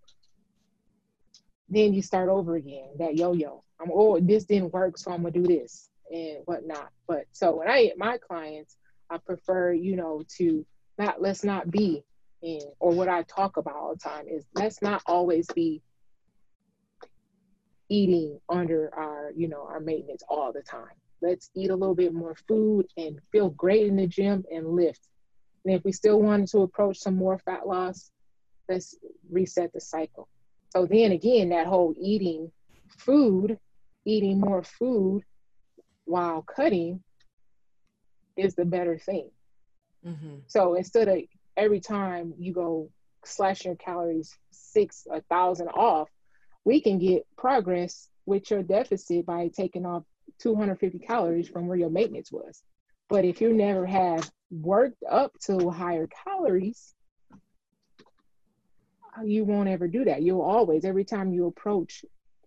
then 1.69 1.93
you 1.93 2.01
start 2.01 2.27
over 2.27 2.55
again 2.55 2.89
that 2.99 3.15
yo-yo. 3.15 3.63
I'm 3.79 3.91
oh 3.93 4.19
this 4.19 4.43
didn't 4.43 4.73
work 4.73 4.97
so 4.97 5.11
i'm 5.11 5.23
gonna 5.23 5.31
do 5.31 5.43
this 5.43 5.89
and 6.11 6.39
whatnot. 6.45 6.89
But 7.07 7.25
so 7.31 7.55
when 7.55 7.69
i 7.69 7.91
my 7.97 8.17
clients 8.17 8.75
i 9.09 9.17
prefer 9.17 9.73
you 9.73 9.95
know 9.95 10.23
to 10.37 10.65
not 10.97 11.21
let's 11.21 11.43
not 11.43 11.71
be. 11.71 12.03
In 12.41 12.61
or 12.79 12.91
what 12.91 13.07
i 13.09 13.23
talk 13.23 13.57
about 13.57 13.75
all 13.75 13.93
the 13.93 13.99
time 13.99 14.27
is 14.27 14.45
let's 14.55 14.81
not 14.81 15.01
always 15.05 15.47
be 15.55 15.81
eating 17.89 18.39
under 18.49 18.93
our 18.95 19.31
you 19.35 19.47
know 19.47 19.65
our 19.67 19.79
maintenance 19.79 20.23
all 20.29 20.51
the 20.53 20.61
time. 20.63 20.95
Let's 21.21 21.49
eat 21.55 21.71
a 21.71 21.75
little 21.75 21.95
bit 21.95 22.13
more 22.13 22.35
food 22.47 22.87
and 22.97 23.19
feel 23.31 23.49
great 23.51 23.87
in 23.87 23.95
the 23.95 24.07
gym 24.07 24.43
and 24.53 24.75
lift. 24.75 25.07
And 25.65 25.73
if 25.75 25.85
we 25.85 25.93
still 25.93 26.21
wanted 26.21 26.49
to 26.49 26.59
approach 26.63 26.99
some 26.99 27.15
more 27.15 27.39
fat 27.39 27.67
loss 27.67 28.11
let's 28.69 28.95
reset 29.31 29.73
the 29.73 29.81
cycle. 29.81 30.27
So 30.71 30.85
then 30.85 31.11
again, 31.11 31.49
that 31.49 31.67
whole 31.67 31.93
eating 31.99 32.51
food, 32.97 33.59
eating 34.05 34.39
more 34.39 34.63
food 34.63 35.23
while 36.05 36.43
cutting 36.43 37.01
is 38.37 38.55
the 38.55 38.65
better 38.65 38.97
thing. 38.97 39.29
Mm-hmm. 40.05 40.35
So 40.47 40.75
instead 40.75 41.07
of 41.07 41.19
every 41.55 41.79
time 41.79 42.33
you 42.37 42.53
go 42.53 42.89
slash 43.25 43.65
your 43.65 43.75
calories 43.75 44.37
six, 44.51 45.07
a 45.11 45.21
thousand 45.21 45.69
off, 45.69 46.09
we 46.65 46.81
can 46.81 46.99
get 46.99 47.25
progress 47.37 48.09
with 48.25 48.49
your 48.49 48.63
deficit 48.63 49.25
by 49.25 49.49
taking 49.49 49.85
off 49.85 50.03
250 50.39 50.99
calories 50.99 51.49
from 51.49 51.67
where 51.67 51.77
your 51.77 51.89
maintenance 51.89 52.31
was. 52.31 52.61
But 53.09 53.25
if 53.25 53.41
you 53.41 53.53
never 53.53 53.85
have 53.85 54.29
worked 54.49 55.03
up 55.09 55.33
to 55.45 55.69
higher 55.69 56.07
calories, 56.23 56.93
you 59.23 59.43
won't 59.43 59.69
ever 59.69 59.87
do 59.87 60.05
that. 60.05 60.21
You'll 60.23 60.41
always, 60.41 60.85
every 60.85 61.05
time 61.05 61.33
you 61.33 61.47
approach 61.47 62.03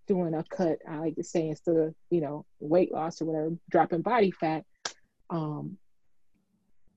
doing 0.06 0.34
a 0.34 0.44
cut, 0.44 0.78
I 0.88 0.98
like 0.98 1.16
to 1.16 1.24
say 1.24 1.48
instead 1.48 1.76
of, 1.76 1.94
you 2.10 2.20
know, 2.20 2.44
weight 2.58 2.92
loss 2.92 3.20
or 3.20 3.26
whatever, 3.26 3.56
dropping 3.70 4.02
body 4.02 4.30
fat, 4.30 4.64
um, 5.30 5.78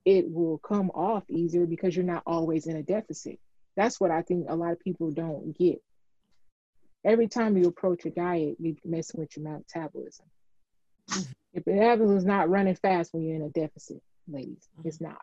it 0.05 0.31
will 0.31 0.57
come 0.59 0.89
off 0.91 1.23
easier 1.29 1.65
because 1.65 1.95
you're 1.95 2.05
not 2.05 2.23
always 2.25 2.67
in 2.67 2.75
a 2.77 2.83
deficit. 2.83 3.39
That's 3.75 3.99
what 3.99 4.11
I 4.11 4.21
think 4.21 4.47
a 4.49 4.55
lot 4.55 4.71
of 4.71 4.79
people 4.79 5.11
don't 5.11 5.57
get. 5.57 5.81
Every 7.05 7.27
time 7.27 7.57
you 7.57 7.67
approach 7.67 8.05
a 8.05 8.09
diet, 8.09 8.57
you're 8.59 8.75
messing 8.85 9.19
with 9.19 9.35
your 9.37 9.49
metabolism. 9.49 10.25
Mhm. 11.09 11.33
Your 11.53 11.63
metabolism 11.65 12.17
is 12.17 12.25
not 12.25 12.49
running 12.49 12.75
fast 12.75 13.13
when 13.13 13.23
you're 13.23 13.35
in 13.35 13.41
a 13.43 13.49
deficit, 13.49 14.01
ladies. 14.27 14.67
It's 14.83 14.99
not. 14.99 15.21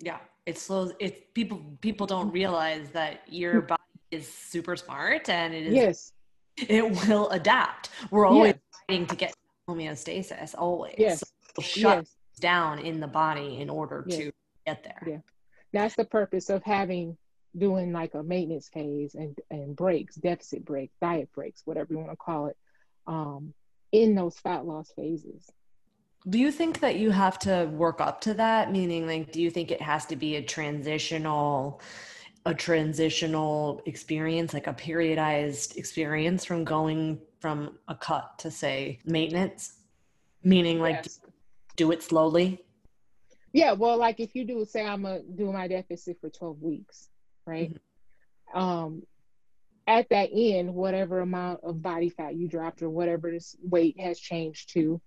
Yeah, 0.00 0.20
it 0.44 0.58
slows. 0.58 0.92
It's 0.98 1.20
people. 1.34 1.62
People 1.80 2.06
don't 2.06 2.30
realize 2.30 2.90
that 2.90 3.22
your 3.32 3.62
body 3.62 3.80
is 4.10 4.28
super 4.28 4.76
smart 4.76 5.28
and 5.28 5.54
it 5.54 5.66
is. 5.68 5.74
Yes. 5.74 6.12
It 6.56 7.08
will 7.08 7.28
adapt. 7.30 7.90
We're 8.10 8.26
always 8.26 8.54
Yes. 8.54 8.60
fighting 8.86 9.06
to 9.06 9.16
get 9.16 9.34
homeostasis. 9.68 10.54
Always. 10.56 10.94
Yes. 10.98 11.24
So 11.56 11.60
it'll 11.60 11.62
shut 11.62 11.98
Yes. 11.98 12.16
down 12.40 12.78
in 12.80 13.00
the 13.00 13.06
body 13.06 13.58
in 13.60 13.70
order 13.70 14.04
Yes. 14.06 14.18
to 14.18 14.32
get 14.66 14.82
there. 14.84 15.02
Yeah. 15.06 15.18
That's 15.72 15.94
the 15.94 16.04
purpose 16.04 16.50
of 16.50 16.62
having 16.62 17.16
doing 17.56 17.92
like 17.92 18.14
a 18.14 18.22
maintenance 18.22 18.68
phase 18.68 19.14
and 19.14 19.38
and 19.50 19.76
breaks, 19.76 20.16
deficit 20.16 20.64
breaks, 20.64 20.94
diet 21.00 21.30
breaks, 21.32 21.62
whatever 21.64 21.92
you 21.92 21.98
want 21.98 22.10
to 22.10 22.16
call 22.16 22.46
it, 22.46 22.56
um, 23.06 23.54
in 23.92 24.14
those 24.16 24.36
fat 24.38 24.66
loss 24.66 24.90
phases. 24.92 25.50
Do 26.28 26.38
you 26.38 26.50
think 26.50 26.80
that 26.80 26.96
you 26.96 27.10
have 27.10 27.38
to 27.40 27.66
work 27.66 28.00
up 28.00 28.20
to 28.22 28.34
that? 28.34 28.72
Meaning, 28.72 29.06
like, 29.06 29.30
do 29.30 29.40
you 29.40 29.50
think 29.50 29.70
it 29.70 29.80
has 29.82 30.06
to 30.06 30.16
be 30.16 30.36
a 30.36 30.42
transitional, 30.42 31.80
a 32.46 32.54
transitional 32.54 33.80
experience, 33.86 34.52
like 34.54 34.66
a 34.66 34.72
periodized 34.72 35.76
experience 35.76 36.44
from 36.44 36.64
going 36.64 37.20
from 37.40 37.78
a 37.88 37.94
cut 37.94 38.36
to 38.38 38.50
say 38.50 38.98
maintenance? 39.04 39.78
Meaning, 40.42 40.80
like, 40.80 40.96
Yes. 41.04 41.20
Do 41.76 41.92
it 41.92 42.02
slowly. 42.02 42.60
Yeah, 43.52 43.72
well, 43.72 43.98
like 43.98 44.20
if 44.20 44.34
you 44.34 44.44
do 44.44 44.64
say 44.64 44.84
I'm 44.84 45.02
gonna 45.02 45.20
do 45.22 45.52
my 45.52 45.68
deficit 45.68 46.18
for 46.20 46.28
12 46.28 46.60
weeks, 46.60 47.08
right? 47.46 47.76
Um, 48.52 49.02
at 49.86 50.08
that 50.10 50.30
end, 50.32 50.74
whatever 50.74 51.20
amount 51.20 51.60
of 51.62 51.82
body 51.82 52.08
fat 52.08 52.34
you 52.34 52.48
dropped 52.48 52.82
or 52.82 52.90
whatever 52.90 53.30
this 53.30 53.56
weight 53.62 54.00
has 54.00 54.18
changed 54.18 54.72
to, 54.74 55.00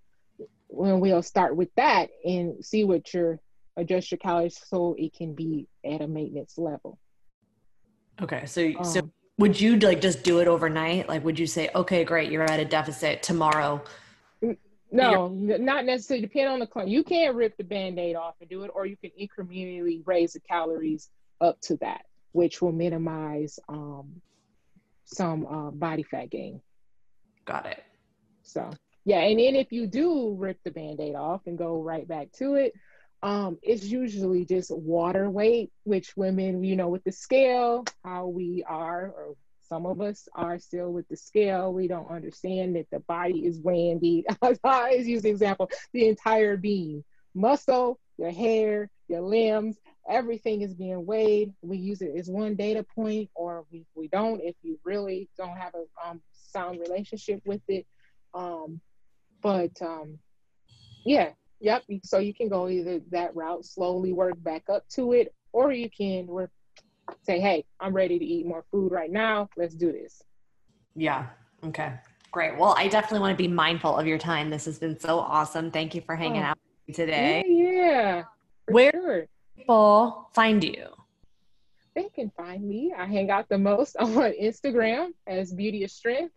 when 0.68 1.00
we'll 1.00 1.24
start 1.24 1.56
with 1.56 1.74
that 1.76 2.10
and 2.24 2.64
see 2.64 2.84
what 2.84 3.14
your 3.14 3.40
adjust 3.76 4.12
your 4.12 4.18
calories 4.18 4.60
so 4.68 4.96
it 4.98 5.14
can 5.14 5.34
be 5.34 5.68
at 5.86 6.02
a 6.02 6.08
maintenance 6.08 6.58
level. 6.58 7.00
Okay, 8.22 8.46
so 8.46 8.72
so 8.84 9.00
Um, 9.02 9.12
would 9.38 9.60
you 9.60 9.78
like 9.78 10.02
just 10.02 10.24
do 10.24 10.40
it 10.40 10.48
overnight? 10.48 11.08
Like, 11.08 11.24
would 11.24 11.38
you 11.38 11.48
say, 11.48 11.70
okay, 11.76 12.04
great, 12.04 12.32
you're 12.32 12.44
at 12.44 12.60
a 12.60 12.66
deficit 12.66 13.22
tomorrow? 13.22 13.84
No, 14.92 15.28
not 15.28 15.86
necessarily. 15.86 16.26
Depend 16.26 16.50
on 16.50 16.60
the 16.60 16.68
client. 16.68 16.90
You 16.92 17.04
can 17.04 17.36
rip 17.36 17.58
the 17.58 17.64
band-aid 17.64 18.16
off 18.16 18.36
and 18.40 18.50
do 18.50 18.64
it, 18.64 18.72
or 18.74 18.86
you 18.86 18.96
can 18.98 19.12
incrementally 19.20 20.02
raise 20.06 20.34
the 20.34 20.40
calories 20.40 21.10
up 21.42 21.60
to 21.62 21.78
that, 21.78 22.06
which 22.32 22.62
will 22.62 22.72
minimize 22.72 23.60
um, 23.68 24.22
some 25.06 25.46
uh, 25.46 25.72
body 25.72 26.04
fat 26.04 26.30
gain. 26.30 26.62
Got 27.46 27.66
it. 27.66 27.84
So 28.44 28.70
yeah, 29.04 29.20
and 29.20 29.40
then 29.40 29.56
if 29.56 29.72
you 29.72 29.88
do 29.88 30.36
rip 30.36 30.58
the 30.64 30.72
band-aid 30.72 31.16
off 31.16 31.42
and 31.48 31.58
go 31.58 31.82
right 31.82 32.08
back 32.08 32.32
to 32.34 32.56
it, 32.56 32.74
um, 33.24 33.58
it's 33.62 33.84
usually 33.84 34.46
just 34.46 34.70
water 34.70 35.30
weight, 35.30 35.72
which 35.84 36.16
women, 36.16 36.64
you 36.64 36.76
know, 36.76 36.88
with 36.88 37.04
the 37.04 37.12
scale, 37.12 37.84
how 38.04 38.28
we 38.28 38.64
are, 38.68 39.08
or 39.08 39.36
some 39.68 39.86
of 39.86 40.02
us 40.02 40.28
are 40.34 40.60
still 40.60 40.92
with 40.92 41.08
the 41.10 41.18
scale. 41.18 41.74
We 41.74 41.88
don't 41.88 42.10
understand 42.10 42.76
that 42.76 42.90
the 42.92 43.00
body 43.00 43.46
is 43.46 43.60
weighing 43.60 44.00
the, 44.00 44.26
I 44.64 44.92
use 44.92 45.24
the 45.24 45.30
example, 45.30 45.70
the 45.94 46.08
entire 46.08 46.58
being. 46.58 47.04
Muscle, 47.36 48.00
your 48.18 48.32
hair, 48.32 48.90
your 49.08 49.22
limbs, 49.22 49.78
everything 50.10 50.62
is 50.62 50.74
being 50.74 51.06
weighed. 51.06 51.54
We 51.62 51.78
use 51.78 52.02
it 52.02 52.14
as 52.18 52.30
one 52.30 52.56
data 52.56 52.84
point, 52.96 53.30
or 53.36 53.66
we, 53.72 53.86
we 53.96 54.08
don't 54.08 54.42
if 54.42 54.56
you 54.64 54.80
really 54.84 55.30
don't 55.38 55.58
have 55.58 55.74
a 55.76 56.10
um, 56.10 56.22
sound 56.32 56.80
relationship 56.80 57.42
with 57.46 57.62
it. 57.68 57.86
Um, 58.34 58.82
but 59.42 59.72
um, 59.82 60.18
yeah, 61.06 61.32
yep. 61.60 61.84
So 62.04 62.20
you 62.20 62.34
can 62.34 62.50
go 62.50 62.68
either 62.70 63.02
that 63.12 63.36
route, 63.36 63.66
slowly 63.66 64.14
work 64.14 64.42
back 64.42 64.64
up 64.70 64.88
to 64.96 65.14
it, 65.14 65.34
or 65.54 65.72
you 65.72 65.90
can 65.90 66.28
say, 67.24 67.40
hey, 67.40 67.66
I'm 67.80 67.94
ready 67.94 68.20
to 68.20 68.26
eat 68.26 68.46
more 68.46 68.64
food 68.72 68.92
right 68.92 69.12
now. 69.12 69.50
Let's 69.58 69.76
do 69.76 69.92
this. 69.92 70.22
Yeah. 70.96 71.28
Okay. 71.64 71.94
Great. 72.32 72.58
Well, 72.58 72.76
I 72.78 72.88
definitely 72.88 73.20
want 73.20 73.38
to 73.38 73.42
be 73.42 73.48
mindful 73.48 73.98
of 73.98 74.06
your 74.06 74.18
time. 74.18 74.50
This 74.50 74.66
has 74.66 74.80
been 74.80 75.00
so 75.00 75.20
awesome. 75.20 75.72
Thank 75.72 75.96
you 75.96 76.02
for 76.02 76.16
hanging 76.16 76.42
oh, 76.42 76.48
out 76.48 76.58
today. 76.94 77.44
Yeah. 77.48 77.72
yeah 77.72 78.24
Where 78.68 78.92
sure. 78.92 79.28
people 79.56 80.30
find 80.34 80.64
you? 80.64 80.88
They 81.96 82.10
can 82.10 82.32
find 82.38 82.64
me. 82.64 82.94
I 82.96 83.06
hang 83.06 83.32
out 83.32 83.50
the 83.50 83.58
most 83.58 83.98
on 84.00 84.10
Instagram 84.10 85.10
as 85.26 85.54
Beauty 85.54 85.84
of 85.84 85.92
Strength. 85.92 86.34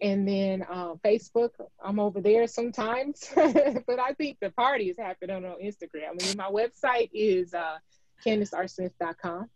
And 0.00 0.26
then 0.26 0.64
um, 0.70 1.00
Facebook, 1.04 1.50
I'm 1.82 1.98
over 1.98 2.20
there 2.20 2.46
sometimes. 2.46 3.30
but 3.34 3.98
I 3.98 4.12
think 4.16 4.38
the 4.40 4.50
party 4.50 4.90
is 4.90 4.96
happening 4.98 5.44
on 5.44 5.56
Instagram. 5.62 6.10
I 6.20 6.24
mean, 6.24 6.36
my 6.36 6.50
website 6.50 7.10
is 7.12 7.52
uh, 7.52 7.78
CandaceRSmith.com. 8.24 9.50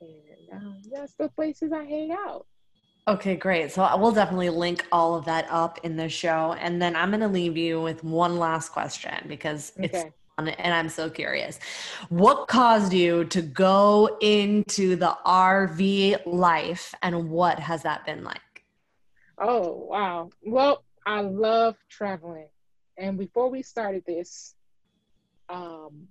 And 0.00 0.66
uh, 0.66 0.70
that's 0.92 1.14
the 1.14 1.28
places 1.28 1.72
I 1.72 1.84
hang 1.84 2.12
out. 2.12 2.46
Okay, 3.08 3.34
great. 3.34 3.72
So 3.72 3.82
I 3.82 3.94
will 3.94 4.12
definitely 4.12 4.50
link 4.50 4.86
all 4.92 5.14
of 5.14 5.24
that 5.24 5.46
up 5.50 5.80
in 5.82 5.96
the 5.96 6.08
show. 6.08 6.54
And 6.60 6.80
then 6.80 6.94
I'm 6.94 7.10
going 7.10 7.20
to 7.20 7.28
leave 7.28 7.56
you 7.56 7.80
with 7.80 8.04
one 8.04 8.38
last 8.38 8.70
question 8.70 9.24
because 9.26 9.72
okay. 9.76 9.86
it's 9.86 10.02
fun 10.36 10.48
and 10.48 10.74
I'm 10.74 10.88
so 10.88 11.10
curious. 11.10 11.58
What 12.08 12.46
caused 12.48 12.92
you 12.92 13.24
to 13.26 13.42
go 13.42 14.18
into 14.20 14.96
the 14.96 15.16
RV 15.26 16.26
life 16.26 16.94
and 17.02 17.30
what 17.30 17.58
has 17.58 17.82
that 17.82 18.04
been 18.06 18.22
like? 18.22 18.40
Oh, 19.38 19.86
wow. 19.90 20.30
Well, 20.42 20.84
I 21.06 21.22
love 21.22 21.76
traveling. 21.88 22.48
And 22.98 23.18
before 23.18 23.50
we 23.50 23.62
started 23.62 24.04
this, 24.06 24.54
um, 25.48 26.08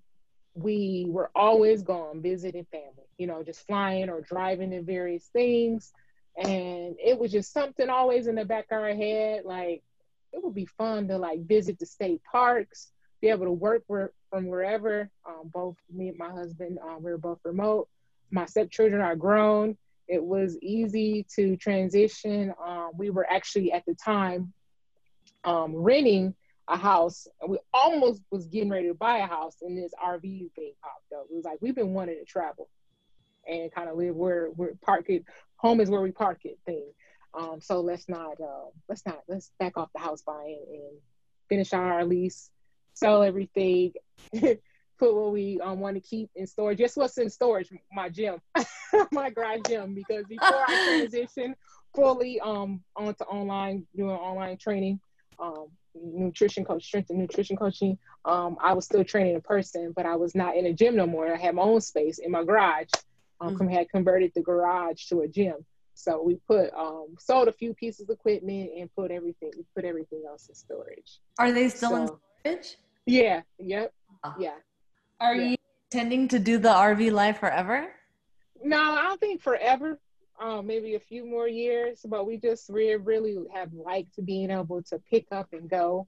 we 0.62 1.05
were 1.10 1.30
always 1.36 1.84
gone 1.84 2.22
visiting 2.22 2.66
family, 2.72 3.07
you 3.18 3.28
know, 3.28 3.43
just 3.43 3.66
flying 3.66 4.10
or 4.10 4.22
driving 4.22 4.72
to 4.72 4.82
various 4.82 5.26
things. 5.34 5.91
And 6.38 6.95
it 7.03 7.20
was 7.20 7.32
just 7.32 7.51
something 7.51 7.89
always 7.89 8.28
in 8.28 8.36
the 8.36 8.45
back 8.45 8.66
of 8.72 8.80
our 8.80 8.93
head. 8.93 9.43
Like, 9.45 9.84
it 10.32 10.43
would 10.43 10.55
be 10.55 10.66
fun 10.66 11.07
to 11.07 11.18
like 11.18 11.45
visit 11.45 11.80
the 11.80 11.86
state 11.86 12.22
parks, 12.32 12.91
be 13.22 13.30
able 13.30 13.45
to 13.45 13.51
work 13.51 13.84
from 14.30 14.47
wherever. 14.47 15.10
Um, 15.28 15.49
both 15.53 15.76
me 15.91 16.10
and 16.10 16.18
my 16.18 16.30
husband, 16.30 16.80
um, 16.84 17.03
we 17.03 17.12
were 17.12 17.18
both 17.18 17.39
remote. 17.43 17.89
My 18.32 18.45
stepchildren 18.45 19.01
are 19.01 19.16
grown 19.16 19.76
it 20.10 20.24
was 20.24 20.57
easy 20.62 21.26
to 21.36 21.55
transition. 21.55 22.51
Um, 22.66 22.91
we 22.97 23.12
were 23.12 23.32
actually 23.32 23.72
at 23.72 23.86
the 23.86 23.93
time 23.93 24.51
um, 25.43 25.76
renting 25.76 26.34
a 26.70 26.78
house. 26.78 27.28
And 27.42 27.52
we 27.52 27.58
almost 27.74 28.22
was 28.32 28.46
getting 28.48 28.70
ready 28.70 28.88
to 28.88 28.94
buy 28.94 29.18
a 29.18 29.28
house, 29.28 29.58
and 29.62 29.78
this 29.78 29.92
RV 30.02 30.54
thing 30.54 30.74
popped 30.82 31.12
up. 31.14 31.28
It 31.30 31.36
was 31.36 31.46
like 31.46 31.60
we've 31.62 31.76
been 31.76 31.94
wanting 31.94 32.20
to 32.20 32.26
travel 32.26 32.70
and 33.48 33.72
kind 33.72 33.90
of 33.90 33.98
live 33.98 34.16
where 34.16 34.50
we're 34.56 34.76
park 34.82 35.10
it. 35.10 35.26
Home 35.58 35.82
is 35.82 35.90
where 35.90 36.02
we 36.02 36.12
park 36.12 36.42
it 36.46 36.58
thing. 36.66 36.92
Um, 37.38 37.60
so 37.62 37.82
let's 37.82 38.08
not 38.08 38.40
uh, 38.40 38.70
let's 38.88 39.06
not 39.06 39.20
let's 39.28 39.52
back 39.60 39.78
off 39.78 39.90
the 39.94 40.00
house 40.00 40.22
buying 40.22 40.64
and 40.72 41.00
finish 41.48 41.74
our 41.74 42.06
lease, 42.06 42.50
sell 42.94 43.24
everything, 43.24 43.94
put 44.34 45.16
what 45.16 45.32
we 45.32 45.60
um, 45.62 45.80
want 45.80 45.96
to 45.96 46.02
keep 46.02 46.30
in 46.36 46.48
storage. 46.48 46.78
Just 46.78 46.98
what's 46.98 47.18
in 47.18 47.30
storage, 47.30 47.72
my 47.92 48.10
gym, 48.10 48.40
my 49.12 49.30
garage 49.30 49.62
gym, 49.68 49.94
because 49.94 50.26
before 50.28 50.64
I 50.68 51.08
transitioned 51.12 51.56
fully 51.96 52.40
um, 52.40 52.82
onto 52.96 53.24
online, 53.24 53.86
doing 53.96 54.12
online 54.12 54.58
training, 54.58 55.00
um, 55.40 55.68
nutrition 56.02 56.64
coach, 56.64 56.86
strength 56.86 57.10
and 57.10 57.20
nutrition 57.20 57.56
coaching, 57.56 57.97
um, 58.26 58.58
I 58.62 58.74
was 58.74 58.86
still 58.86 59.04
training 59.04 59.36
in 59.36 59.41
person, 59.41 59.93
but 59.95 60.06
I 60.06 60.16
was 60.16 60.36
not 60.36 60.56
in 60.56 60.66
a 60.66 60.74
gym 60.74 60.95
no 60.95 61.06
more. 61.06 61.34
I 61.34 61.38
had 61.38 61.56
my 61.56 61.62
own 61.62 61.82
space 61.82 62.20
in 62.20 62.32
my 62.32 62.43
garage. 62.43 62.89
Um, 63.41 63.56
mm-hmm. 63.56 63.70
Had 63.70 63.89
converted 63.89 64.34
the 64.36 64.41
garage 64.41 65.06
to 65.06 65.22
a 65.22 65.28
gym. 65.28 65.66
So 65.93 66.22
we 66.22 66.36
put 66.47 66.74
um, 66.74 67.16
sold 67.20 67.47
a 67.50 67.54
few 67.54 67.74
pieces 67.74 68.02
of 68.02 68.10
equipment 68.10 68.72
and 68.78 68.93
put 68.95 69.12
everything 69.12 69.52
we 69.58 69.66
put 69.76 69.86
everything 69.86 70.24
else 70.28 70.47
in 70.47 70.56
storage. 70.56 71.20
Are 71.38 71.52
they 71.52 71.70
still 71.70 71.89
so, 71.89 71.95
in 71.95 72.08
storage? 72.54 72.78
Yeah. 73.06 73.41
Yep. 73.60 73.93
Oh. 74.24 74.34
Yeah. 74.39 74.56
Are 75.20 75.36
yeah. 75.36 75.50
you 75.50 75.58
intending 75.91 76.28
to 76.30 76.39
do 76.39 76.58
the 76.58 76.70
RV 76.70 77.12
life 77.12 77.39
forever? 77.39 77.88
No, 78.64 78.78
I 78.78 79.04
don't 79.04 79.20
think 79.20 79.41
forever. 79.41 80.00
Um, 80.42 80.68
maybe 80.68 80.96
a 80.96 81.00
few 81.02 81.26
more 81.26 81.50
years, 81.50 82.00
but 82.06 82.26
we 82.26 82.38
just 82.38 82.70
really, 82.70 82.96
really 82.96 83.38
have 83.54 83.74
liked 83.74 84.24
being 84.26 84.52
able 84.52 84.82
to 84.84 85.00
pick 85.10 85.26
up 85.32 85.50
and 85.52 85.70
go. 85.70 86.08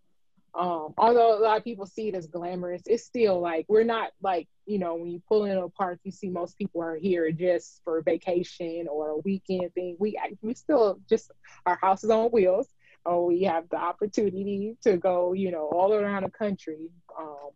Um, 0.53 0.93
although 0.97 1.38
a 1.38 1.41
lot 1.41 1.57
of 1.57 1.63
people 1.63 1.86
see 1.86 2.09
it 2.09 2.15
as 2.15 2.27
glamorous, 2.27 2.82
it's 2.86 3.03
still 3.03 3.39
like 3.39 3.65
we're 3.69 3.84
not 3.84 4.11
like 4.21 4.47
you 4.65 4.79
know 4.79 4.95
when 4.95 5.11
you 5.11 5.21
pull 5.27 5.45
in 5.45 5.57
a 5.57 5.69
park, 5.69 5.99
you 6.03 6.11
see 6.11 6.29
most 6.29 6.57
people 6.57 6.82
are 6.82 6.95
here 6.95 7.32
just 7.32 7.82
for 7.84 8.01
vacation 8.01 8.88
or 8.89 9.09
a 9.09 9.17
weekend 9.17 9.73
thing. 9.73 9.95
We 9.99 10.17
we 10.41 10.53
still 10.53 10.99
just 11.09 11.32
our 11.65 11.77
house 11.82 12.03
is 12.03 12.09
on 12.09 12.29
wheels. 12.32 12.67
Oh, 13.05 13.25
we 13.25 13.43
have 13.43 13.67
the 13.69 13.77
opportunity 13.77 14.77
to 14.84 14.97
go, 14.97 15.34
you 15.34 15.51
know, 15.51 15.67
all 15.67 15.93
around 15.93 16.23
the 16.23 16.29
country. 16.29 16.89
Um, 17.17 17.49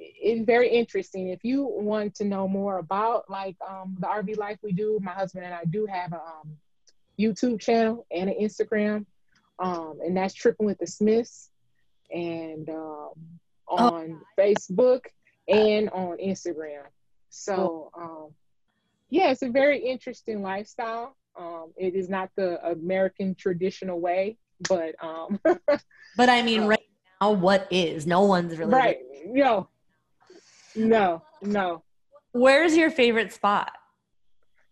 it's 0.00 0.46
very 0.46 0.70
interesting. 0.70 1.28
If 1.28 1.44
you 1.44 1.64
want 1.64 2.14
to 2.16 2.24
know 2.24 2.48
more 2.48 2.78
about 2.78 3.28
like 3.28 3.56
um, 3.66 3.96
the 4.00 4.06
RV 4.06 4.38
life 4.38 4.58
we 4.62 4.72
do, 4.72 4.98
my 5.02 5.12
husband 5.12 5.44
and 5.44 5.54
I 5.54 5.64
do 5.64 5.86
have 5.86 6.12
a 6.12 6.16
um, 6.16 6.56
YouTube 7.18 7.60
channel 7.60 8.06
and 8.10 8.30
an 8.30 8.36
Instagram, 8.40 9.04
um, 9.58 9.98
and 10.04 10.16
that's 10.16 10.34
Tripping 10.34 10.66
with 10.66 10.78
the 10.78 10.86
Smiths, 10.86 11.50
and 12.10 12.68
um, 12.70 13.10
on 13.68 14.20
oh. 14.20 14.22
Facebook 14.38 15.02
and 15.48 15.90
on 15.90 16.16
Instagram. 16.18 16.84
So 17.28 17.90
um, 17.96 18.28
yeah, 19.10 19.30
it's 19.30 19.42
a 19.42 19.50
very 19.50 19.78
interesting 19.78 20.42
lifestyle. 20.42 21.16
Um, 21.38 21.72
it 21.76 21.94
is 21.94 22.08
not 22.08 22.30
the 22.36 22.64
American 22.66 23.34
traditional 23.34 24.00
way, 24.00 24.38
but 24.68 24.94
but 25.44 26.28
I 26.28 26.42
mean, 26.42 26.62
uh, 26.62 26.68
right 26.68 26.86
now, 27.20 27.32
what 27.32 27.68
is? 27.70 28.06
No 28.06 28.22
one's 28.22 28.56
really 28.56 28.72
right. 28.72 28.98
Know, 29.26 29.68
no, 30.74 31.22
no. 31.42 31.82
Where's 32.32 32.76
your 32.76 32.90
favorite 32.90 33.32
spot? 33.32 33.72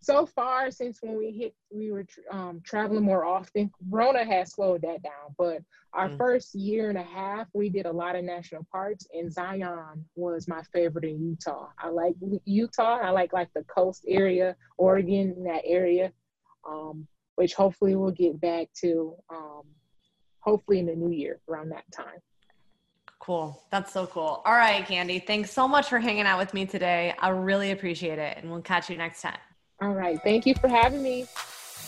So 0.01 0.25
far, 0.25 0.71
since 0.71 0.99
when 1.01 1.17
we 1.17 1.31
hit, 1.31 1.53
we 1.71 1.91
were 1.91 2.05
um, 2.31 2.61
traveling 2.63 3.03
more 3.03 3.25
often. 3.25 3.69
Rona 3.89 4.23
has 4.23 4.53
slowed 4.53 4.81
that 4.83 5.03
down, 5.03 5.35
but 5.37 5.61
our 5.93 6.07
mm. 6.07 6.17
first 6.17 6.55
year 6.55 6.87
and 6.87 6.97
a 6.97 7.03
half, 7.03 7.47
we 7.53 7.67
did 7.69 7.85
a 7.85 7.91
lot 7.91 8.15
of 8.15 8.23
national 8.23 8.65
parks, 8.71 9.05
and 9.13 9.31
Zion 9.31 10.05
was 10.15 10.47
my 10.47 10.61
favorite 10.73 11.03
in 11.03 11.21
Utah. 11.21 11.67
I 11.77 11.89
like 11.89 12.15
Utah. 12.45 12.99
I 13.01 13.09
like 13.09 13.33
like 13.33 13.49
the 13.53 13.65
coast 13.65 14.05
area, 14.07 14.55
Oregon, 14.77 15.43
that 15.43 15.63
area, 15.65 16.13
um, 16.65 17.05
which 17.35 17.53
hopefully 17.53 17.95
we'll 17.95 18.11
get 18.11 18.39
back 18.39 18.69
to. 18.81 19.15
Um, 19.29 19.63
hopefully 20.39 20.79
in 20.79 20.85
the 20.85 20.95
new 20.95 21.11
year 21.11 21.39
around 21.49 21.69
that 21.69 21.83
time. 21.91 22.19
Cool. 23.29 23.61
That's 23.69 23.93
so 23.93 24.07
cool. 24.07 24.41
All 24.43 24.53
right, 24.53 24.83
Candy. 24.87 25.19
Thanks 25.19 25.51
so 25.51 25.67
much 25.67 25.87
for 25.87 25.99
hanging 25.99 26.25
out 26.25 26.39
with 26.39 26.51
me 26.51 26.65
today. 26.65 27.13
I 27.19 27.29
really 27.29 27.69
appreciate 27.69 28.17
it. 28.17 28.39
And 28.39 28.49
we'll 28.49 28.63
catch 28.63 28.89
you 28.89 28.97
next 28.97 29.21
time. 29.21 29.37
All 29.83 29.93
right. 29.93 30.19
Thank 30.23 30.47
you 30.47 30.55
for 30.55 30.67
having 30.67 31.03
me. 31.03 31.27